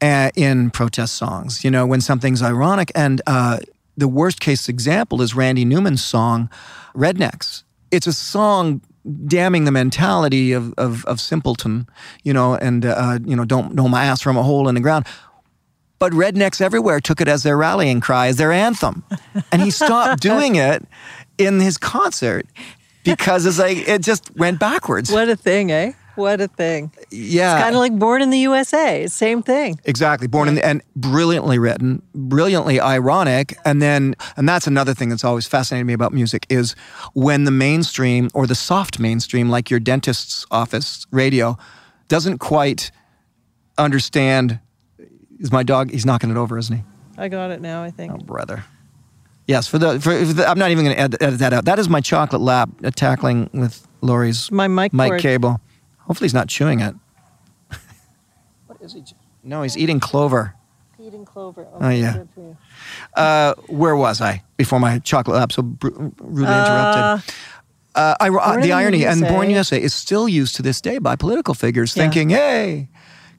uh, 0.02 0.30
in 0.36 0.70
protest 0.72 1.16
songs. 1.16 1.64
You 1.64 1.72
know, 1.72 1.86
when 1.86 2.02
something's 2.02 2.42
ironic, 2.42 2.92
and 2.96 3.22
uh, 3.28 3.58
the 3.98 4.08
worst 4.08 4.40
case 4.40 4.70
example 4.70 5.22
is 5.22 5.36
Randy 5.36 5.66
Newman's 5.66 6.04
song 6.04 6.50
"Rednecks." 6.96 7.64
It's 7.92 8.08
a 8.08 8.14
song 8.14 8.82
damning 9.26 9.66
the 9.66 9.72
mentality 9.72 10.54
of 10.54 10.74
of, 10.78 11.04
of 11.06 11.20
simpleton, 11.20 11.88
you 12.24 12.34
know, 12.34 12.56
and 12.56 12.86
uh, 12.86 13.20
you 13.26 13.36
know, 13.36 13.46
don't 13.46 13.74
know 13.74 13.88
my 13.90 14.06
ass 14.06 14.22
from 14.22 14.38
a 14.38 14.44
hole 14.44 14.68
in 14.70 14.76
the 14.76 14.82
ground. 14.82 15.06
But 16.02 16.14
rednecks 16.14 16.62
everywhere 16.62 17.00
took 17.00 17.22
it 17.22 17.28
as 17.28 17.44
their 17.44 17.56
rallying 17.56 18.02
cry, 18.02 18.26
as 18.26 18.38
their 18.38 18.52
anthem. 18.52 19.04
And 19.52 19.62
he 19.62 19.70
stopped 19.70 20.20
doing 20.32 20.56
it 20.56 20.84
in 21.38 21.60
his 21.60 21.78
concert 21.78 22.48
because 23.04 23.46
it's 23.46 23.60
like 23.60 23.88
it 23.88 24.02
just 24.02 24.36
went 24.36 24.60
backwards. 24.60 25.12
what 25.12 25.30
a 25.30 25.36
thing, 25.36 25.72
eh? 25.72 25.92
What 26.16 26.42
a 26.42 26.48
thing. 26.48 26.92
Yeah. 27.12 27.62
Kind 27.62 27.76
of 27.76 27.80
like 27.80 27.98
Born 28.00 28.24
in 28.24 28.32
the 28.32 28.40
USA, 28.40 29.06
same 29.06 29.44
thing. 29.44 29.80
Exactly. 29.86 30.26
Born 30.28 30.48
in 30.48 30.56
the, 30.56 30.66
and 30.66 30.82
brilliantly 30.96 31.60
written, 31.60 32.02
brilliantly 32.16 32.80
ironic. 32.80 33.56
And 33.64 33.80
then, 33.80 34.16
and 34.36 34.50
that's 34.50 34.66
another 34.66 34.96
thing 34.96 35.10
that's 35.10 35.24
always 35.24 35.46
fascinated 35.46 35.86
me 35.86 35.94
about 35.94 36.14
music 36.14 36.48
is 36.50 36.76
when 37.14 37.44
the 37.44 37.52
mainstream 37.52 38.30
or 38.34 38.48
the 38.48 38.56
soft 38.56 39.00
mainstream, 39.00 39.50
like 39.50 39.70
your 39.70 39.80
dentist's 39.80 40.48
office 40.50 41.06
radio, 41.12 41.58
doesn't 42.08 42.40
quite 42.40 42.90
understand. 43.78 44.60
Is 45.42 45.52
my 45.52 45.64
dog, 45.64 45.92
he's 45.92 46.06
knocking 46.06 46.30
it 46.30 46.38
over, 46.38 46.58
isn't 46.58 46.76
he? 46.78 46.84
I 47.18 47.28
got 47.28 47.52
it 47.52 47.60
now, 47.62 47.84
I 47.84 47.92
think. 47.92 48.14
Oh, 48.14 48.18
brother. 48.18 48.64
Yes, 49.48 49.68
for 49.68 49.78
the, 49.80 50.00
for, 50.00 50.18
for 50.26 50.34
the 50.34 50.48
I'm 50.48 50.58
not 50.58 50.72
even 50.72 50.86
going 50.86 50.96
to 50.96 51.02
edit, 51.02 51.40
that 51.40 51.52
out. 51.52 51.66
That 51.66 51.80
is 51.80 51.90
my 51.90 52.00
chocolate 52.00 52.42
lab 52.42 52.74
uh, 52.86 52.92
tackling 52.96 53.50
with 53.54 53.86
Laurie's 54.02 54.50
My 54.52 54.68
mic 54.68 54.94
mic 54.94 55.10
cord. 55.10 55.22
cable. 55.22 55.60
Hopefully 55.98 56.26
he's 56.26 56.34
not 56.34 56.48
chewing 56.48 56.80
it. 56.80 56.96
what 58.68 58.82
is 58.82 58.94
he? 58.94 59.04
No, 59.44 59.64
he's 59.64 59.78
eating 59.78 60.00
clover. 60.00 60.56
Eating 61.00 61.26
clover. 61.26 61.68
Oh, 61.80 61.90
yeah. 61.90 62.24
Uh, 63.16 63.56
where 63.68 63.96
was 63.96 64.22
I 64.22 64.44
before 64.58 64.80
my 64.80 65.00
chocolate 65.00 65.36
lab 65.38 65.52
so 65.52 65.64
br- 65.64 65.88
rudely 66.20 66.54
interrupted? 66.54 67.34
Uh, 67.96 68.16
I, 68.20 68.30
Born 68.30 68.62
the 68.62 68.68
the 68.68 68.72
irony, 68.74 69.06
and 69.06 69.22
Born 69.28 69.50
USA 69.50 69.82
is 69.82 69.94
still 69.94 70.30
used 70.30 70.56
to 70.58 70.62
this 70.62 70.80
day 70.80 70.98
by 71.00 71.16
political 71.18 71.54
figures, 71.54 71.96
Yeah. 71.98 72.04
thinking, 72.04 72.30
"Hey," 72.30 72.88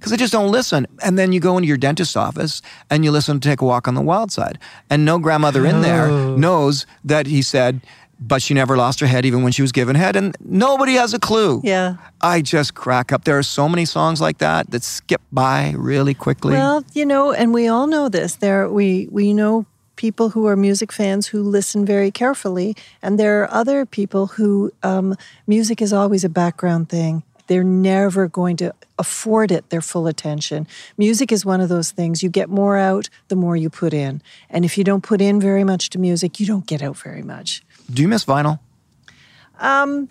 because 0.02 0.10
they 0.10 0.16
just 0.18 0.32
don't 0.32 0.50
listen. 0.50 0.86
And 1.02 1.16
then 1.16 1.32
you 1.32 1.38
go 1.38 1.56
into 1.56 1.68
your 1.68 1.76
dentist's 1.76 2.16
office 2.16 2.60
and 2.90 3.04
you 3.04 3.12
listen 3.12 3.38
to 3.38 3.48
"Take 3.48 3.60
a 3.60 3.64
Walk 3.64 3.86
on 3.86 3.94
the 3.94 4.02
Wild 4.02 4.32
Side," 4.32 4.58
and 4.90 5.04
no 5.04 5.18
grandmother 5.20 5.64
in 5.64 5.80
there 5.82 6.08
Oh. 6.10 6.36
knows 6.36 6.86
that 7.04 7.26
he 7.28 7.40
said, 7.42 7.80
"But 8.20 8.42
she 8.42 8.52
never 8.54 8.76
lost 8.76 8.98
her 9.00 9.06
head, 9.06 9.24
even 9.24 9.42
when 9.44 9.52
she 9.52 9.62
was 9.62 9.70
given 9.72 9.94
head," 9.96 10.16
and 10.16 10.36
nobody 10.44 10.94
has 10.94 11.14
a 11.14 11.18
clue. 11.20 11.60
Yeah. 11.62 11.94
I 12.20 12.42
just 12.42 12.74
crack 12.74 13.12
up. 13.12 13.22
There 13.24 13.38
are 13.38 13.44
so 13.44 13.68
many 13.68 13.84
songs 13.84 14.20
like 14.20 14.38
that 14.38 14.70
that 14.72 14.82
skip 14.82 15.20
by 15.32 15.74
really 15.78 16.14
quickly. 16.14 16.54
Well, 16.54 16.82
you 16.94 17.06
know, 17.06 17.32
and 17.32 17.54
we 17.54 17.68
all 17.68 17.86
know 17.86 18.08
this. 18.08 18.36
There, 18.36 18.68
we 18.68 19.08
we 19.12 19.32
know 19.32 19.66
people 19.96 20.30
who 20.30 20.46
are 20.48 20.56
music 20.56 20.90
fans 20.90 21.28
who 21.28 21.42
listen 21.42 21.84
very 21.86 22.10
carefully, 22.10 22.74
and 23.02 23.18
there 23.20 23.42
are 23.42 23.50
other 23.60 23.86
people 23.86 24.26
who 24.36 24.70
um, 24.82 25.14
music 25.46 25.80
is 25.82 25.92
always 25.92 26.24
a 26.24 26.28
background 26.28 26.88
thing. 26.88 27.22
They're 27.52 27.62
never 27.62 28.28
going 28.28 28.56
to 28.56 28.74
afford 28.98 29.52
it 29.52 29.68
their 29.68 29.82
full 29.82 30.06
attention. 30.06 30.66
Music 30.96 31.30
is 31.30 31.44
one 31.44 31.60
of 31.60 31.68
those 31.68 31.90
things. 31.90 32.22
You 32.22 32.30
get 32.30 32.48
more 32.48 32.78
out 32.78 33.10
the 33.28 33.36
more 33.36 33.56
you 33.56 33.68
put 33.68 33.92
in, 33.92 34.22
and 34.48 34.64
if 34.64 34.78
you 34.78 34.84
don't 34.84 35.02
put 35.02 35.20
in 35.20 35.38
very 35.38 35.62
much 35.62 35.90
to 35.90 35.98
music, 35.98 36.40
you 36.40 36.46
don't 36.46 36.66
get 36.66 36.80
out 36.82 36.96
very 36.96 37.22
much. 37.22 37.62
Do 37.92 38.00
you 38.00 38.08
miss 38.08 38.24
vinyl? 38.24 38.58
No, 39.60 40.08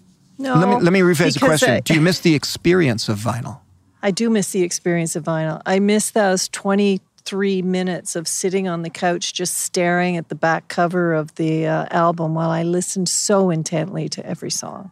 Let 0.55 0.69
me 0.69 0.75
let 0.75 0.93
me 0.93 0.99
rephrase 0.99 1.33
the 1.33 1.39
question. 1.39 1.71
I- 1.71 1.79
Do 1.79 1.95
you 1.95 2.01
miss 2.01 2.19
the 2.19 2.35
experience 2.35 3.09
of 3.09 3.17
vinyl? 3.17 3.57
I 4.03 4.11
do 4.11 4.29
miss 4.29 4.51
the 4.51 4.61
experience 4.61 5.15
of 5.15 5.23
vinyl. 5.23 5.63
I 5.65 5.79
miss 5.79 6.11
those 6.11 6.47
23 6.49 7.63
minutes 7.63 8.15
of 8.15 8.27
sitting 8.27 8.67
on 8.67 8.83
the 8.83 8.91
couch 8.91 9.33
just 9.33 9.57
staring 9.57 10.15
at 10.15 10.29
the 10.29 10.35
back 10.35 10.67
cover 10.67 11.13
of 11.15 11.33
the 11.35 11.65
uh, 11.65 11.85
album 11.89 12.35
while 12.35 12.51
I 12.51 12.61
listened 12.61 13.09
so 13.09 13.49
intently 13.49 14.09
to 14.09 14.23
every 14.25 14.51
song. 14.51 14.91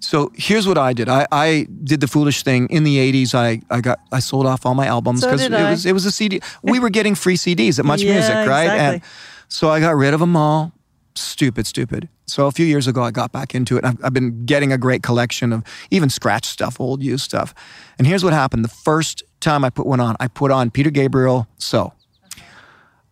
So 0.00 0.30
here's 0.34 0.66
what 0.66 0.78
I 0.78 0.92
did. 0.92 1.08
I, 1.08 1.26
I 1.32 1.66
did 1.84 2.00
the 2.00 2.08
foolish 2.08 2.42
thing 2.42 2.68
in 2.68 2.84
the 2.84 2.98
'80s. 2.98 3.34
I, 3.34 3.60
I 3.70 3.80
got 3.80 4.00
I 4.12 4.20
sold 4.20 4.46
off 4.46 4.66
all 4.66 4.74
my 4.74 4.86
albums 4.86 5.22
because 5.24 5.40
did 5.40 5.52
it 5.52 5.60
I. 5.60 5.70
was 5.70 5.86
it 5.86 5.92
was 5.92 6.04
a 6.06 6.10
CD. 6.10 6.40
We 6.62 6.78
were 6.78 6.90
getting 6.90 7.14
free 7.14 7.36
CDs 7.36 7.78
at 7.78 7.84
Much 7.84 8.02
Yeah, 8.02 8.14
Music, 8.14 8.34
right? 8.48 8.70
And 8.70 9.02
so 9.48 9.70
I 9.70 9.80
got 9.80 9.96
rid 9.96 10.14
of 10.14 10.20
them 10.20 10.36
all. 10.36 10.72
Stupid, 11.14 11.66
stupid. 11.66 12.08
So 12.26 12.46
a 12.46 12.50
few 12.50 12.66
years 12.66 12.86
ago, 12.86 13.02
I 13.02 13.10
got 13.10 13.32
back 13.32 13.54
into 13.54 13.76
it. 13.78 13.84
I've, 13.84 13.96
I've 14.04 14.12
been 14.12 14.44
getting 14.44 14.72
a 14.72 14.78
great 14.78 15.02
collection 15.02 15.52
of 15.52 15.62
even 15.90 16.10
scratch 16.10 16.44
stuff, 16.44 16.80
old 16.80 17.02
used 17.02 17.24
stuff. 17.24 17.54
And 17.98 18.06
here's 18.06 18.22
what 18.24 18.32
happened: 18.32 18.64
the 18.64 18.68
first 18.68 19.22
time 19.40 19.64
I 19.64 19.70
put 19.70 19.86
one 19.86 20.00
on, 20.00 20.16
I 20.20 20.28
put 20.28 20.50
on 20.50 20.70
Peter 20.70 20.90
Gabriel. 20.90 21.46
So 21.58 21.92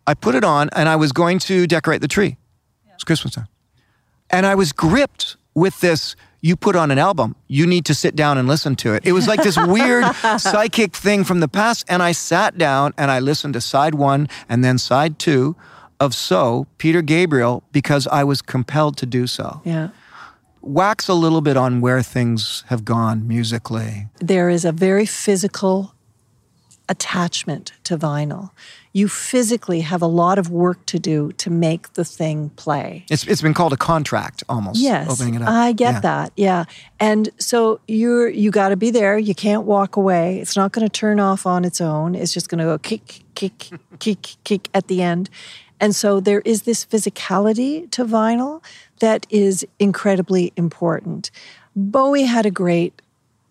I 0.07 0.15
put 0.15 0.35
it 0.35 0.45
on, 0.45 0.69
and 0.75 0.89
I 0.89 0.97
was 0.97 1.13
going 1.13 1.39
to 1.41 1.67
decorate 1.67 2.01
the 2.01 2.09
tree. 2.09 2.37
It's 2.95 3.05
Christmas 3.05 3.35
time. 3.35 3.49
And 4.31 4.47
I 4.47 4.55
was 4.55 4.73
gripped 4.73 5.37
with 5.55 5.81
this. 5.81 6.17
You 6.45 6.57
put 6.57 6.77
on 6.77 6.91
an 6.91 6.99
album, 6.99 7.37
you 7.49 7.67
need 7.67 7.87
to 7.87 7.95
sit 7.95 8.15
down 8.15 8.37
and 8.37 8.47
listen 8.47 8.77
to 8.77 8.93
it. 8.93 9.07
It 9.07 9.13
was 9.13 9.27
like 9.27 9.43
this 9.43 9.57
weird 9.67 10.05
psychic 10.37 10.95
thing 10.95 11.25
from 11.25 11.41
the 11.41 11.49
past. 11.49 11.87
And 11.89 12.03
I 12.03 12.13
sat 12.13 12.59
down 12.59 12.93
and 12.99 13.11
I 13.11 13.19
listened 13.19 13.55
to 13.55 13.63
side 13.63 13.95
one 13.95 14.29
and 14.47 14.63
then 14.63 14.77
side 14.77 15.19
two 15.19 15.57
of 15.99 16.15
So, 16.15 16.67
Peter 16.77 17.01
Gabriel, 17.01 17.63
because 17.73 18.07
I 18.09 18.25
was 18.25 18.43
compelled 18.43 18.99
to 18.99 19.07
do 19.07 19.27
so. 19.27 19.63
Yeah. 19.65 19.89
Wax 20.61 21.09
a 21.09 21.15
little 21.15 21.41
bit 21.41 21.57
on 21.57 21.81
where 21.81 22.03
things 22.03 22.63
have 22.67 22.85
gone 22.85 23.27
musically. 23.27 24.09
There 24.21 24.51
is 24.51 24.67
a 24.67 24.73
very 24.73 25.07
physical 25.07 25.94
attachment 26.89 27.73
to 27.85 27.97
vinyl. 27.99 28.51
You 28.93 29.09
physically 29.09 29.81
have 29.81 30.03
a 30.03 30.07
lot 30.07 30.39
of 30.39 30.51
work 30.51 30.85
to 30.87 30.99
do 30.99 31.33
to 31.33 31.51
make 31.51 31.95
the 31.95 32.05
thing 32.05 32.51
play. 32.51 33.05
It's, 33.11 33.27
it's 33.27 33.43
been 33.43 33.55
called 33.55 33.73
a 33.73 33.77
contract 33.77 34.45
almost. 34.49 34.79
Yes, 34.81 35.11
Opening 35.11 35.35
it 35.35 35.43
up. 35.43 35.49
I 35.49 35.73
get 35.73 35.95
Yeah. 35.95 36.01
that. 36.01 36.33
Yeah, 36.37 36.65
and 37.01 37.29
so 37.39 37.81
you're 37.89 38.29
you 38.29 38.51
got 38.51 38.69
to 38.69 38.77
be 38.77 38.91
there. 38.91 39.19
You 39.19 39.35
can't 39.35 39.65
walk 39.65 39.97
away. 39.97 40.39
It's 40.39 40.57
not 40.57 40.73
going 40.73 40.87
to 40.87 40.93
turn 40.93 41.19
off 41.21 41.47
on 41.47 41.65
its 41.65 41.81
own. 41.81 42.15
It's 42.15 42.33
just 42.33 42.49
going 42.49 42.59
to 42.61 42.65
go 42.65 42.79
kick, 42.79 43.23
kick, 43.35 43.71
kick, 43.99 44.37
kick 44.45 44.69
at 44.75 44.87
the 44.89 45.03
end. 45.03 45.29
And 45.81 45.95
so 45.95 46.21
there 46.21 46.41
is 46.45 46.63
this 46.63 46.85
physicality 46.85 47.91
to 47.91 48.05
vinyl 48.05 48.63
that 49.01 49.27
is 49.29 49.67
incredibly 49.81 50.53
important. 50.57 51.31
Bowie 51.75 52.23
had 52.23 52.47
a 52.47 52.51
great 52.53 53.03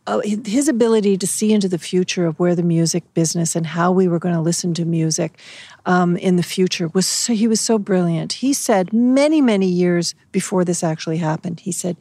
uh, 0.06 0.22
his 0.45 0.68
ability 0.68 1.18
to 1.18 1.28
see 1.28 1.54
into 1.54 1.70
the 1.70 1.78
future 1.78 2.26
of 2.26 2.39
where 2.39 2.56
the 2.56 2.64
music 2.64 3.04
business 3.14 3.56
and 3.56 3.68
how 3.68 3.91
we 3.91 4.08
were 4.08 4.20
going 4.20 4.36
to 4.36 4.41
listen 4.41 4.74
to 4.74 4.86
music 4.86 5.39
um, 5.86 6.18
in 6.18 6.36
the 6.36 6.43
future 6.43 6.89
was 6.89 7.08
so, 7.08 7.34
he 7.34 7.47
was 7.47 7.62
so 7.62 7.78
brilliant. 7.78 8.34
He 8.34 8.54
said 8.54 8.91
many 8.91 9.41
many 9.41 9.68
years 9.68 10.16
before 10.32 10.66
this 10.66 10.84
actually 10.84 11.18
happened. 11.18 11.62
He 11.62 11.72
said, 11.72 11.97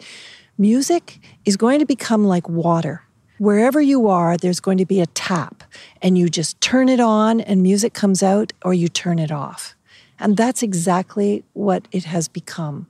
"Music 0.59 1.20
is 1.44 1.57
going 1.57 1.78
to 1.78 1.86
become 1.86 2.24
like 2.24 2.48
water." 2.48 3.03
Wherever 3.38 3.80
you 3.80 4.07
are, 4.07 4.36
there's 4.36 4.61
going 4.61 4.78
to 4.78 4.86
be 4.86 5.00
a 5.00 5.07
tap, 5.07 5.64
and 6.00 6.16
you 6.16 6.28
just 6.28 6.61
turn 6.61 6.88
it 6.88 7.00
on, 7.00 7.40
and 7.40 7.61
music 7.61 7.92
comes 7.92 8.22
out, 8.22 8.53
or 8.64 8.72
you 8.72 8.88
turn 8.88 9.18
it 9.18 9.32
off. 9.32 9.74
And 10.20 10.36
that's 10.36 10.62
exactly 10.62 11.42
what 11.53 11.88
it 11.90 12.05
has 12.05 12.28
become. 12.28 12.86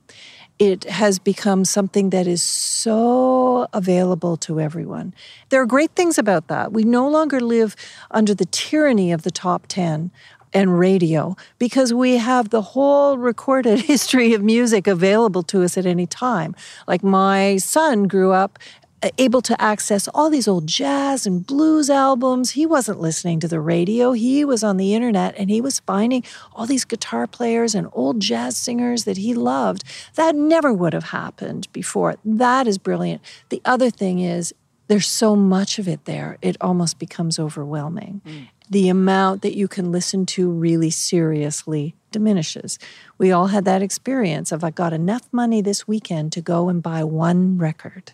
It 0.63 0.85
has 0.85 1.19
become 1.19 1.65
something 1.65 2.11
that 2.11 2.25
is 2.25 2.41
so 2.41 3.67
available 3.73 4.37
to 4.37 4.61
everyone. 4.61 5.13
There 5.49 5.61
are 5.61 5.65
great 5.65 5.91
things 5.91 6.17
about 6.17 6.47
that. 6.47 6.71
We 6.71 6.85
no 6.85 7.05
longer 7.05 7.41
live 7.41 7.75
under 8.11 8.33
the 8.33 8.45
tyranny 8.45 9.11
of 9.11 9.23
the 9.23 9.29
top 9.29 9.67
10 9.67 10.09
and 10.53 10.79
radio 10.79 11.35
because 11.59 11.93
we 11.93 12.15
have 12.15 12.51
the 12.51 12.61
whole 12.61 13.17
recorded 13.17 13.81
history 13.91 14.33
of 14.33 14.41
music 14.41 14.87
available 14.87 15.43
to 15.43 15.63
us 15.63 15.77
at 15.77 15.85
any 15.85 16.07
time. 16.07 16.55
Like 16.87 17.03
my 17.03 17.57
son 17.57 18.07
grew 18.07 18.31
up 18.31 18.57
Uh, 19.03 19.09
able 19.17 19.41
to 19.41 19.61
access 19.61 20.07
all 20.13 20.29
these 20.29 20.47
old 20.47 20.65
jazz 20.65 21.27
and 21.27 21.45
blues 21.45 21.89
albums. 21.89 22.51
He 22.51 22.65
wasn't 22.65 23.01
listening 23.01 23.41
to 23.41 23.49
the 23.49 23.59
radio. 23.59 24.13
He 24.13 24.45
was 24.45 24.63
on 24.63 24.77
the 24.77 24.93
internet 24.93 25.35
and 25.37 25.49
he 25.49 25.59
was 25.59 25.81
finding 25.81 26.23
all 26.53 26.65
these 26.65 26.85
guitar 26.85 27.27
players 27.27 27.75
and 27.75 27.89
old 27.91 28.21
jazz 28.21 28.55
singers 28.55 29.03
that 29.03 29.17
he 29.17 29.33
loved. 29.33 29.83
That 30.15 30.35
never 30.35 30.71
would 30.71 30.93
have 30.93 31.05
happened 31.05 31.67
before. 31.73 32.15
That 32.23 32.65
is 32.65 32.77
brilliant. 32.77 33.21
The 33.49 33.61
other 33.65 33.89
thing 33.89 34.19
is, 34.19 34.53
there's 34.87 35.07
so 35.07 35.35
much 35.35 35.79
of 35.79 35.87
it 35.87 36.05
there, 36.05 36.37
it 36.41 36.55
almost 36.61 36.97
becomes 36.97 37.39
overwhelming. 37.39 38.21
Mm. 38.25 38.47
The 38.69 38.87
amount 38.87 39.41
that 39.41 39.57
you 39.57 39.67
can 39.67 39.91
listen 39.91 40.25
to 40.27 40.49
really 40.49 40.89
seriously 40.89 41.95
diminishes. 42.11 42.79
We 43.17 43.33
all 43.33 43.47
had 43.47 43.65
that 43.65 43.81
experience 43.81 44.53
of 44.53 44.63
I 44.63 44.69
got 44.69 44.93
enough 44.93 45.23
money 45.33 45.61
this 45.61 45.87
weekend 45.87 46.31
to 46.33 46.41
go 46.41 46.69
and 46.69 46.81
buy 46.81 47.03
one 47.03 47.57
record 47.57 48.13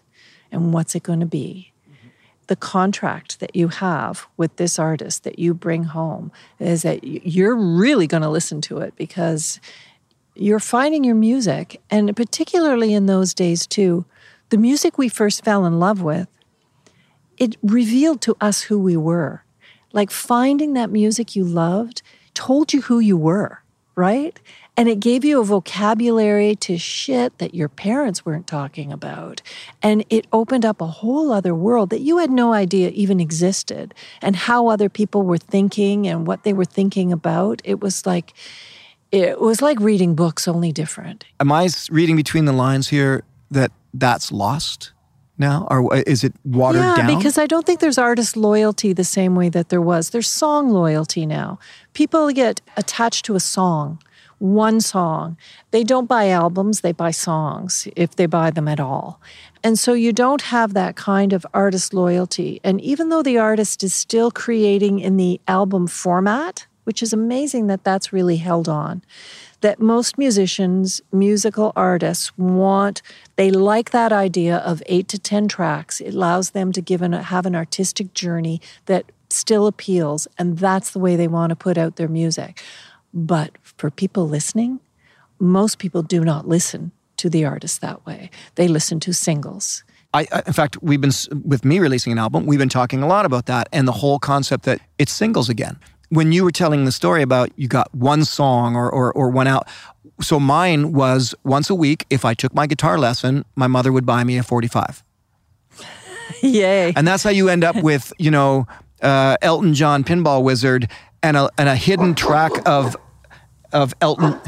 and 0.52 0.74
what's 0.74 0.96
it 0.96 1.04
going 1.04 1.20
to 1.20 1.26
be? 1.26 1.72
The 2.48 2.56
contract 2.56 3.40
that 3.40 3.56
you 3.56 3.68
have 3.68 4.28
with 4.38 4.56
this 4.56 4.80
artist 4.80 5.24
that 5.24 5.38
you 5.38 5.54
bring 5.54 5.84
home 5.84 6.32
is 6.60 6.82
that 6.82 7.04
you're 7.04 7.56
really 7.56 8.08
going 8.08 8.24
to 8.24 8.30
listen 8.30 8.60
to 8.62 8.80
it 8.80 8.96
because 8.96 9.60
you're 10.36 10.60
finding 10.60 11.04
your 11.04 11.16
music, 11.16 11.82
and 11.92 12.16
particularly 12.16 12.94
in 12.94 13.06
those 13.06 13.34
days 13.34 13.68
too, 13.68 14.06
the 14.50 14.58
music 14.58 14.98
we 14.98 15.10
first 15.10 15.44
fell 15.44 15.66
in 15.66 15.80
love 15.80 16.02
with, 16.02 16.28
it 17.38 17.56
revealed 17.62 18.22
to 18.22 18.36
us 18.42 18.64
who 18.64 18.80
we 18.80 18.98
were. 18.98 19.44
Like 19.92 20.12
finding 20.12 20.74
that 20.74 20.92
music 20.92 21.36
you 21.36 21.44
loved 21.44 22.02
told 22.34 22.74
you 22.74 22.82
who 22.84 23.00
you 23.00 23.18
were, 23.18 23.64
right? 23.96 24.40
And 24.80 24.88
it 24.88 25.02
gave 25.02 25.26
you 25.26 25.42
a 25.42 25.44
vocabulary 25.44 26.56
to 26.56 26.78
shit 26.78 27.38
that 27.40 27.54
your 27.54 27.68
parents 27.68 28.26
weren't 28.26 28.48
talking 28.48 28.94
about. 28.94 29.42
And 29.84 30.06
it 30.10 30.26
opened 30.32 30.64
up 30.64 30.80
a 30.80 30.88
whole 30.88 31.34
other 31.34 31.54
world 31.54 31.90
that 31.90 32.00
you 32.00 32.20
had 32.20 32.32
no 32.32 32.54
idea 32.54 32.90
even 32.92 33.20
existed 33.20 33.94
and 34.22 34.38
how 34.38 34.70
other 34.70 34.88
people 34.88 35.24
were 35.24 35.38
thinking 35.38 36.08
and 36.08 36.26
what 36.26 36.44
they 36.44 36.54
were 36.54 36.64
thinking 36.64 37.12
about. 37.12 37.62
It 37.66 37.82
was 37.82 38.06
like, 38.06 38.34
it 39.12 39.42
was 39.42 39.62
like 39.62 39.78
reading 39.82 40.16
books, 40.16 40.48
only 40.48 40.72
different. 40.72 41.26
Am 41.42 41.52
I 41.52 41.68
reading 41.92 42.16
between 42.16 42.46
the 42.46 42.54
lines 42.54 42.88
here 42.88 43.26
that 43.52 43.74
that's 43.94 44.32
lost 44.32 44.94
now, 45.38 45.68
or 45.70 45.94
is 45.98 46.24
it 46.24 46.34
watered 46.46 46.82
yeah, 46.82 46.96
down? 46.96 47.18
because 47.18 47.38
I 47.38 47.48
don't 47.48 47.66
think 47.66 47.82
there's 47.82 47.98
artist 47.98 48.38
loyalty 48.38 48.94
the 48.94 49.04
same 49.04 49.36
way 49.36 49.50
that 49.50 49.70
there 49.70 49.82
was. 49.82 50.12
There's 50.12 50.28
song 50.28 50.70
loyalty 50.70 51.26
now. 51.26 51.60
People 51.94 52.30
get 52.32 52.62
attached 52.78 53.26
to 53.26 53.36
a 53.36 53.40
song, 53.40 54.02
one 54.40 54.82
song. 54.82 55.38
They 55.72 55.84
don't 55.84 56.08
buy 56.08 56.30
albums, 56.30 56.82
they 56.82 56.92
buy 56.92 57.12
songs, 57.12 57.88
if 57.96 58.16
they 58.16 58.26
buy 58.26 58.52
them 58.52 58.68
at 58.68 58.80
all. 58.80 59.22
And 59.64 59.78
so 59.78 59.94
you 59.94 60.14
don't 60.14 60.42
have 60.44 60.74
that 60.74 60.96
kind 60.96 61.34
of 61.34 61.46
artist 61.54 61.94
loyalty. 61.94 62.60
And 62.64 62.82
even 62.82 63.10
though 63.10 63.24
the 63.24 63.38
artist 63.38 63.84
is 63.84 63.94
still 63.94 64.32
creating 64.32 65.00
in 65.00 65.18
the 65.18 65.40
album 65.48 65.88
format, 65.88 66.66
which 66.86 67.04
is 67.04 67.14
amazing 67.14 67.68
that 67.68 67.84
that's 67.84 68.14
really 68.14 68.38
held 68.38 68.68
on, 68.68 69.04
that 69.62 69.82
most 69.82 70.18
musicians, 70.18 71.02
musical 71.12 71.74
artists 71.76 72.36
want, 72.38 73.02
they 73.36 73.52
like 73.52 73.92
that 73.92 74.14
idea 74.14 74.58
of 74.58 74.82
eight 74.86 75.10
to 75.10 75.20
10 75.20 75.50
tracks. 75.50 76.00
It 76.00 76.14
allows 76.14 76.52
them 76.52 76.72
to 76.72 76.82
give 76.82 77.02
an, 77.02 77.12
have 77.14 77.46
an 77.46 77.56
artistic 77.56 78.14
journey 78.14 78.62
that 78.86 79.12
still 79.30 79.68
appeals, 79.68 80.28
and 80.38 80.58
that's 80.58 80.92
the 80.92 81.00
way 81.00 81.16
they 81.16 81.28
want 81.28 81.52
to 81.52 81.56
put 81.56 81.78
out 81.78 81.98
their 81.98 82.08
music. 82.08 82.62
But 83.14 83.58
for 83.62 83.90
people 83.90 84.28
listening, 84.28 84.80
most 85.40 85.80
people 85.80 86.04
do 86.04 86.24
not 86.24 86.48
listen 86.48 86.92
to 87.18 87.30
the 87.30 87.46
artist 87.46 87.82
that 87.82 88.06
way. 88.06 88.30
They 88.56 88.68
listen 88.68 89.00
to 89.02 89.14
singles. 89.14 89.84
I, 90.14 90.28
I, 90.32 90.42
in 90.48 90.54
fact, 90.54 90.82
we've 90.82 91.02
been 91.02 91.12
with 91.44 91.64
me 91.64 91.80
releasing 91.80 92.12
an 92.12 92.18
album. 92.18 92.46
We've 92.46 92.60
been 92.60 92.70
talking 92.70 93.04
a 93.04 93.08
lot 93.08 93.26
about 93.26 93.46
that 93.46 93.70
and 93.72 93.88
the 93.88 93.92
whole 93.92 94.20
concept 94.20 94.66
that 94.66 94.82
it's 94.98 95.12
singles 95.12 95.50
again. 95.50 95.78
When 96.10 96.32
you 96.32 96.44
were 96.44 96.52
telling 96.52 96.86
the 96.86 96.92
story 96.92 97.22
about 97.22 97.52
you 97.56 97.68
got 97.68 97.94
one 97.94 98.26
song 98.26 98.76
or 98.76 98.90
or, 98.90 99.14
or 99.14 99.30
one 99.30 99.46
out, 99.46 99.68
so 100.20 100.40
mine 100.40 100.92
was 100.94 101.36
once 101.44 101.70
a 101.70 101.76
week. 101.76 102.06
If 102.10 102.26
I 102.26 102.34
took 102.34 102.54
my 102.56 102.66
guitar 102.66 102.98
lesson, 102.98 103.46
my 103.56 103.68
mother 103.68 103.92
would 103.92 104.08
buy 104.08 104.24
me 104.24 104.40
a 104.40 104.44
forty-five. 104.44 105.04
Yay! 106.42 106.94
And 106.96 107.08
that's 107.08 107.22
how 107.22 107.30
you 107.30 107.50
end 107.50 107.64
up 107.64 107.76
with 107.76 108.12
you 108.18 108.32
know 108.32 108.66
uh, 109.04 109.38
Elton 109.44 109.76
John 109.76 110.04
Pinball 110.04 110.42
Wizard 110.44 110.90
and 111.24 111.38
a 111.38 111.50
and 111.58 111.70
a 111.70 111.76
hidden 111.76 112.16
track 112.16 112.52
of 112.66 112.96
of 113.72 113.94
Elton. 114.02 114.40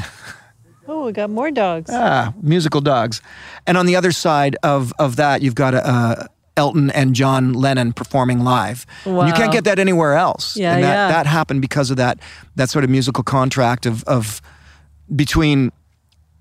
Oh, 0.88 1.06
we 1.06 1.12
got 1.12 1.30
more 1.30 1.50
dogs. 1.50 1.90
Ah, 1.92 2.34
musical 2.42 2.80
dogs. 2.80 3.22
And 3.66 3.78
on 3.78 3.86
the 3.86 3.94
other 3.94 4.12
side 4.12 4.56
of, 4.64 4.92
of 4.98 5.16
that, 5.16 5.40
you've 5.40 5.54
got 5.54 5.74
uh, 5.74 6.26
Elton 6.56 6.90
and 6.90 7.14
John 7.14 7.52
Lennon 7.52 7.92
performing 7.92 8.40
live. 8.40 8.84
Wow. 9.06 9.26
You 9.26 9.32
can't 9.32 9.52
get 9.52 9.64
that 9.64 9.78
anywhere 9.78 10.14
else. 10.14 10.56
Yeah, 10.56 10.74
and 10.74 10.84
that, 10.84 10.94
yeah. 10.94 11.08
that 11.08 11.26
happened 11.26 11.62
because 11.62 11.90
of 11.90 11.96
that 11.98 12.18
that 12.56 12.68
sort 12.68 12.84
of 12.84 12.90
musical 12.90 13.24
contract 13.24 13.86
of 13.86 14.04
of 14.04 14.42
between 15.14 15.72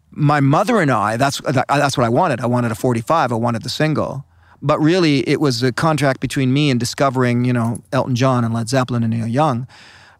my 0.10 0.40
mother 0.40 0.82
and 0.82 0.92
I. 0.92 1.18
That's 1.18 1.40
that's 1.42 1.98
what 1.98 2.06
I 2.06 2.10
wanted. 2.10 2.42
I 2.42 2.48
wanted 2.48 2.72
a 2.72 2.76
45. 2.76 3.32
I 3.32 3.36
wanted 3.36 3.64
the 3.64 3.70
single. 3.70 4.26
But 4.64 4.80
really, 4.80 5.28
it 5.28 5.40
was 5.40 5.64
a 5.64 5.72
contract 5.72 6.20
between 6.20 6.54
me 6.54 6.70
and 6.70 6.80
discovering, 6.80 7.46
you 7.46 7.54
know, 7.54 7.82
Elton 7.92 8.16
John 8.16 8.44
and 8.44 8.54
Led 8.54 8.70
Zeppelin 8.70 9.02
and 9.02 9.12
Neil 9.12 9.26
Young. 9.26 9.68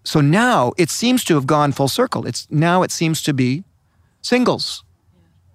So 0.04 0.22
now 0.22 0.74
it 0.78 0.90
seems 0.90 1.24
to 1.26 1.36
have 1.36 1.46
gone 1.46 1.72
full 1.72 1.88
circle. 1.88 2.26
It's 2.26 2.48
now 2.50 2.84
it 2.84 2.92
seems 2.92 3.22
to 3.24 3.34
be 3.34 3.64
singles. 4.22 4.84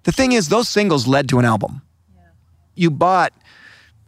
The 0.05 0.12
thing 0.12 0.32
is, 0.32 0.49
those 0.49 0.68
singles 0.68 1.07
led 1.07 1.28
to 1.30 1.38
an 1.38 1.44
album. 1.44 1.82
You 2.76 2.90
bought 2.90 3.32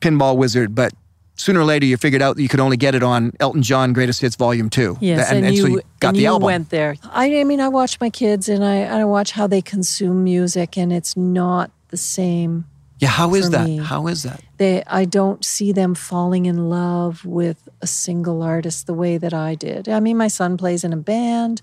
Pinball 0.01 0.37
Wizard, 0.37 0.75
but 0.75 0.93
sooner 1.35 1.61
or 1.61 1.65
later 1.65 1.87
you 1.87 1.97
figured 1.97 2.23
out 2.23 2.37
that 2.37 2.43
you 2.43 2.49
could 2.49 2.61
only 2.61 2.77
get 2.77 2.95
it 2.95 3.03
on 3.03 3.33
Elton 3.41 3.63
John 3.63 3.93
Greatest 3.93 4.21
Hits 4.21 4.37
Volume 4.37 4.71
2. 4.71 4.99
Yes, 5.01 5.29
and, 5.29 5.39
and, 5.39 5.47
and 5.47 5.57
you, 5.57 5.63
so 5.63 5.69
you 5.69 5.81
got 6.01 6.09
and 6.09 6.17
the 6.17 6.23
you 6.23 6.29
album. 6.29 6.47
went 6.47 6.71
there. 6.71 6.97
I, 7.05 7.41
I 7.41 7.45
mean, 7.45 7.61
I 7.61 7.69
watch 7.69 8.01
my 8.01 8.11
kids 8.11 8.49
and 8.49 8.65
I, 8.65 8.83
I 8.85 9.05
watch 9.05 9.33
how 9.33 9.47
they 9.47 9.63
consume 9.63 10.23
music, 10.25 10.77
and 10.77 10.93
it's 10.93 11.17
not 11.17 11.71
the 11.89 11.97
same. 11.97 12.67
Yeah, 12.99 13.09
how 13.09 13.35
is 13.35 13.51
that? 13.51 13.67
me. 13.67 13.77
How 13.79 14.09
is 14.09 14.25
that? 14.25 14.43
They, 14.57 14.83
I 14.87 15.05
don't 15.05 15.45
see 15.45 15.71
them 15.73 15.95
falling 15.95 16.47
in 16.47 16.69
love 16.69 17.25
with 17.25 17.69
a 17.81 17.87
single 17.87 18.43
artist 18.43 18.87
the 18.87 18.95
way 18.95 19.19
that 19.19 19.33
I 19.33 19.55
did. 19.55 19.89
I 19.89 20.01
mean, 20.01 20.17
my 20.17 20.29
son 20.29 20.57
plays 20.57 20.83
in 20.83 20.93
a 20.93 20.97
band. 20.97 21.63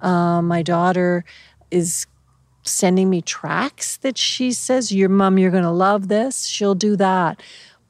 Um, 0.00 0.48
my 0.48 0.62
daughter 0.62 1.24
is 1.70 2.06
sending 2.64 3.10
me 3.10 3.22
tracks 3.22 3.96
that 3.98 4.18
she 4.18 4.52
says, 4.52 4.90
"Your 4.90 5.08
mom, 5.08 5.38
you're 5.38 5.52
going 5.52 5.62
to 5.62 5.70
love 5.70 6.08
this." 6.08 6.46
She'll 6.46 6.74
do 6.74 6.96
that, 6.96 7.40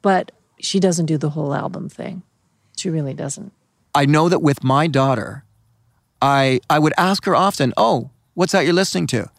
but 0.03 0.33
she 0.61 0.79
doesn't 0.79 1.07
do 1.07 1.17
the 1.17 1.31
whole 1.31 1.55
album 1.55 1.89
thing. 1.89 2.23
She 2.77 2.91
really 2.91 3.15
doesn't. 3.15 3.53
I 3.95 4.05
know 4.07 4.29
that 4.29 4.41
with 4.41 4.63
my 4.63 4.87
daughter, 4.87 5.45
I 6.21 6.61
I 6.69 6.79
would 6.79 6.93
ask 6.99 7.25
her 7.25 7.35
often, 7.35 7.73
"Oh, 7.79 8.11
what's 8.35 8.53
that 8.53 8.65
you're 8.65 8.75
listening 8.75 9.07
to?" 9.09 9.31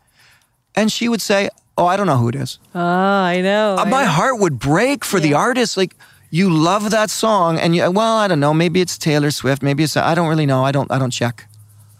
And 0.75 0.91
she 0.91 1.07
would 1.07 1.21
say, 1.21 1.49
"Oh, 1.77 1.85
I 1.85 1.97
don't 1.97 2.07
know 2.07 2.17
who 2.17 2.29
it 2.29 2.35
is." 2.35 2.59
Ah, 2.75 3.23
I 3.25 3.41
know. 3.41 3.75
Uh, 3.79 3.85
my 3.85 4.03
heart 4.05 4.39
would 4.39 4.59
break 4.59 5.03
for 5.05 5.19
the 5.19 5.33
artist. 5.33 5.77
Like 5.77 5.95
you 6.29 6.49
love 6.49 6.89
that 6.91 7.09
song, 7.09 7.59
and 7.59 7.75
you 7.75 7.91
well, 7.91 8.17
I 8.17 8.27
don't 8.27 8.39
know. 8.39 8.53
Maybe 8.53 8.79
it's 8.81 8.97
Taylor 8.97 9.31
Swift. 9.31 9.61
Maybe 9.63 9.83
it's 9.83 9.95
I 9.97 10.15
don't 10.15 10.27
really 10.29 10.45
know. 10.45 10.63
I 10.65 10.71
don't 10.71 10.89
I 10.91 10.97
don't 10.99 11.11
check. 11.11 11.47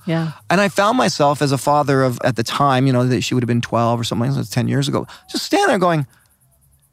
Yeah. 0.06 0.32
And 0.50 0.60
I 0.60 0.68
found 0.70 0.98
myself 0.98 1.42
as 1.42 1.52
a 1.54 1.58
father 1.58 2.04
of 2.04 2.20
at 2.26 2.36
the 2.36 2.44
time, 2.44 2.88
you 2.88 2.94
know, 2.94 3.06
that 3.08 3.22
she 3.24 3.34
would 3.34 3.44
have 3.44 3.48
been 3.48 3.62
twelve 3.62 4.00
or 4.00 4.04
something. 4.04 4.30
Like 4.32 4.40
that, 4.46 4.52
ten 4.52 4.68
years 4.68 4.88
ago, 4.90 5.08
just 5.32 5.46
standing 5.46 5.70
there 5.70 5.80
going, 5.80 6.06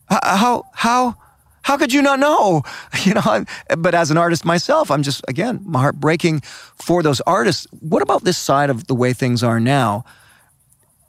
"How 0.08 0.62
how 0.74 1.14
how 1.62 1.76
could 1.76 1.92
you 1.92 2.02
not 2.02 2.18
know?" 2.20 2.62
You 3.04 3.14
know. 3.14 3.22
I'm- 3.24 3.46
But 3.78 3.94
as 3.94 4.10
an 4.10 4.16
artist 4.18 4.44
myself, 4.44 4.90
I'm 4.90 5.02
just 5.02 5.22
again 5.28 5.60
my 5.64 5.80
heart 5.80 5.96
breaking 5.96 6.42
for 6.78 7.02
those 7.02 7.20
artists. 7.26 7.66
What 7.80 8.02
about 8.02 8.22
this 8.24 8.38
side 8.38 8.70
of 8.70 8.86
the 8.86 8.94
way 8.94 9.12
things 9.12 9.42
are 9.42 9.60
now? 9.60 10.04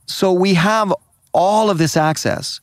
So 0.07 0.33
we 0.33 0.55
have 0.55 0.93
all 1.33 1.69
of 1.69 1.77
this 1.77 1.95
access. 1.97 2.59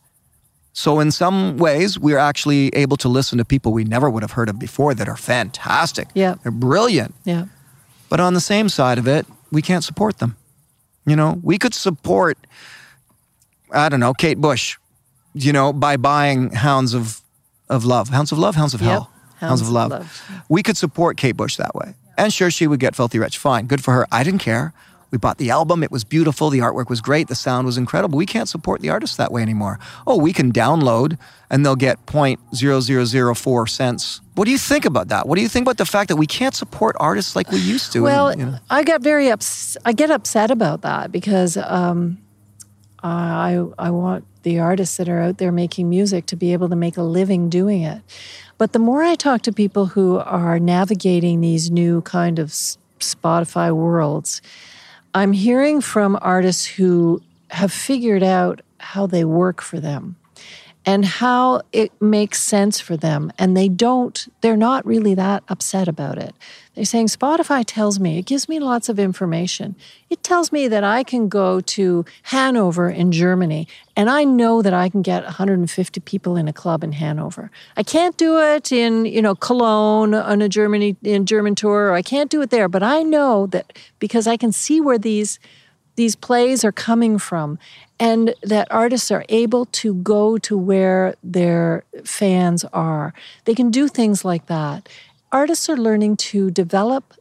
So 0.72 1.00
in 1.00 1.10
some 1.10 1.56
ways, 1.56 1.98
we're 1.98 2.18
actually 2.18 2.68
able 2.74 2.96
to 2.98 3.08
listen 3.08 3.38
to 3.38 3.44
people 3.44 3.72
we 3.72 3.84
never 3.84 4.08
would 4.08 4.22
have 4.22 4.32
heard 4.32 4.48
of 4.48 4.58
before 4.58 4.94
that 4.94 5.08
are 5.08 5.16
fantastic. 5.16 6.08
Yeah. 6.14 6.36
They're 6.42 6.52
brilliant. 6.52 7.14
Yeah. 7.24 7.46
But 8.08 8.20
on 8.20 8.34
the 8.34 8.40
same 8.40 8.68
side 8.68 8.98
of 8.98 9.08
it, 9.08 9.26
we 9.50 9.60
can't 9.60 9.82
support 9.82 10.18
them. 10.18 10.36
You 11.04 11.16
know, 11.16 11.40
we 11.42 11.58
could 11.58 11.74
support, 11.74 12.38
I 13.72 13.88
don't 13.88 14.00
know, 14.00 14.14
Kate 14.14 14.38
Bush, 14.40 14.76
you 15.34 15.52
know, 15.52 15.72
by 15.72 15.96
buying 15.96 16.50
Hounds 16.50 16.94
of, 16.94 17.22
of 17.68 17.84
Love. 17.84 18.10
Hounds 18.10 18.30
of 18.30 18.38
Love? 18.38 18.54
Hounds 18.54 18.74
of 18.74 18.80
Yep. 18.80 18.90
Hell? 18.90 19.10
Hounds 19.38 19.60
of 19.60 19.68
of 19.68 19.72
Love. 19.72 19.90
Love. 19.90 20.22
We 20.48 20.62
could 20.62 20.76
support 20.76 21.16
Kate 21.16 21.36
Bush 21.36 21.56
that 21.56 21.74
way. 21.74 21.94
And 22.16 22.32
sure, 22.32 22.50
she 22.50 22.66
would 22.66 22.80
get 22.80 22.94
Filthy 22.96 23.18
Rich. 23.18 23.38
Fine. 23.38 23.66
Good 23.66 23.82
for 23.82 23.94
her. 23.94 24.06
I 24.10 24.22
didn't 24.24 24.40
care. 24.40 24.72
We 25.10 25.18
bought 25.18 25.38
the 25.38 25.50
album. 25.50 25.82
It 25.82 25.90
was 25.90 26.04
beautiful. 26.04 26.50
The 26.50 26.58
artwork 26.58 26.90
was 26.90 27.00
great. 27.00 27.28
The 27.28 27.34
sound 27.34 27.66
was 27.66 27.78
incredible. 27.78 28.18
We 28.18 28.26
can't 28.26 28.48
support 28.48 28.80
the 28.82 28.90
artists 28.90 29.16
that 29.16 29.32
way 29.32 29.40
anymore. 29.40 29.78
Oh, 30.06 30.18
we 30.18 30.32
can 30.32 30.52
download 30.52 31.18
and 31.50 31.64
they'll 31.64 31.76
get 31.76 32.04
0.0004 32.06 33.68
cents. 33.68 34.20
What 34.34 34.44
do 34.44 34.50
you 34.50 34.58
think 34.58 34.84
about 34.84 35.08
that? 35.08 35.26
What 35.26 35.36
do 35.36 35.42
you 35.42 35.48
think 35.48 35.64
about 35.64 35.78
the 35.78 35.86
fact 35.86 36.08
that 36.08 36.16
we 36.16 36.26
can't 36.26 36.54
support 36.54 36.94
artists 37.00 37.34
like 37.34 37.50
we 37.50 37.58
used 37.58 37.92
to? 37.92 38.02
Well, 38.02 38.28
And, 38.28 38.40
you 38.40 38.46
know, 38.46 38.58
I 38.70 38.82
get 38.84 39.00
very 39.00 39.30
ups- 39.30 39.76
I 39.84 39.92
get 39.92 40.10
upset 40.10 40.50
about 40.50 40.82
that 40.82 41.10
because 41.10 41.56
um, 41.56 42.18
I 43.02 43.64
I 43.78 43.90
want 43.90 44.24
the 44.42 44.58
artists 44.60 44.96
that 44.98 45.08
are 45.08 45.20
out 45.20 45.38
there 45.38 45.52
making 45.52 45.88
music 45.88 46.26
to 46.26 46.36
be 46.36 46.52
able 46.52 46.68
to 46.68 46.76
make 46.76 46.96
a 46.96 47.02
living 47.02 47.48
doing 47.48 47.82
it. 47.82 48.02
But 48.58 48.72
the 48.72 48.78
more 48.78 49.02
I 49.02 49.14
talk 49.14 49.42
to 49.42 49.52
people 49.52 49.86
who 49.86 50.18
are 50.18 50.58
navigating 50.58 51.40
these 51.40 51.70
new 51.70 52.02
kind 52.02 52.38
of 52.38 52.50
Spotify 53.00 53.72
worlds, 53.74 54.42
I'm 55.14 55.32
hearing 55.32 55.80
from 55.80 56.18
artists 56.20 56.66
who 56.66 57.22
have 57.50 57.72
figured 57.72 58.22
out 58.22 58.60
how 58.78 59.06
they 59.06 59.24
work 59.24 59.60
for 59.62 59.80
them 59.80 60.16
and 60.88 61.04
how 61.04 61.60
it 61.70 61.92
makes 62.00 62.42
sense 62.42 62.80
for 62.80 62.96
them. 62.96 63.30
And 63.38 63.54
they 63.54 63.68
don't, 63.68 64.26
they're 64.40 64.56
not 64.56 64.86
really 64.86 65.14
that 65.16 65.44
upset 65.46 65.86
about 65.86 66.16
it. 66.16 66.34
They're 66.74 66.86
saying 66.86 67.08
Spotify 67.08 67.62
tells 67.66 68.00
me, 68.00 68.18
it 68.18 68.24
gives 68.24 68.48
me 68.48 68.58
lots 68.58 68.88
of 68.88 68.98
information. 68.98 69.76
It 70.08 70.22
tells 70.22 70.50
me 70.50 70.66
that 70.68 70.84
I 70.84 71.04
can 71.04 71.28
go 71.28 71.60
to 71.60 72.06
Hanover 72.22 72.88
in 72.88 73.12
Germany 73.12 73.68
and 73.96 74.08
I 74.08 74.24
know 74.24 74.62
that 74.62 74.72
I 74.72 74.88
can 74.88 75.02
get 75.02 75.24
150 75.24 76.00
people 76.00 76.36
in 76.36 76.48
a 76.48 76.54
club 76.54 76.82
in 76.82 76.92
Hanover. 76.92 77.50
I 77.76 77.82
can't 77.82 78.16
do 78.16 78.38
it 78.38 78.72
in, 78.72 79.04
you 79.04 79.20
know, 79.20 79.34
Cologne 79.34 80.14
on 80.14 80.40
a 80.40 80.48
Germany 80.48 80.96
in 81.02 81.26
German 81.26 81.54
tour, 81.54 81.90
or 81.90 81.92
I 81.92 82.02
can't 82.02 82.30
do 82.30 82.40
it 82.40 82.48
there, 82.48 82.66
but 82.66 82.82
I 82.82 83.02
know 83.02 83.46
that 83.48 83.78
because 83.98 84.26
I 84.26 84.38
can 84.38 84.52
see 84.52 84.80
where 84.80 84.98
these 84.98 85.38
these 85.98 86.14
plays 86.14 86.64
are 86.64 86.70
coming 86.70 87.18
from 87.18 87.58
and 87.98 88.32
that 88.44 88.68
artists 88.70 89.10
are 89.10 89.24
able 89.28 89.66
to 89.66 89.94
go 89.94 90.38
to 90.38 90.56
where 90.56 91.16
their 91.24 91.82
fans 92.04 92.64
are. 92.72 93.12
They 93.46 93.54
can 93.54 93.72
do 93.72 93.88
things 93.88 94.24
like 94.24 94.46
that. 94.46 94.88
Artists 95.32 95.68
are 95.68 95.76
learning 95.76 96.16
to 96.30 96.52
develop 96.52 97.14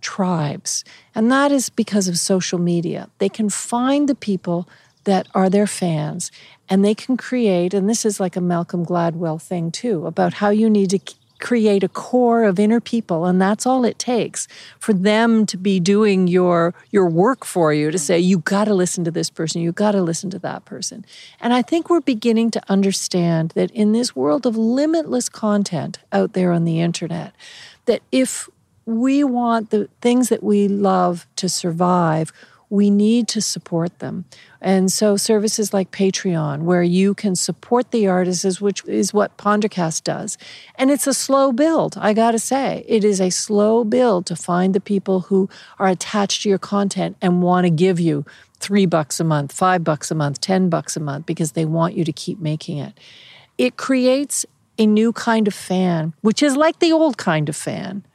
tribes, 0.00 0.84
and 1.12 1.30
that 1.32 1.50
is 1.50 1.70
because 1.70 2.06
of 2.06 2.16
social 2.16 2.60
media. 2.60 3.10
They 3.18 3.28
can 3.28 3.50
find 3.50 4.08
the 4.08 4.14
people 4.14 4.68
that 5.02 5.26
are 5.34 5.50
their 5.50 5.66
fans 5.66 6.30
and 6.68 6.84
they 6.84 6.94
can 6.94 7.16
create, 7.16 7.74
and 7.74 7.88
this 7.88 8.04
is 8.04 8.20
like 8.20 8.36
a 8.36 8.40
Malcolm 8.40 8.86
Gladwell 8.86 9.42
thing 9.42 9.72
too, 9.72 10.06
about 10.06 10.34
how 10.34 10.50
you 10.50 10.70
need 10.70 10.90
to 10.90 11.00
create 11.42 11.82
a 11.82 11.88
core 11.88 12.44
of 12.44 12.58
inner 12.60 12.80
people 12.80 13.26
and 13.26 13.42
that's 13.42 13.66
all 13.66 13.84
it 13.84 13.98
takes 13.98 14.46
for 14.78 14.92
them 14.92 15.44
to 15.44 15.56
be 15.56 15.80
doing 15.80 16.28
your 16.28 16.72
your 16.92 17.08
work 17.08 17.44
for 17.44 17.74
you 17.74 17.90
to 17.90 17.98
say 17.98 18.16
you 18.18 18.38
got 18.38 18.66
to 18.66 18.72
listen 18.72 19.02
to 19.02 19.10
this 19.10 19.28
person 19.28 19.60
you 19.60 19.72
got 19.72 19.90
to 19.92 20.00
listen 20.00 20.30
to 20.30 20.38
that 20.38 20.64
person. 20.64 21.04
And 21.40 21.52
i 21.52 21.60
think 21.60 21.90
we're 21.90 22.00
beginning 22.00 22.52
to 22.52 22.62
understand 22.68 23.50
that 23.56 23.70
in 23.72 23.92
this 23.92 24.14
world 24.14 24.46
of 24.46 24.56
limitless 24.56 25.28
content 25.28 25.98
out 26.12 26.32
there 26.32 26.52
on 26.52 26.64
the 26.64 26.80
internet 26.80 27.34
that 27.86 28.02
if 28.12 28.48
we 28.86 29.24
want 29.24 29.70
the 29.70 29.88
things 30.00 30.28
that 30.28 30.42
we 30.42 30.68
love 30.68 31.26
to 31.36 31.48
survive 31.48 32.32
we 32.72 32.88
need 32.88 33.28
to 33.28 33.42
support 33.42 33.98
them. 33.98 34.24
And 34.58 34.90
so 34.90 35.18
services 35.18 35.74
like 35.74 35.90
Patreon, 35.90 36.62
where 36.62 36.82
you 36.82 37.12
can 37.12 37.36
support 37.36 37.90
the 37.90 38.06
artists, 38.06 38.62
which 38.62 38.82
is 38.86 39.12
what 39.12 39.36
Pondercast 39.36 40.04
does. 40.04 40.38
And 40.76 40.90
it's 40.90 41.06
a 41.06 41.12
slow 41.12 41.52
build, 41.52 41.98
I 41.98 42.14
gotta 42.14 42.38
say. 42.38 42.82
It 42.88 43.04
is 43.04 43.20
a 43.20 43.28
slow 43.28 43.84
build 43.84 44.24
to 44.24 44.36
find 44.36 44.74
the 44.74 44.80
people 44.80 45.20
who 45.20 45.50
are 45.78 45.88
attached 45.88 46.44
to 46.44 46.48
your 46.48 46.56
content 46.56 47.18
and 47.20 47.42
want 47.42 47.66
to 47.66 47.70
give 47.70 48.00
you 48.00 48.24
three 48.58 48.86
bucks 48.86 49.20
a 49.20 49.24
month, 49.24 49.52
five 49.52 49.84
bucks 49.84 50.10
a 50.10 50.14
month, 50.14 50.40
ten 50.40 50.70
bucks 50.70 50.96
a 50.96 51.00
month, 51.00 51.26
because 51.26 51.52
they 51.52 51.66
want 51.66 51.94
you 51.94 52.06
to 52.06 52.12
keep 52.12 52.40
making 52.40 52.78
it. 52.78 52.98
It 53.58 53.76
creates 53.76 54.46
a 54.78 54.86
new 54.86 55.12
kind 55.12 55.46
of 55.46 55.52
fan, 55.52 56.14
which 56.22 56.42
is 56.42 56.56
like 56.56 56.78
the 56.78 56.92
old 56.92 57.18
kind 57.18 57.50
of 57.50 57.56
fan 57.56 58.06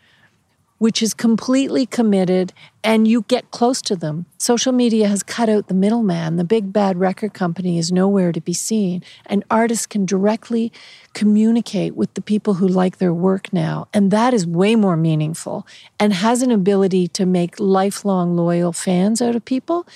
which 0.78 1.02
is 1.02 1.14
completely 1.14 1.86
committed 1.86 2.54
and 2.84 3.08
you 3.08 3.24
get 3.28 3.52
close 3.52 3.82
to 3.82 3.96
them. 3.96 4.26
Social 4.38 4.72
media 4.72 5.08
has 5.08 5.24
cut 5.24 5.50
out 5.50 5.68
the 5.68 5.74
middleman. 5.74 6.36
The 6.36 6.44
big 6.44 6.72
bad 6.72 6.98
record 6.98 7.34
company 7.34 7.78
is 7.78 7.92
nowhere 7.92 8.32
to 8.32 8.40
be 8.40 8.54
seen. 8.54 9.04
And 9.26 9.44
artists 9.50 9.86
can 9.86 10.06
directly 10.06 10.72
communicate 11.14 11.96
with 11.96 12.14
the 12.14 12.22
people 12.22 12.56
who 12.56 12.68
like 12.68 12.98
their 12.98 13.14
work 13.14 13.52
now. 13.52 13.88
And 13.94 14.12
that 14.12 14.34
is 14.34 14.46
way 14.46 14.76
more 14.76 14.98
meaningful 14.98 15.66
and 16.00 16.14
has 16.14 16.42
an 16.42 16.52
ability 16.52 17.08
to 17.10 17.26
make 17.26 17.60
lifelong 17.60 18.36
loyal 18.36 18.74
fans 18.74 19.22
out 19.22 19.36
of 19.36 19.44
people 19.44 19.88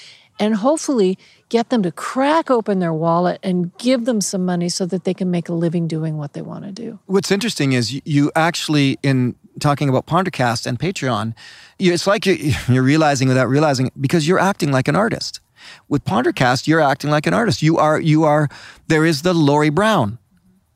and 0.41 0.55
hopefully 0.55 1.19
get 1.51 1.69
them 1.69 1.83
to 1.83 1.91
crack 1.91 2.49
open 2.49 2.79
their 2.79 2.93
wallet 2.93 3.37
and 3.43 3.77
give 3.77 4.05
them 4.05 4.21
some 4.21 4.45
money 4.45 4.69
so 4.69 4.85
that 4.85 5.03
they 5.03 5.13
can 5.13 5.29
make 5.29 5.49
a 5.49 5.53
living 5.53 5.85
doing 5.85 6.17
what 6.17 6.31
they 6.31 6.41
want 6.41 6.63
to 6.63 6.71
do. 6.71 6.97
What's 7.07 7.29
interesting 7.29 7.73
is 7.73 8.01
you 8.05 8.31
actually, 8.37 8.97
in 9.03 9.35
talking 9.59 9.89
about 9.89 10.07
Pondercast 10.07 10.65
and 10.65 10.79
Patreon, 10.79 11.35
it's 11.77 12.07
like 12.07 12.25
you're 12.69 12.81
realizing 12.81 13.27
without 13.27 13.49
realizing 13.49 13.91
because 13.99 14.25
you're 14.25 14.39
acting 14.39 14.71
like 14.71 14.87
an 14.87 14.95
artist. 14.95 15.41
With 15.89 16.05
Pondercast, 16.05 16.67
you're 16.67 16.79
acting 16.79 17.11
like 17.11 17.27
an 17.27 17.33
artist. 17.33 17.61
You 17.61 17.77
are, 17.77 17.99
you 17.99 18.23
are, 18.23 18.47
there 18.87 19.05
is 19.05 19.21
the 19.21 19.33
Laurie 19.33 19.69
Brown 19.69 20.19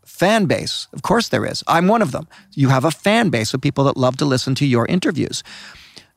fan 0.04 0.46
base. 0.46 0.90
Of 0.92 1.04
course 1.04 1.30
there 1.30 1.46
is. 1.46 1.64
I'm 1.68 1.88
one 1.88 2.02
of 2.02 2.12
them. 2.12 2.28
You 2.52 2.68
have 2.68 2.84
a 2.84 2.92
fan 2.92 3.30
base 3.30 3.54
of 3.54 3.62
people 3.62 3.86
that 3.86 3.96
love 3.96 4.18
to 4.18 4.26
listen 4.26 4.56
to 4.56 4.66
your 4.66 4.86
interviews. 4.88 5.42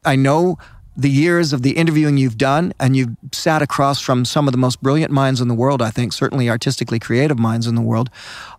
I 0.04 0.16
know 0.16 0.58
the 0.98 1.08
years 1.08 1.52
of 1.52 1.62
the 1.62 1.76
interviewing 1.76 2.16
you've 2.16 2.36
done, 2.36 2.74
and 2.80 2.96
you've 2.96 3.16
sat 3.30 3.62
across 3.62 4.00
from 4.00 4.24
some 4.24 4.48
of 4.48 4.52
the 4.52 4.58
most 4.58 4.82
brilliant 4.82 5.12
minds 5.12 5.40
in 5.40 5.46
the 5.46 5.54
world, 5.54 5.80
I 5.80 5.90
think, 5.90 6.12
certainly 6.12 6.50
artistically 6.50 6.98
creative 6.98 7.38
minds 7.38 7.68
in 7.68 7.76
the 7.76 7.80
world. 7.80 8.10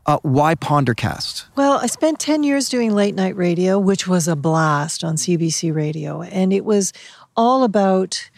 Uh, 0.06 0.20
why 0.22 0.56
Pondercast? 0.56 1.44
Well, 1.58 1.80
I 1.80 1.88
spent 1.88 2.18
10 2.18 2.44
years 2.44 2.70
doing 2.70 2.96
late 2.96 3.14
night 3.14 3.36
radio, 3.36 3.78
which 3.78 4.08
was 4.08 4.30
a 4.30 4.38
blast 4.38 5.04
on 5.04 5.18
CBC 5.18 5.76
radio. 5.76 6.22
And 6.22 6.54
it 6.54 6.64
was 6.64 6.94
all 7.36 7.64
about 7.66 8.30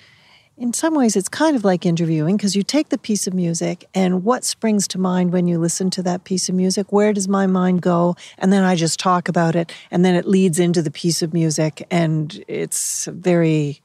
in 0.62 0.74
some 0.74 0.94
ways, 0.94 1.16
it's 1.16 1.28
kind 1.28 1.56
of 1.56 1.66
like 1.66 1.88
interviewing 1.88 2.38
because 2.38 2.56
you 2.56 2.62
take 2.62 2.90
the 2.90 2.98
piece 3.00 3.26
of 3.26 3.34
music 3.34 3.90
and 3.96 4.24
what 4.24 4.44
springs 4.44 4.88
to 4.90 5.00
mind 5.00 5.34
when 5.34 5.48
you 5.48 5.58
listen 5.58 5.90
to 5.90 6.04
that 6.04 6.24
piece 6.24 6.50
of 6.50 6.54
music? 6.54 6.92
Where 6.92 7.14
does 7.14 7.28
my 7.28 7.48
mind 7.48 7.82
go? 7.82 8.16
And 8.38 8.54
then 8.54 8.64
I 8.64 8.76
just 8.76 9.00
talk 9.00 9.28
about 9.28 9.56
it, 9.56 9.74
and 9.90 10.06
then 10.06 10.14
it 10.14 10.28
leads 10.28 10.60
into 10.60 10.84
the 10.84 10.92
piece 10.92 11.24
of 11.24 11.34
music, 11.34 11.88
and 11.90 12.46
it's 12.48 13.06
very, 13.08 13.82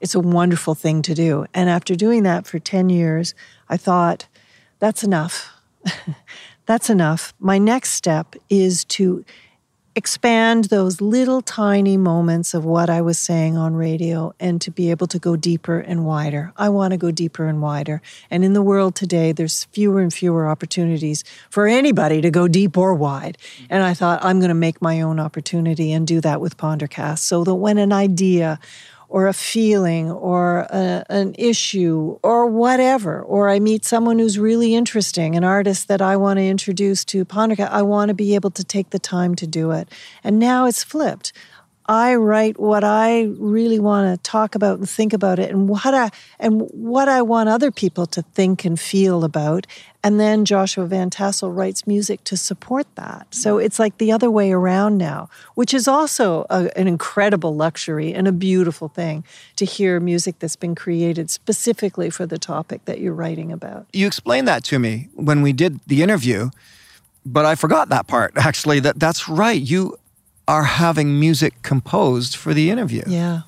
it's 0.00 0.14
a 0.14 0.20
wonderful 0.20 0.76
thing 0.76 1.02
to 1.02 1.12
do. 1.12 1.46
And 1.52 1.68
after 1.68 1.96
doing 1.96 2.22
that 2.22 2.46
for 2.46 2.60
10 2.60 2.88
years, 2.88 3.34
I 3.68 3.76
thought, 3.76 4.28
that's 4.78 5.02
enough. 5.02 5.60
that's 6.66 6.88
enough. 6.88 7.34
My 7.40 7.58
next 7.58 7.94
step 7.94 8.36
is 8.48 8.84
to 8.84 9.24
expand 9.96 10.64
those 10.64 11.00
little 11.00 11.40
tiny 11.40 11.96
moments 11.96 12.52
of 12.52 12.66
what 12.66 12.90
I 12.90 13.00
was 13.00 13.18
saying 13.18 13.56
on 13.56 13.74
radio 13.74 14.34
and 14.38 14.60
to 14.60 14.70
be 14.70 14.90
able 14.90 15.06
to 15.06 15.18
go 15.18 15.36
deeper 15.36 15.78
and 15.78 16.04
wider. 16.04 16.52
I 16.54 16.68
want 16.68 16.90
to 16.90 16.98
go 16.98 17.10
deeper 17.10 17.46
and 17.46 17.62
wider. 17.62 18.02
And 18.30 18.44
in 18.44 18.52
the 18.52 18.60
world 18.60 18.94
today, 18.94 19.32
there's 19.32 19.64
fewer 19.64 20.02
and 20.02 20.12
fewer 20.12 20.50
opportunities 20.50 21.24
for 21.48 21.66
anybody 21.66 22.20
to 22.20 22.30
go 22.30 22.46
deep 22.46 22.76
or 22.76 22.94
wide. 22.94 23.38
And 23.70 23.82
I 23.82 23.94
thought, 23.94 24.22
I'm 24.22 24.38
going 24.38 24.50
to 24.50 24.54
make 24.54 24.82
my 24.82 25.00
own 25.00 25.18
opportunity 25.18 25.92
and 25.92 26.06
do 26.06 26.20
that 26.20 26.42
with 26.42 26.58
Pondercast 26.58 27.20
so 27.20 27.42
that 27.44 27.54
when 27.54 27.78
an 27.78 27.90
idea 27.90 28.60
or 29.08 29.26
a 29.26 29.32
feeling 29.32 30.10
or 30.10 30.66
a, 30.70 31.04
an 31.08 31.34
issue 31.38 32.18
or 32.22 32.46
whatever, 32.46 33.22
or 33.22 33.48
I 33.48 33.58
meet 33.58 33.84
someone 33.84 34.18
who's 34.18 34.38
really 34.38 34.74
interesting, 34.74 35.36
an 35.36 35.44
artist 35.44 35.88
that 35.88 36.02
I 36.02 36.16
want 36.16 36.38
to 36.38 36.46
introduce 36.46 37.04
to 37.06 37.24
Pondercast, 37.24 37.70
I 37.70 37.82
want 37.82 38.08
to 38.08 38.14
be 38.14 38.34
able 38.34 38.50
to 38.50 38.64
take 38.64 38.90
the 38.90 38.98
time 38.98 39.34
to 39.36 39.46
do 39.46 39.70
it. 39.70 39.88
And 40.24 40.38
now 40.38 40.66
it's 40.66 40.82
flipped. 40.82 41.32
I 41.88 42.16
write 42.16 42.58
what 42.58 42.82
I 42.82 43.30
really 43.38 43.78
want 43.78 44.12
to 44.12 44.22
talk 44.28 44.54
about 44.54 44.78
and 44.78 44.88
think 44.88 45.12
about 45.12 45.38
it 45.38 45.50
and 45.50 45.68
what 45.68 45.94
I 45.94 46.10
and 46.40 46.62
what 46.72 47.08
I 47.08 47.22
want 47.22 47.48
other 47.48 47.70
people 47.70 48.06
to 48.06 48.22
think 48.22 48.64
and 48.64 48.78
feel 48.78 49.22
about. 49.24 49.66
And 50.02 50.20
then 50.20 50.44
Joshua 50.44 50.86
Van 50.86 51.10
Tassel 51.10 51.50
writes 51.50 51.86
music 51.86 52.22
to 52.24 52.36
support 52.36 52.86
that. 52.94 53.26
So 53.30 53.56
mm. 53.56 53.64
it's 53.64 53.78
like 53.78 53.98
the 53.98 54.12
other 54.12 54.30
way 54.30 54.52
around 54.52 54.98
now, 54.98 55.28
which 55.54 55.74
is 55.74 55.88
also 55.88 56.46
a, 56.50 56.70
an 56.78 56.86
incredible 56.86 57.54
luxury 57.54 58.12
and 58.14 58.28
a 58.28 58.32
beautiful 58.32 58.88
thing 58.88 59.24
to 59.56 59.64
hear 59.64 59.98
music 59.98 60.38
that's 60.38 60.56
been 60.56 60.74
created 60.74 61.30
specifically 61.30 62.10
for 62.10 62.26
the 62.26 62.38
topic 62.38 62.84
that 62.84 63.00
you're 63.00 63.14
writing 63.14 63.52
about. 63.52 63.86
You 63.92 64.06
explained 64.06 64.46
that 64.48 64.64
to 64.64 64.78
me 64.78 65.08
when 65.14 65.42
we 65.42 65.52
did 65.52 65.80
the 65.86 66.02
interview, 66.02 66.50
but 67.24 67.44
I 67.44 67.54
forgot 67.54 67.88
that 67.88 68.06
part 68.06 68.32
actually 68.36 68.80
that 68.80 68.98
that's 68.98 69.28
right. 69.28 69.60
You 69.60 69.96
are 70.48 70.64
having 70.64 71.18
music 71.18 71.62
composed 71.62 72.36
for 72.36 72.54
the 72.54 72.70
interview. 72.70 73.02
Yeah. 73.06 73.42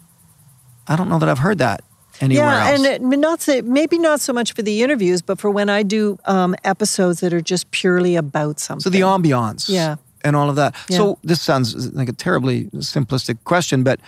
I 0.87 0.97
don't 0.97 1.09
know 1.09 1.19
that 1.19 1.29
I've 1.29 1.39
heard 1.39 1.59
that 1.59 1.85
anywhere 2.21 2.47
yeah, 2.47 2.71
else. 2.71 2.79
and 2.79 2.87
it, 2.87 3.19
not 3.19 3.41
say, 3.41 3.61
maybe 3.61 3.99
not 3.99 4.21
so 4.21 4.33
much 4.33 4.53
for 4.53 4.63
the 4.63 4.83
interviews, 4.83 5.23
but 5.23 5.39
for 5.39 5.51
when 5.51 5.69
I 5.69 5.83
do 5.83 6.19
um, 6.25 6.57
episodes 6.65 7.21
that 7.21 7.33
are 7.33 7.41
just 7.41 7.71
purely 7.71 8.17
about 8.17 8.59
something. 8.59 8.83
So 8.83 8.91
the 8.91 9.01
ambiance. 9.01 9.69
Yeah. 9.69 9.97
And 10.25 10.35
all 10.35 10.51
of 10.51 10.57
that. 10.57 10.75
Yeah. 10.89 10.97
So 10.97 11.19
this 11.23 11.41
sounds 11.41 11.93
like 11.95 12.09
a 12.09 12.13
terribly 12.13 12.65
simplistic 12.75 13.39
question, 13.45 13.85
but 13.85 14.01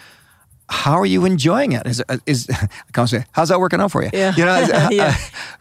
how 0.70 0.98
are 0.98 1.06
you 1.06 1.24
enjoying 1.24 1.72
it? 1.72 1.86
Is, 1.86 2.02
is 2.26 2.48
I 2.50 2.68
can't 2.92 3.08
say 3.08 3.24
how's 3.32 3.48
that 3.48 3.58
working 3.58 3.80
out 3.80 3.90
for 3.90 4.02
you? 4.02 4.10
Yeah. 4.12 4.34
You 4.36 4.44
know, 4.44 4.52
uh, 4.72 4.88
yeah. 4.90 5.08
Uh, 5.08 5.14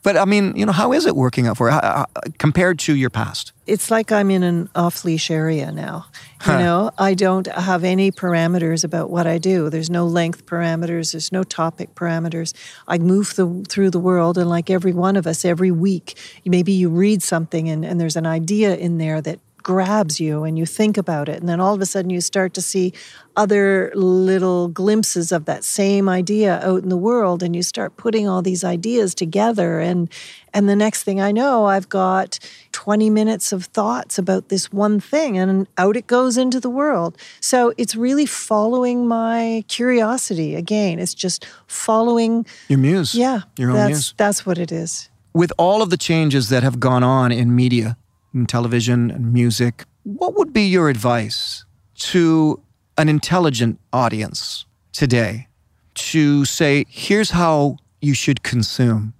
but 0.03 0.15
I 0.15 0.25
mean, 0.25 0.55
you 0.55 0.65
know, 0.65 0.71
how 0.71 0.93
is 0.93 1.05
it 1.05 1.15
working 1.15 1.47
out 1.47 1.57
for 1.57 1.67
you 1.67 1.73
how, 1.73 2.05
compared 2.37 2.79
to 2.79 2.95
your 2.95 3.09
past? 3.09 3.51
It's 3.65 3.91
like 3.91 4.11
I'm 4.11 4.31
in 4.31 4.43
an 4.43 4.69
off 4.75 5.03
leash 5.03 5.29
area 5.29 5.71
now. 5.71 6.07
You 6.47 6.53
know, 6.53 6.91
I 6.97 7.15
don't 7.15 7.47
have 7.47 7.83
any 7.83 8.11
parameters 8.11 8.85
about 8.85 9.09
what 9.09 9.27
I 9.27 9.37
do. 9.37 9.69
There's 9.69 9.89
no 9.89 10.05
length 10.05 10.45
parameters. 10.45 11.11
There's 11.11 11.31
no 11.31 11.43
topic 11.43 11.93
parameters. 11.95 12.53
I 12.87 12.97
move 12.97 13.35
the, 13.35 13.65
through 13.67 13.91
the 13.91 13.99
world, 13.99 14.37
and 14.37 14.49
like 14.49 14.69
every 14.69 14.93
one 14.93 15.17
of 15.17 15.27
us, 15.27 15.43
every 15.43 15.69
week, 15.69 16.17
maybe 16.45 16.71
you 16.71 16.89
read 16.89 17.21
something 17.21 17.67
and, 17.67 17.83
and 17.83 17.99
there's 17.99 18.15
an 18.15 18.25
idea 18.25 18.75
in 18.75 18.99
there 18.99 19.21
that 19.21 19.39
grabs 19.63 20.19
you 20.19 20.43
and 20.43 20.57
you 20.57 20.65
think 20.65 20.97
about 20.97 21.29
it. 21.29 21.39
And 21.39 21.49
then 21.49 21.59
all 21.59 21.73
of 21.73 21.81
a 21.81 21.85
sudden 21.85 22.09
you 22.09 22.21
start 22.21 22.53
to 22.53 22.61
see 22.61 22.93
other 23.35 23.91
little 23.95 24.67
glimpses 24.67 25.31
of 25.31 25.45
that 25.45 25.63
same 25.63 26.09
idea 26.09 26.59
out 26.59 26.83
in 26.83 26.89
the 26.89 26.97
world 26.97 27.41
and 27.41 27.55
you 27.55 27.63
start 27.63 27.95
putting 27.95 28.27
all 28.27 28.41
these 28.41 28.63
ideas 28.63 29.15
together 29.15 29.79
and 29.79 30.09
and 30.53 30.67
the 30.67 30.75
next 30.75 31.03
thing 31.03 31.21
I 31.21 31.31
know 31.31 31.65
I've 31.65 31.87
got 31.87 32.39
20 32.71 33.09
minutes 33.09 33.51
of 33.51 33.65
thoughts 33.65 34.17
about 34.17 34.49
this 34.49 34.73
one 34.73 34.99
thing 34.99 35.37
and 35.37 35.67
out 35.77 35.95
it 35.95 36.07
goes 36.07 36.37
into 36.37 36.59
the 36.59 36.69
world. 36.69 37.17
So 37.39 37.73
it's 37.77 37.95
really 37.95 38.25
following 38.25 39.07
my 39.07 39.63
curiosity 39.67 40.55
again. 40.55 40.99
It's 40.99 41.13
just 41.13 41.45
following 41.67 42.45
your 42.67 42.79
muse. 42.79 43.13
Yeah. 43.15 43.41
Your 43.57 43.69
own 43.69 43.75
that's, 43.75 43.89
muse. 43.89 44.13
That's 44.17 44.45
what 44.45 44.57
it 44.57 44.71
is. 44.71 45.09
With 45.33 45.53
all 45.57 45.81
of 45.81 45.91
the 45.91 45.97
changes 45.97 46.49
that 46.49 46.63
have 46.63 46.79
gone 46.79 47.03
on 47.03 47.31
in 47.31 47.55
media 47.55 47.95
in 48.33 48.45
television 48.45 49.11
and 49.11 49.33
music. 49.33 49.85
What 50.03 50.37
would 50.37 50.53
be 50.53 50.63
your 50.63 50.89
advice 50.89 51.65
to 51.95 52.61
an 52.97 53.09
intelligent 53.09 53.79
audience 53.93 54.65
today 54.93 55.47
to 55.95 56.45
say, 56.45 56.85
here's 56.89 57.31
how 57.31 57.77
you 58.01 58.13
should 58.13 58.43
consume 58.43 59.13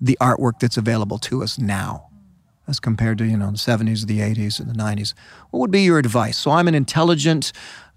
the 0.00 0.16
artwork 0.20 0.58
that's 0.60 0.76
available 0.76 1.18
to 1.18 1.42
us 1.42 1.58
now? 1.58 2.06
As 2.68 2.78
compared 2.78 3.18
to, 3.18 3.24
you 3.24 3.36
know, 3.36 3.50
the 3.50 3.56
70s, 3.56 4.06
the 4.06 4.20
80s, 4.20 4.60
and 4.60 4.68
the 4.68 4.74
90s. 4.74 5.14
What 5.50 5.60
would 5.60 5.70
be 5.72 5.82
your 5.82 5.98
advice? 5.98 6.38
So 6.38 6.52
I'm 6.52 6.68
an 6.68 6.74
intelligent 6.74 7.52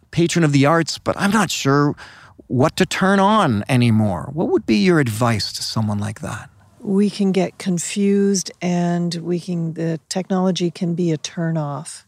patron 0.09 0.43
of 0.43 0.51
the 0.51 0.65
arts, 0.65 0.97
but 0.97 1.15
I'm 1.19 1.31
not 1.31 1.51
sure 1.51 1.95
what 2.47 2.75
to 2.77 2.85
turn 2.85 3.19
on 3.19 3.63
anymore. 3.69 4.29
What 4.33 4.49
would 4.49 4.65
be 4.65 4.77
your 4.77 4.99
advice 4.99 5.53
to 5.53 5.63
someone 5.63 5.99
like 5.99 6.21
that? 6.21 6.49
We 6.83 7.09
can 7.09 7.31
get 7.31 7.57
confused 7.57 8.51
and 8.61 9.15
we 9.15 9.39
can 9.39 9.73
the 9.73 9.99
technology 10.09 10.69
can 10.69 10.95
be 10.95 11.11
a 11.11 11.17
turn 11.17 11.57
off 11.57 12.05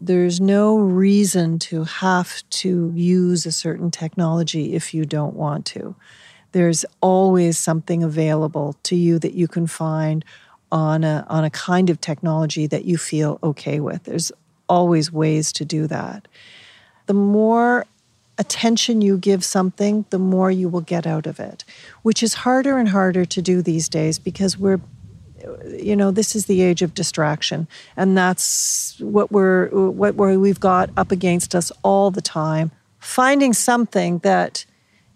there's 0.00 0.40
no 0.40 0.76
reason 0.76 1.58
to 1.58 1.84
have 1.84 2.42
to 2.50 2.92
use 2.94 3.46
a 3.46 3.52
certain 3.52 3.90
technology 3.90 4.74
if 4.74 4.92
you 4.92 5.06
don't 5.06 5.34
want 5.34 5.64
to. 5.66 5.94
There's 6.52 6.84
always 7.00 7.58
something 7.58 8.02
available 8.02 8.76
to 8.84 8.96
you 8.96 9.18
that 9.20 9.34
you 9.34 9.48
can 9.48 9.66
find 9.66 10.24
on 10.70 11.04
a, 11.04 11.24
on 11.28 11.44
a 11.44 11.50
kind 11.50 11.88
of 11.88 12.00
technology 12.00 12.66
that 12.66 12.84
you 12.84 12.98
feel 12.98 13.38
okay 13.42 13.80
with. 13.80 14.04
There's 14.04 14.30
always 14.68 15.10
ways 15.10 15.52
to 15.52 15.64
do 15.64 15.86
that. 15.86 16.28
The 17.06 17.14
more 17.14 17.86
attention 18.38 19.00
you 19.00 19.16
give 19.16 19.44
something, 19.44 20.04
the 20.10 20.18
more 20.18 20.50
you 20.50 20.68
will 20.68 20.80
get 20.80 21.06
out 21.06 21.26
of 21.26 21.38
it, 21.38 21.64
which 22.02 22.22
is 22.22 22.34
harder 22.34 22.78
and 22.78 22.88
harder 22.88 23.24
to 23.24 23.42
do 23.42 23.62
these 23.62 23.88
days 23.88 24.18
because 24.18 24.58
we're 24.58 24.80
you 25.68 25.94
know 25.94 26.10
this 26.10 26.34
is 26.34 26.46
the 26.46 26.62
age 26.62 26.82
of 26.82 26.94
distraction. 26.94 27.68
And 27.96 28.16
that's 28.16 28.98
what 29.00 29.30
we're 29.30 29.68
what 29.68 30.14
we're, 30.14 30.38
we've 30.38 30.60
got 30.60 30.90
up 30.96 31.12
against 31.12 31.54
us 31.54 31.70
all 31.82 32.10
the 32.10 32.22
time. 32.22 32.70
Finding 32.98 33.52
something 33.52 34.18
that 34.20 34.64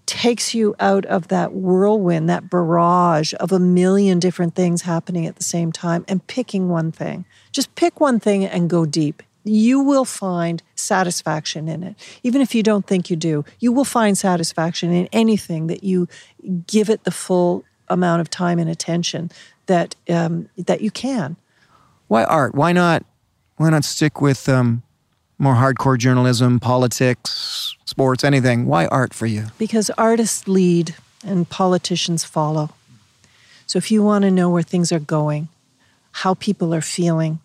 takes 0.05 0.55
you 0.55 0.75
out 0.81 1.05
of 1.07 1.29
that 1.29 1.53
whirlwind 1.53 2.31
that 2.31 2.49
barrage 2.49 3.35
of 3.41 3.53
a 3.53 3.59
million 3.59 4.19
different 4.19 4.55
things 4.55 4.83
happening 4.83 5.27
at 5.27 5.37
the 5.37 5.45
same 5.45 5.71
time 5.71 6.03
and 6.09 6.27
picking 6.27 6.71
one 6.71 6.91
thing. 6.91 7.27
Just 7.53 7.75
pick 7.75 8.01
one 8.01 8.19
thing 8.19 8.45
and 8.45 8.71
go 8.71 8.87
deep 8.87 9.23
you 9.45 9.81
will 9.81 10.05
find 10.05 10.63
satisfaction 10.75 11.69
in 11.69 11.83
it. 11.83 11.97
Even 12.23 12.41
if 12.41 12.55
you 12.55 12.63
don't 12.63 12.87
think 12.87 13.11
you 13.11 13.17
do, 13.17 13.45
you 13.61 13.73
will 13.73 13.85
find 13.85 14.17
satisfaction 14.17 14.93
in 14.93 15.09
anything 15.13 15.67
that 15.69 15.83
you 15.85 16.09
give 16.67 16.91
it 16.91 17.05
the 17.05 17.11
full 17.11 17.65
amount 17.89 18.21
of 18.21 18.29
time 18.29 18.59
and 18.59 18.69
attention 18.69 19.31
that 19.67 19.95
um, 20.09 20.49
that 20.57 20.81
you 20.81 20.91
can. 20.91 21.37
Why 22.09 22.25
art? 22.25 22.55
Why 22.55 22.73
not? 22.73 23.05
Why 23.57 23.71
not 23.71 23.85
stick 23.85 24.21
with 24.21 24.49
um, 24.49 24.83
more 25.39 25.55
hardcore 25.55 25.99
journalism, 25.99 26.61
politics, 26.61 27.77
sports, 27.85 28.25
anything? 28.25 28.67
Why 28.67 28.87
art 28.87 29.15
for 29.15 29.27
you? 29.27 29.47
Because 29.59 29.91
artists 29.99 30.47
lead 30.47 30.95
and 31.25 31.49
politicians 31.49 32.25
follow. 32.25 32.71
So 33.67 33.77
if 33.77 33.91
you 33.91 34.03
want 34.03 34.23
to 34.23 34.31
know 34.31 34.49
where 34.49 34.63
things 34.63 34.93
are 34.93 34.99
going, 35.01 35.49
how 36.13 36.35
people 36.35 36.73
are 36.75 36.81
feeling, 36.81 37.41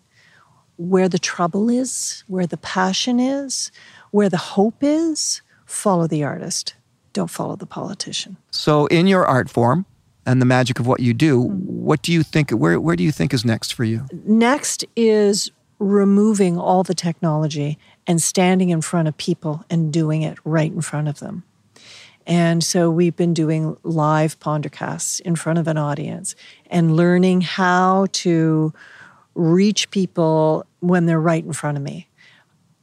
where 0.76 1.08
the 1.08 1.18
trouble 1.18 1.70
is, 1.70 2.24
where 2.26 2.46
the 2.46 2.56
passion 2.56 3.20
is, 3.20 3.70
where 4.10 4.28
the 4.28 4.36
hope 4.36 4.76
is, 4.80 5.42
follow 5.66 6.06
the 6.06 6.24
artist. 6.24 6.74
Don't 7.12 7.30
follow 7.30 7.56
the 7.56 7.66
politician. 7.66 8.36
So, 8.50 8.86
in 8.86 9.06
your 9.06 9.24
art 9.24 9.48
form 9.48 9.86
and 10.26 10.40
the 10.40 10.46
magic 10.46 10.80
of 10.80 10.86
what 10.86 11.00
you 11.00 11.14
do, 11.14 11.44
mm-hmm. 11.44 11.58
what 11.58 12.02
do 12.02 12.12
you 12.12 12.22
think? 12.22 12.50
Where, 12.50 12.80
where 12.80 12.96
do 12.96 13.04
you 13.04 13.12
think 13.12 13.32
is 13.32 13.44
next 13.44 13.72
for 13.72 13.84
you? 13.84 14.06
Next 14.24 14.84
is 14.96 15.50
removing 15.78 16.58
all 16.58 16.82
the 16.82 16.94
technology 16.94 17.78
and 18.06 18.20
standing 18.22 18.70
in 18.70 18.80
front 18.80 19.08
of 19.08 19.16
people 19.16 19.64
and 19.70 19.92
doing 19.92 20.22
it 20.22 20.38
right 20.44 20.72
in 20.72 20.80
front 20.80 21.08
of 21.08 21.20
them. 21.20 21.44
And 22.26 22.64
so 22.64 22.90
we've 22.90 23.16
been 23.16 23.34
doing 23.34 23.76
live 23.82 24.40
pondercasts 24.40 25.20
in 25.20 25.36
front 25.36 25.58
of 25.58 25.68
an 25.68 25.76
audience 25.76 26.34
and 26.70 26.96
learning 26.96 27.42
how 27.42 28.06
to 28.12 28.72
reach 29.34 29.90
people 29.90 30.66
when 30.80 31.06
they're 31.06 31.20
right 31.20 31.44
in 31.44 31.52
front 31.52 31.76
of 31.76 31.82
me. 31.82 32.08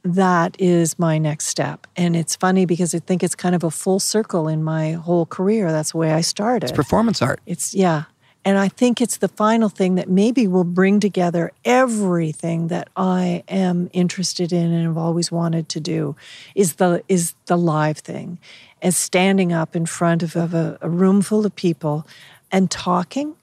That 0.04 0.56
is 0.58 0.98
my 0.98 1.18
next 1.18 1.46
step. 1.46 1.86
And 1.96 2.16
it's 2.16 2.34
funny 2.34 2.66
because 2.66 2.94
I 2.94 2.98
think 2.98 3.22
it's 3.22 3.36
kind 3.36 3.54
of 3.54 3.62
a 3.62 3.70
full 3.70 4.00
circle 4.00 4.48
in 4.48 4.64
my 4.64 4.92
whole 4.92 5.26
career. 5.26 5.70
That's 5.70 5.92
the 5.92 5.98
way 5.98 6.12
I 6.12 6.22
started. 6.22 6.64
It's 6.64 6.76
performance 6.76 7.22
art. 7.22 7.40
It's, 7.46 7.72
yeah. 7.72 8.04
And 8.44 8.58
I 8.58 8.68
think 8.68 9.00
it's 9.00 9.18
the 9.18 9.28
final 9.28 9.68
thing 9.68 9.94
that 9.94 10.08
maybe 10.08 10.48
will 10.48 10.64
bring 10.64 10.98
together 10.98 11.52
everything 11.64 12.68
that 12.68 12.88
I 12.96 13.44
am 13.46 13.88
interested 13.92 14.52
in 14.52 14.72
and 14.72 14.84
have 14.84 14.98
always 14.98 15.30
wanted 15.30 15.68
to 15.70 15.80
do 15.80 16.16
is 16.56 16.74
the 16.74 17.04
is 17.08 17.34
the 17.46 17.56
live 17.56 17.98
thing. 17.98 18.38
As 18.80 18.96
standing 18.96 19.52
up 19.52 19.76
in 19.76 19.86
front 19.86 20.24
of, 20.24 20.34
of 20.34 20.54
a, 20.54 20.76
a 20.80 20.90
room 20.90 21.22
full 21.22 21.46
of 21.46 21.54
people 21.54 22.04
and 22.50 22.68
talking 22.68 23.36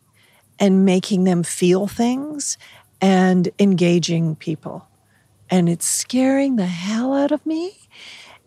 and 0.60 0.84
making 0.84 1.24
them 1.24 1.44
feel 1.44 1.88
things 1.88 2.58
and 3.02 3.50
engaging 3.60 4.36
people. 4.36 4.88
And 5.50 5.68
it's 5.70 5.88
scaring 5.88 6.58
the 6.58 6.66
hell 6.68 7.14
out 7.14 7.32
of 7.32 7.46
me. 7.46 7.74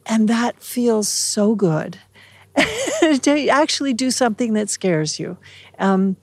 And 0.06 0.28
that 0.28 0.62
feels 0.62 1.08
so 1.08 1.54
good 1.54 1.98
to 3.22 3.48
actually 3.48 3.92
do 3.94 4.10
something 4.10 4.52
that 4.54 4.70
scares 4.70 5.18
you. 5.18 5.36
Um, 5.78 6.16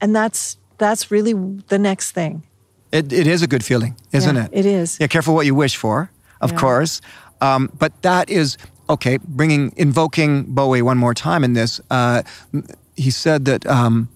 and 0.00 0.14
that's 0.14 0.56
that's 0.78 1.10
really 1.10 1.34
the 1.68 1.78
next 1.78 2.12
thing. 2.12 2.42
It, 2.90 3.12
it 3.12 3.26
is 3.26 3.42
a 3.42 3.46
good 3.46 3.64
feeling, 3.64 3.96
isn't 4.12 4.36
Yeah, 4.36 4.44
it? 4.46 4.50
it 4.52 4.66
is. 4.66 4.98
Yeah, 5.00 5.06
careful 5.06 5.34
what 5.34 5.46
you 5.46 5.54
wish 5.54 5.76
for, 5.76 6.10
of 6.40 6.50
Yeah. 6.52 6.58
course. 6.58 7.00
Um, 7.40 7.70
but 7.78 7.92
that 8.02 8.28
is 8.28 8.56
okay. 8.88 9.18
Bringing 9.22 9.72
invoking 9.76 10.44
Bowie 10.54 10.82
one 10.82 10.98
more 10.98 11.14
time 11.14 11.44
in 11.44 11.54
this. 11.54 11.80
Uh, 11.90 12.22
he 12.96 13.10
said 13.10 13.44
that 13.44 13.66
um, 13.66 14.08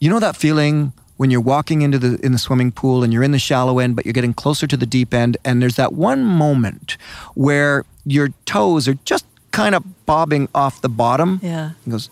you 0.00 0.08
know 0.10 0.20
that 0.20 0.36
feeling 0.36 0.92
when 1.22 1.30
you're 1.30 1.40
walking 1.40 1.82
into 1.82 2.00
the 2.00 2.18
in 2.26 2.32
the 2.32 2.38
swimming 2.38 2.72
pool 2.72 3.04
and 3.04 3.12
you're 3.12 3.22
in 3.22 3.30
the 3.30 3.38
shallow 3.38 3.78
end, 3.78 3.94
but 3.94 4.04
you're 4.04 4.12
getting 4.12 4.34
closer 4.34 4.66
to 4.66 4.76
the 4.76 4.86
deep 4.86 5.14
end, 5.14 5.36
and 5.44 5.62
there's 5.62 5.76
that 5.76 5.92
one 5.92 6.24
moment 6.24 6.96
where 7.34 7.84
your 8.04 8.30
toes 8.44 8.88
are 8.88 8.98
just 9.04 9.24
kind 9.52 9.76
of 9.76 10.04
bobbing 10.04 10.48
off 10.52 10.80
the 10.80 10.88
bottom. 10.88 11.38
Yeah. 11.40 11.70
He 11.84 11.92
goes, 11.92 12.10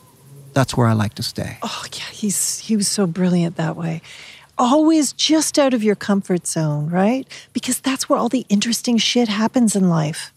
"That's 0.53 0.77
where 0.77 0.87
I 0.87 0.93
like 0.93 1.15
to 1.15 1.25
stay." 1.25 1.59
Oh 1.61 1.85
yeah, 1.93 2.09
he's 2.13 2.61
he 2.61 2.77
was 2.77 2.87
so 2.87 3.09
brilliant 3.09 3.57
that 3.57 3.77
way. 3.77 4.01
Always 4.57 5.13
just 5.13 5.59
out 5.59 5.75
of 5.75 5.83
your 5.83 5.97
comfort 5.97 6.47
zone, 6.47 6.89
right? 6.89 7.27
Because 7.53 7.81
that's 7.81 8.09
where 8.09 8.17
all 8.17 8.29
the 8.29 8.47
interesting 8.49 8.97
shit 8.97 9.27
happens 9.27 9.75
in 9.75 9.89
life. 9.91 10.33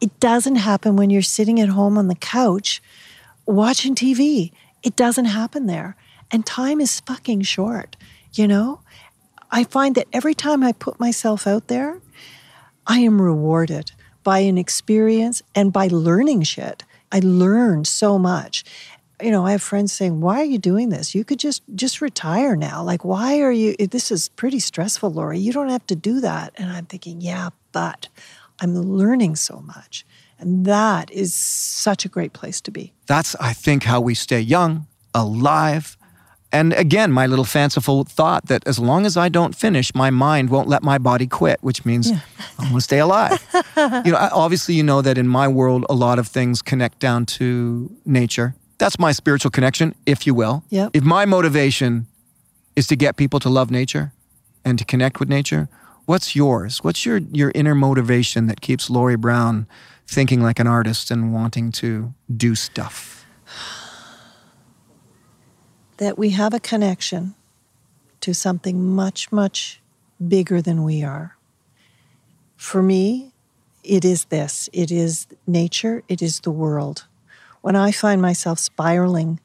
It 0.00 0.12
doesn't 0.20 0.56
happen 0.70 0.94
when 0.94 1.10
you're 1.10 1.22
sitting 1.22 1.58
at 1.58 1.70
home 1.70 1.98
on 1.98 2.06
the 2.06 2.14
couch 2.14 2.80
watching 3.46 3.96
TV. 3.96 4.52
It 4.84 4.94
doesn't 4.94 5.24
happen 5.24 5.66
there. 5.66 5.96
And 6.32 6.46
time 6.46 6.80
is 6.80 6.98
fucking 7.00 7.42
short, 7.42 7.94
you 8.34 8.48
know? 8.48 8.80
I 9.50 9.64
find 9.64 9.94
that 9.96 10.08
every 10.12 10.34
time 10.34 10.62
I 10.62 10.72
put 10.72 10.98
myself 10.98 11.46
out 11.46 11.68
there, 11.68 12.00
I 12.86 13.00
am 13.00 13.20
rewarded 13.20 13.92
by 14.24 14.38
an 14.40 14.56
experience 14.56 15.42
and 15.54 15.72
by 15.72 15.88
learning 15.88 16.42
shit. 16.42 16.84
I 17.10 17.20
learned 17.22 17.86
so 17.86 18.18
much. 18.18 18.64
You 19.20 19.30
know, 19.30 19.46
I 19.46 19.52
have 19.52 19.62
friends 19.62 19.92
saying, 19.92 20.20
"Why 20.20 20.40
are 20.40 20.44
you 20.44 20.58
doing 20.58 20.88
this? 20.88 21.14
You 21.14 21.24
could 21.24 21.38
just 21.38 21.62
just 21.74 22.00
retire 22.00 22.56
now. 22.56 22.82
Like, 22.82 23.04
why 23.04 23.40
are 23.40 23.52
you? 23.52 23.76
Eh, 23.78 23.86
this 23.90 24.10
is 24.10 24.30
pretty 24.30 24.58
stressful, 24.58 25.12
Laurie. 25.12 25.38
You 25.38 25.52
don't 25.52 25.68
have 25.68 25.86
to 25.88 25.94
do 25.94 26.20
that." 26.20 26.52
And 26.56 26.70
I'm 26.70 26.86
thinking, 26.86 27.20
"Yeah, 27.20 27.50
but 27.70 28.08
I'm 28.60 28.74
learning 28.74 29.36
so 29.36 29.62
much, 29.64 30.04
and 30.38 30.64
that 30.64 31.10
is 31.10 31.34
such 31.34 32.04
a 32.04 32.08
great 32.08 32.32
place 32.32 32.60
to 32.62 32.70
be." 32.70 32.94
That's, 33.06 33.36
I 33.36 33.52
think, 33.52 33.84
how 33.84 34.00
we 34.00 34.14
stay 34.14 34.40
young, 34.40 34.86
alive. 35.14 35.96
And 36.52 36.74
again, 36.74 37.10
my 37.10 37.26
little 37.26 37.46
fanciful 37.46 38.04
thought 38.04 38.46
that 38.46 38.66
as 38.66 38.78
long 38.78 39.06
as 39.06 39.16
I 39.16 39.30
don't 39.30 39.56
finish, 39.56 39.94
my 39.94 40.10
mind 40.10 40.50
won't 40.50 40.68
let 40.68 40.82
my 40.82 40.98
body 40.98 41.26
quit, 41.26 41.58
which 41.62 41.86
means 41.86 42.10
I'm 42.58 42.68
going 42.68 42.74
to 42.74 42.80
stay 42.80 42.98
alive. 42.98 43.42
you 44.04 44.12
know, 44.12 44.28
obviously, 44.32 44.74
you 44.74 44.82
know 44.82 45.00
that 45.00 45.16
in 45.16 45.26
my 45.26 45.48
world, 45.48 45.86
a 45.88 45.94
lot 45.94 46.18
of 46.18 46.28
things 46.28 46.60
connect 46.60 46.98
down 46.98 47.24
to 47.26 47.90
nature. 48.04 48.54
That's 48.76 48.98
my 48.98 49.12
spiritual 49.12 49.50
connection, 49.50 49.94
if 50.04 50.26
you 50.26 50.34
will. 50.34 50.62
Yep. 50.68 50.90
If 50.92 51.04
my 51.04 51.24
motivation 51.24 52.06
is 52.76 52.86
to 52.88 52.96
get 52.96 53.16
people 53.16 53.40
to 53.40 53.48
love 53.48 53.70
nature 53.70 54.12
and 54.64 54.78
to 54.78 54.84
connect 54.84 55.20
with 55.20 55.30
nature, 55.30 55.68
what's 56.04 56.36
yours? 56.36 56.84
What's 56.84 57.06
your, 57.06 57.18
your 57.32 57.52
inner 57.54 57.74
motivation 57.74 58.46
that 58.48 58.60
keeps 58.60 58.90
Laurie 58.90 59.16
Brown 59.16 59.66
thinking 60.06 60.42
like 60.42 60.58
an 60.58 60.66
artist 60.66 61.10
and 61.10 61.32
wanting 61.32 61.72
to 61.72 62.12
do 62.36 62.54
stuff? 62.54 63.21
That 66.02 66.18
we 66.18 66.30
have 66.30 66.52
a 66.52 66.58
connection 66.58 67.32
to 68.20 68.34
something 68.34 68.84
much, 68.84 69.30
much 69.30 69.80
bigger 70.26 70.60
than 70.60 70.82
we 70.82 71.04
are. 71.04 71.36
For 72.56 72.82
me, 72.82 73.32
it 73.84 74.04
is 74.04 74.24
this 74.24 74.68
it 74.72 74.90
is 74.90 75.28
nature, 75.46 76.02
it 76.08 76.20
is 76.20 76.40
the 76.40 76.50
world. 76.50 77.06
When 77.60 77.76
I 77.76 77.92
find 77.92 78.20
myself 78.20 78.58
spiraling 78.58 79.38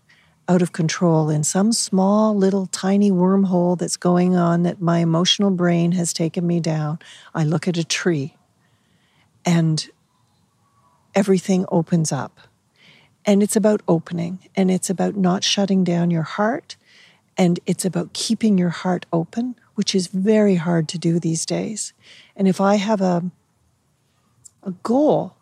out 0.50 0.64
of 0.64 0.72
control 0.72 1.30
in 1.30 1.44
some 1.44 1.72
small 1.72 2.36
little 2.36 2.66
tiny 2.66 3.12
wormhole 3.12 3.78
that's 3.78 3.98
going 3.98 4.36
on 4.36 4.64
that 4.64 4.82
my 4.82 5.00
emotional 5.00 5.52
brain 5.52 5.92
has 5.92 6.12
taken 6.12 6.48
me 6.48 6.60
down, 6.60 6.98
I 7.36 7.44
look 7.44 7.68
at 7.68 7.78
a 7.78 7.84
tree 7.84 8.36
and 9.46 9.88
everything 11.14 11.66
opens 11.70 12.12
up. 12.12 12.40
And 13.28 13.44
it's 13.44 13.58
about 13.58 13.82
opening 13.90 14.48
and 14.56 14.72
it's 14.72 14.90
about 14.90 15.18
not 15.18 15.44
shutting 15.44 15.84
down 15.84 16.10
your 16.10 16.24
heart 16.24 16.78
and 17.38 17.60
it's 17.66 17.86
about 17.86 18.14
keeping 18.14 18.58
your 18.58 18.70
heart 18.70 19.06
open, 19.14 19.56
which 19.76 19.94
is 19.94 20.08
very 20.08 20.56
hard 20.56 20.88
to 20.88 20.98
do 20.98 21.20
these 21.20 21.46
days. 21.46 21.94
And 22.36 22.48
if 22.48 22.60
I 22.60 22.76
have 22.76 23.02
a, 23.02 23.30
a 24.64 24.72
goal, 24.82 25.36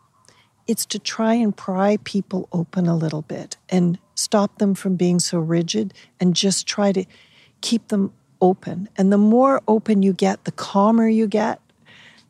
it's 0.68 0.86
to 0.88 1.00
try 1.00 1.36
and 1.36 1.56
pry 1.56 1.98
people 2.04 2.50
open 2.52 2.88
a 2.88 2.98
little 2.98 3.22
bit 3.22 3.56
and 3.70 4.00
stop 4.16 4.58
them 4.58 4.74
from 4.74 4.96
being 4.96 5.20
so 5.20 5.38
rigid 5.38 5.94
and 6.20 6.36
just 6.36 6.68
try 6.68 6.92
to 6.92 7.06
keep 7.62 7.90
them 7.90 8.12
open. 8.42 8.90
And 8.98 9.14
the 9.14 9.18
more 9.18 9.62
open 9.68 10.02
you 10.02 10.12
get, 10.12 10.44
the 10.46 10.52
calmer 10.52 11.08
you 11.08 11.28
get, 11.28 11.62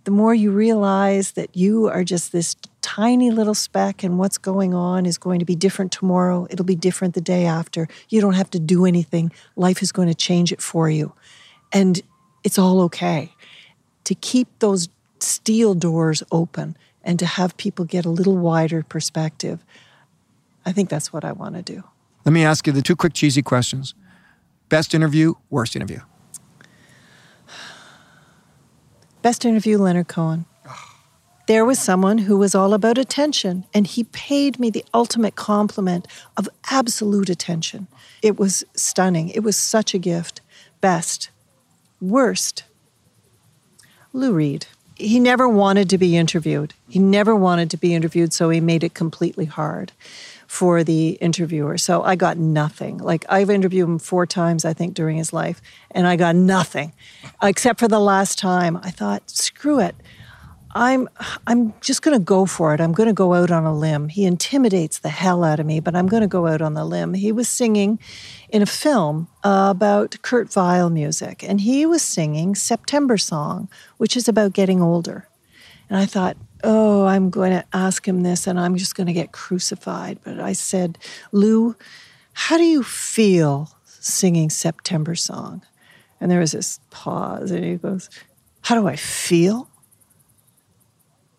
the 0.03 0.11
more 0.11 0.35
you 0.35 0.51
realize 0.51 1.31
that 1.31 1.55
you 1.55 1.87
are 1.87 2.03
just 2.03 2.31
this 2.31 2.55
tiny 2.85 3.31
little 3.31 3.55
speck 3.55 4.03
and 4.03 4.19
what's 4.19 4.37
going 4.37 4.75
on 4.75 5.07
is 5.07 5.17
going 5.17 5.39
to 5.39 5.45
be 5.45 5.55
different 5.55 5.91
tomorrow. 5.91 6.45
It'll 6.51 6.63
be 6.65 6.75
different 6.75 7.15
the 7.15 7.19
day 7.19 7.45
after. 7.45 7.87
You 8.09 8.21
don't 8.21 8.35
have 8.35 8.51
to 8.51 8.59
do 8.59 8.85
anything. 8.85 9.31
Life 9.55 9.81
is 9.81 9.91
going 9.91 10.07
to 10.07 10.13
change 10.13 10.51
it 10.51 10.61
for 10.61 10.87
you. 10.87 11.11
And 11.73 11.99
it's 12.43 12.59
all 12.59 12.79
okay. 12.81 13.33
To 14.03 14.13
keep 14.13 14.47
those 14.59 14.87
steel 15.19 15.73
doors 15.73 16.21
open 16.31 16.77
and 17.03 17.17
to 17.17 17.25
have 17.25 17.57
people 17.57 17.85
get 17.85 18.05
a 18.05 18.09
little 18.09 18.37
wider 18.37 18.83
perspective, 18.83 19.65
I 20.63 20.71
think 20.71 20.89
that's 20.89 21.11
what 21.11 21.25
I 21.25 21.31
want 21.31 21.55
to 21.55 21.63
do. 21.63 21.83
Let 22.23 22.33
me 22.33 22.45
ask 22.45 22.67
you 22.67 22.73
the 22.73 22.83
two 22.83 22.95
quick 22.95 23.13
cheesy 23.13 23.41
questions. 23.41 23.95
Best 24.69 24.93
interview, 24.93 25.33
worst 25.49 25.75
interview. 25.75 26.01
Best 29.23 29.43
interview, 29.43 29.79
Leonard 29.79 30.07
Cohen. 30.07 30.45
There 31.47 31.65
was 31.65 31.77
someone 31.77 32.19
who 32.19 32.37
was 32.37 32.55
all 32.55 32.73
about 32.73 32.97
attention, 32.97 33.65
and 33.73 33.85
he 33.85 34.05
paid 34.05 34.59
me 34.59 34.69
the 34.71 34.85
ultimate 34.93 35.35
compliment 35.35 36.07
of 36.37 36.49
absolute 36.71 37.29
attention. 37.29 37.87
It 38.23 38.39
was 38.39 38.63
stunning. 38.75 39.29
It 39.29 39.41
was 39.41 39.55
such 39.55 39.93
a 39.93 39.99
gift. 39.99 40.41
Best. 40.81 41.29
Worst. 42.01 42.63
Lou 44.11 44.33
Reed. 44.33 44.65
He 44.95 45.19
never 45.19 45.47
wanted 45.47 45.89
to 45.89 45.97
be 45.97 46.17
interviewed. 46.17 46.73
He 46.89 46.99
never 46.99 47.35
wanted 47.35 47.69
to 47.71 47.77
be 47.77 47.93
interviewed, 47.93 48.33
so 48.33 48.49
he 48.49 48.61
made 48.61 48.83
it 48.83 48.93
completely 48.93 49.45
hard 49.45 49.91
for 50.47 50.83
the 50.83 51.09
interviewer. 51.21 51.77
So 51.77 52.01
I 52.01 52.15
got 52.15 52.37
nothing. 52.37 52.99
Like 52.99 53.25
I've 53.29 53.49
interviewed 53.49 53.89
him 53.89 53.99
four 53.99 54.25
times, 54.25 54.63
I 54.63 54.73
think, 54.73 54.93
during 54.93 55.17
his 55.17 55.33
life, 55.33 55.61
and 55.91 56.07
I 56.07 56.15
got 56.15 56.35
nothing, 56.35 56.93
except 57.43 57.79
for 57.79 57.87
the 57.87 57.99
last 57.99 58.39
time. 58.39 58.77
I 58.77 58.89
thought, 58.89 59.29
screw 59.29 59.79
it. 59.79 59.95
I'm 60.77 61.07
I'm 61.47 61.73
just 61.79 62.01
going 62.01 62.19
to 62.19 62.23
go 62.23 62.45
for 62.45 62.73
it. 62.73 62.81
I'm 62.81 62.91
going 62.91 63.07
to 63.07 63.13
go 63.13 63.33
out 63.33 63.49
on 63.49 63.63
a 63.63 63.73
limb. 63.73 64.09
He 64.09 64.25
intimidates 64.25 64.99
the 64.99 65.09
hell 65.09 65.45
out 65.45 65.61
of 65.61 65.65
me, 65.65 65.79
but 65.79 65.95
I'm 65.95 66.07
going 66.07 66.21
to 66.21 66.27
go 66.27 66.47
out 66.47 66.61
on 66.61 66.73
the 66.73 66.83
limb. 66.83 67.13
He 67.13 67.31
was 67.31 67.47
singing 67.47 67.97
in 68.49 68.61
a 68.61 68.65
film 68.65 69.29
uh, 69.45 69.67
about 69.71 70.17
Kurt 70.21 70.53
Weill 70.53 70.89
music, 70.89 71.43
and 71.43 71.61
he 71.61 71.85
was 71.85 72.01
singing 72.01 72.55
September 72.55 73.17
Song, 73.17 73.69
which 73.95 74.17
is 74.17 74.27
about 74.27 74.51
getting 74.51 74.81
older. 74.81 75.29
And 75.89 75.97
I 75.97 76.05
thought, 76.05 76.35
oh, 76.61 77.05
I'm 77.05 77.29
going 77.29 77.51
to 77.51 77.63
ask 77.71 78.05
him 78.05 78.23
this, 78.23 78.45
and 78.45 78.59
I'm 78.59 78.75
just 78.75 78.95
going 78.95 79.07
to 79.07 79.13
get 79.13 79.31
crucified. 79.31 80.19
But 80.25 80.41
I 80.41 80.51
said, 80.51 80.97
Lou, 81.31 81.77
how 82.33 82.57
do 82.57 82.65
you 82.65 82.83
feel 82.83 83.69
singing 83.85 84.49
September 84.49 85.15
Song? 85.15 85.63
And 86.19 86.29
there 86.29 86.39
was 86.41 86.51
this 86.51 86.81
pause, 86.89 87.51
and 87.51 87.63
he 87.63 87.75
goes, 87.75 88.09
How 88.63 88.75
do 88.75 88.87
I 88.89 88.97
feel? 88.97 89.69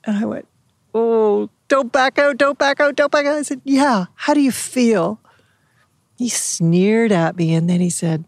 And 0.07 0.17
I 0.17 0.25
went, 0.25 0.49
Oh, 0.95 1.51
don't 1.69 1.93
back 1.93 2.19
out, 2.19 2.39
don't 2.39 2.59
back 2.59 2.81
out, 2.81 2.97
don't 2.97 3.13
back 3.13 3.27
out. 3.27 3.37
I 3.37 3.43
said, 3.43 3.61
Yeah, 3.65 4.07
how 4.15 4.33
do 4.33 4.41
you 4.41 4.53
feel? 4.53 5.21
He 6.17 6.31
sneered 6.31 7.13
at 7.13 7.37
me 7.37 7.53
and 7.53 7.69
then 7.69 7.81
he 7.81 7.91
said, 7.91 8.25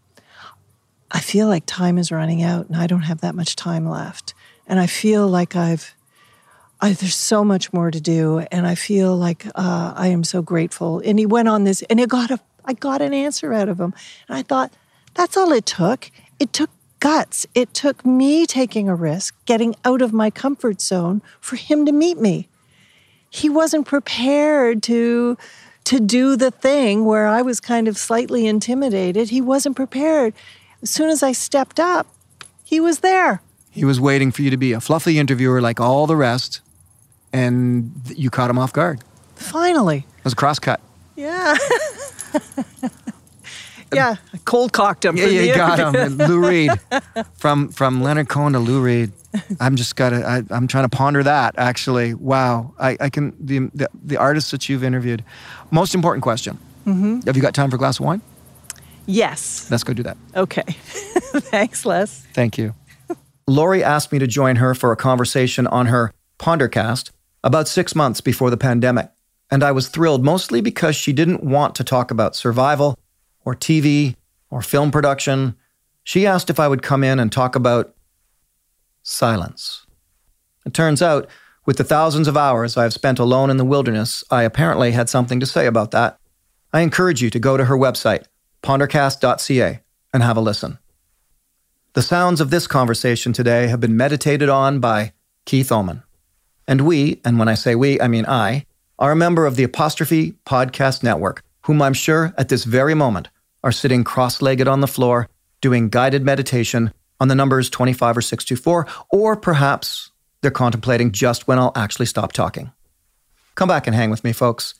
I 1.09 1.19
feel 1.19 1.47
like 1.47 1.63
time 1.65 1.97
is 1.97 2.11
running 2.11 2.43
out 2.43 2.67
and 2.67 2.77
I 2.77 2.85
don't 2.85 3.01
have 3.01 3.21
that 3.21 3.33
much 3.33 3.55
time 3.55 3.87
left. 3.89 4.35
And 4.67 4.79
I 4.79 4.85
feel 4.85 5.27
like 5.27 5.55
I've, 5.55 5.95
I, 6.79 6.93
there's 6.93 7.15
so 7.15 7.43
much 7.43 7.73
more 7.73 7.89
to 7.89 7.99
do. 7.99 8.39
And 8.51 8.67
I 8.67 8.75
feel 8.75 9.17
like 9.17 9.47
uh, 9.55 9.93
I 9.95 10.07
am 10.07 10.23
so 10.23 10.43
grateful. 10.43 11.01
And 11.03 11.17
he 11.17 11.25
went 11.25 11.47
on 11.47 11.63
this 11.63 11.81
and 11.89 11.99
it 11.99 12.09
got 12.09 12.29
a, 12.29 12.39
I 12.65 12.73
got 12.73 13.01
an 13.01 13.13
answer 13.13 13.51
out 13.53 13.69
of 13.69 13.79
him. 13.79 13.95
And 14.27 14.37
I 14.37 14.43
thought, 14.43 14.71
that's 15.15 15.35
all 15.35 15.51
it 15.51 15.65
took. 15.65 16.11
It 16.37 16.53
took 16.53 16.69
guts. 16.99 17.45
It 17.55 17.73
took 17.73 18.05
me 18.05 18.45
taking 18.45 18.89
a 18.89 18.95
risk, 18.95 19.35
getting 19.45 19.75
out 19.85 20.01
of 20.01 20.13
my 20.13 20.29
comfort 20.29 20.81
zone 20.81 21.21
for 21.39 21.55
him 21.55 21.85
to 21.85 21.91
meet 21.91 22.17
me. 22.17 22.47
He 23.29 23.49
wasn't 23.49 23.85
prepared 23.85 24.83
to 24.83 25.37
to 25.85 25.99
do 25.99 26.35
the 26.35 26.51
thing 26.51 27.05
where 27.05 27.27
I 27.27 27.41
was 27.41 27.59
kind 27.59 27.87
of 27.87 27.97
slightly 27.97 28.45
intimidated. 28.45 29.29
He 29.29 29.41
wasn't 29.41 29.75
prepared. 29.75 30.33
As 30.83 30.91
soon 30.91 31.09
as 31.09 31.23
I 31.23 31.31
stepped 31.31 31.79
up, 31.79 32.05
he 32.63 32.79
was 32.79 32.99
there. 32.99 33.41
He 33.71 33.85
was 33.85 33.99
waiting 33.99 34.31
for 34.31 34.43
you 34.43 34.51
to 34.51 34.57
be 34.57 34.73
a 34.73 34.79
fluffy 34.79 35.17
interviewer 35.17 35.61
like 35.61 35.79
all 35.79 36.05
the 36.05 36.15
rest, 36.15 36.61
and 37.33 37.91
you 38.07 38.29
caught 38.29 38.49
him 38.49 38.59
off 38.59 38.71
guard. 38.71 38.99
Finally. 39.35 40.05
It 40.17 40.23
was 40.23 40.33
a 40.33 40.35
cross 40.35 40.59
cut. 40.59 40.79
Yeah. 41.15 41.55
yeah, 43.93 44.15
I 44.33 44.37
cold 44.45 44.73
cocked 44.73 45.05
him. 45.05 45.17
Yeah, 45.17 45.25
yeah, 45.25 45.41
you 45.41 45.55
got 45.55 45.79
him. 45.79 46.17
Lou 46.17 46.47
Reed. 46.47 46.71
From 47.35 47.69
from 47.69 48.01
Leonard 48.01 48.29
Cohen 48.29 48.53
to 48.53 48.59
Lou 48.59 48.81
Reed. 48.81 49.11
I'm 49.59 49.75
just 49.75 49.95
gotta. 49.95 50.25
I, 50.25 50.43
I'm 50.53 50.67
trying 50.67 50.87
to 50.87 50.95
ponder 50.95 51.23
that. 51.23 51.55
Actually, 51.57 52.13
wow. 52.13 52.73
I, 52.79 52.97
I 52.99 53.09
can 53.09 53.35
the, 53.39 53.69
the 53.73 53.89
the 53.93 54.17
artists 54.17 54.51
that 54.51 54.69
you've 54.69 54.83
interviewed. 54.83 55.23
Most 55.71 55.93
important 55.93 56.23
question. 56.23 56.57
Mm-hmm. 56.85 57.21
Have 57.27 57.35
you 57.35 57.41
got 57.41 57.53
time 57.53 57.69
for 57.69 57.75
a 57.75 57.79
glass 57.79 57.99
of 57.99 58.05
wine? 58.05 58.21
Yes. 59.05 59.69
Let's 59.71 59.83
go 59.83 59.93
do 59.93 60.03
that. 60.03 60.17
Okay. 60.35 60.61
Thanks, 60.67 61.85
Les. 61.85 62.25
Thank 62.33 62.57
you. 62.57 62.75
Laurie 63.47 63.83
asked 63.83 64.11
me 64.11 64.19
to 64.19 64.27
join 64.27 64.57
her 64.57 64.75
for 64.75 64.91
a 64.91 64.95
conversation 64.95 65.65
on 65.67 65.87
her 65.87 66.13
Pondercast 66.37 67.11
about 67.43 67.67
six 67.67 67.95
months 67.95 68.21
before 68.21 68.49
the 68.49 68.57
pandemic. 68.57 69.09
And 69.51 69.63
I 69.63 69.71
was 69.71 69.87
thrilled 69.87 70.23
mostly 70.23 70.61
because 70.61 70.95
she 70.95 71.11
didn't 71.11 71.43
want 71.43 71.73
to 71.75 71.83
talk 71.83 72.11
about 72.11 72.35
survival 72.35 72.97
or 73.49 73.55
TV 73.55 74.15
or 74.51 74.61
film 74.61 74.91
production. 74.91 75.55
She 76.03 76.27
asked 76.27 76.51
if 76.51 76.59
I 76.59 76.67
would 76.67 76.83
come 76.83 77.03
in 77.03 77.19
and 77.19 77.31
talk 77.31 77.55
about 77.55 77.95
silence. 79.01 79.87
It 80.67 80.73
turns 80.75 81.01
out, 81.01 81.27
with 81.65 81.77
the 81.77 81.83
thousands 81.83 82.27
of 82.27 82.37
hours 82.37 82.77
I 82.77 82.83
have 82.83 82.93
spent 82.93 83.17
alone 83.17 83.49
in 83.49 83.57
the 83.57 83.65
wilderness, 83.65 84.23
I 84.29 84.43
apparently 84.43 84.91
had 84.91 85.09
something 85.09 85.39
to 85.39 85.47
say 85.47 85.65
about 85.65 85.89
that. 85.91 86.19
I 86.71 86.81
encourage 86.81 87.23
you 87.23 87.31
to 87.31 87.39
go 87.39 87.57
to 87.57 87.65
her 87.65 87.75
website, 87.75 88.25
pondercast.ca, 88.61 89.79
and 90.13 90.23
have 90.23 90.37
a 90.37 90.41
listen. 90.41 90.77
The 91.93 92.03
sounds 92.03 92.41
of 92.41 92.51
this 92.51 92.67
conversation 92.67 93.33
today 93.33 93.67
have 93.67 93.79
been 93.79 93.97
meditated 93.97 94.47
on 94.47 94.79
by 94.79 95.13
Keith 95.45 95.71
Oman. 95.71 96.03
And 96.67 96.81
we, 96.81 97.19
and 97.25 97.39
when 97.39 97.47
I 97.47 97.55
say 97.55 97.73
we, 97.73 97.99
I 97.99 98.07
mean 98.07 98.27
I, 98.27 98.67
are 98.99 99.11
a 99.11 99.15
member 99.15 99.47
of 99.47 99.55
the 99.55 99.63
Apostrophe 99.63 100.33
Podcast 100.45 101.01
Network, 101.01 101.43
whom 101.63 101.81
I'm 101.81 101.95
sure 101.95 102.31
at 102.37 102.49
this 102.49 102.63
very 102.63 102.93
moment 102.93 103.29
are 103.63 103.71
sitting 103.71 104.03
cross 104.03 104.41
legged 104.41 104.67
on 104.67 104.81
the 104.81 104.87
floor 104.87 105.27
doing 105.61 105.89
guided 105.89 106.23
meditation 106.23 106.93
on 107.19 107.27
the 107.27 107.35
numbers 107.35 107.69
25 107.69 108.17
or 108.17 108.21
624, 108.21 108.87
or 109.11 109.35
perhaps 109.35 110.11
they're 110.41 110.51
contemplating 110.51 111.11
just 111.11 111.47
when 111.47 111.59
I'll 111.59 111.73
actually 111.75 112.05
stop 112.05 112.31
talking. 112.31 112.71
Come 113.55 113.67
back 113.67 113.87
and 113.87 113.95
hang 113.95 114.09
with 114.09 114.23
me, 114.23 114.31
folks. 114.31 114.75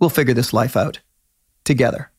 We'll 0.00 0.10
figure 0.10 0.34
this 0.34 0.52
life 0.52 0.76
out 0.76 1.00
together. 1.64 2.10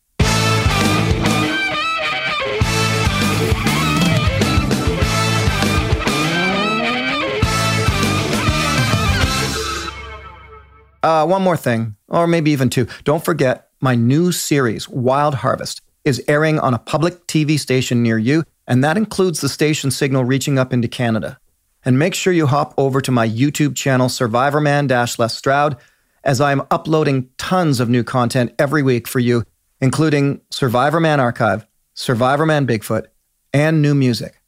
Uh, 11.04 11.24
one 11.24 11.44
more 11.44 11.58
thing, 11.58 11.96
or 12.08 12.26
maybe 12.26 12.50
even 12.50 12.68
two. 12.68 12.88
Don't 13.04 13.24
forget 13.24 13.70
my 13.80 13.94
new 13.94 14.32
series, 14.32 14.90
Wild 14.90 15.36
Harvest, 15.36 15.82
is 16.06 16.24
airing 16.28 16.60
on 16.60 16.74
a 16.74 16.80
public 16.80 17.28
TV 17.28 17.60
station 17.60 18.02
near 18.02 18.18
you, 18.18 18.44
and 18.68 18.84
that 18.84 18.96
includes 18.96 19.42
the 19.42 19.50
station 19.50 19.92
signal 19.92 20.24
reaching 20.24 20.58
up 20.58 20.72
into 20.72 20.88
Canada. 20.88 21.38
And 21.84 22.00
make 22.00 22.16
sure 22.16 22.32
you 22.32 22.48
hop 22.48 22.74
over 22.78 23.02
to 23.02 23.12
my 23.12 23.28
YouTube 23.28 23.76
channel, 23.76 24.08
Survivorman 24.08 24.90
Les 25.20 25.36
Stroud, 25.36 25.78
as 26.24 26.42
I'm 26.42 26.62
uploading 26.72 27.30
tons 27.38 27.80
of 27.80 27.90
new 27.90 28.04
content 28.04 28.54
every 28.58 28.82
week 28.82 29.08
for 29.08 29.20
you, 29.20 29.44
including 29.82 30.42
Survivorman 30.52 31.20
Archive, 31.20 31.68
Survivorman 31.96 32.68
Bigfoot, 32.68 33.08
and 33.54 33.82
new 33.82 33.94
music. 33.94 34.42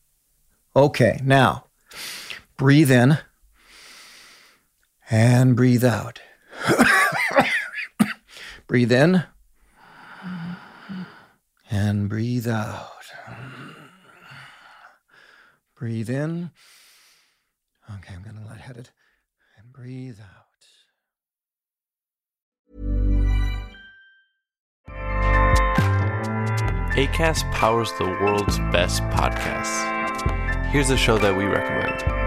Okay, 0.76 1.20
now 1.24 1.66
breathe 2.58 2.91
in 2.91 3.20
and 5.10 5.55
breathe 5.55 5.86
out. 5.86 6.20
breathe 8.68 8.91
in 8.91 9.24
and 11.70 12.09
breathe 12.09 12.47
out. 12.47 12.91
Breathe 15.76 16.09
in. 16.09 16.51
Okay, 17.95 18.13
I'm 18.15 18.24
getting 18.24 18.45
lightheaded. 18.45 18.89
And 19.57 19.72
breathe 19.72 20.20
out. 20.20 20.47
ACAST 26.97 27.51
powers 27.51 27.91
the 27.99 28.05
world's 28.05 28.57
best 28.72 29.03
podcasts. 29.03 29.95
Here's 30.72 30.89
a 30.89 30.97
show 30.97 31.20
that 31.20 31.38
we 31.38 31.45
recommend. 31.45 32.26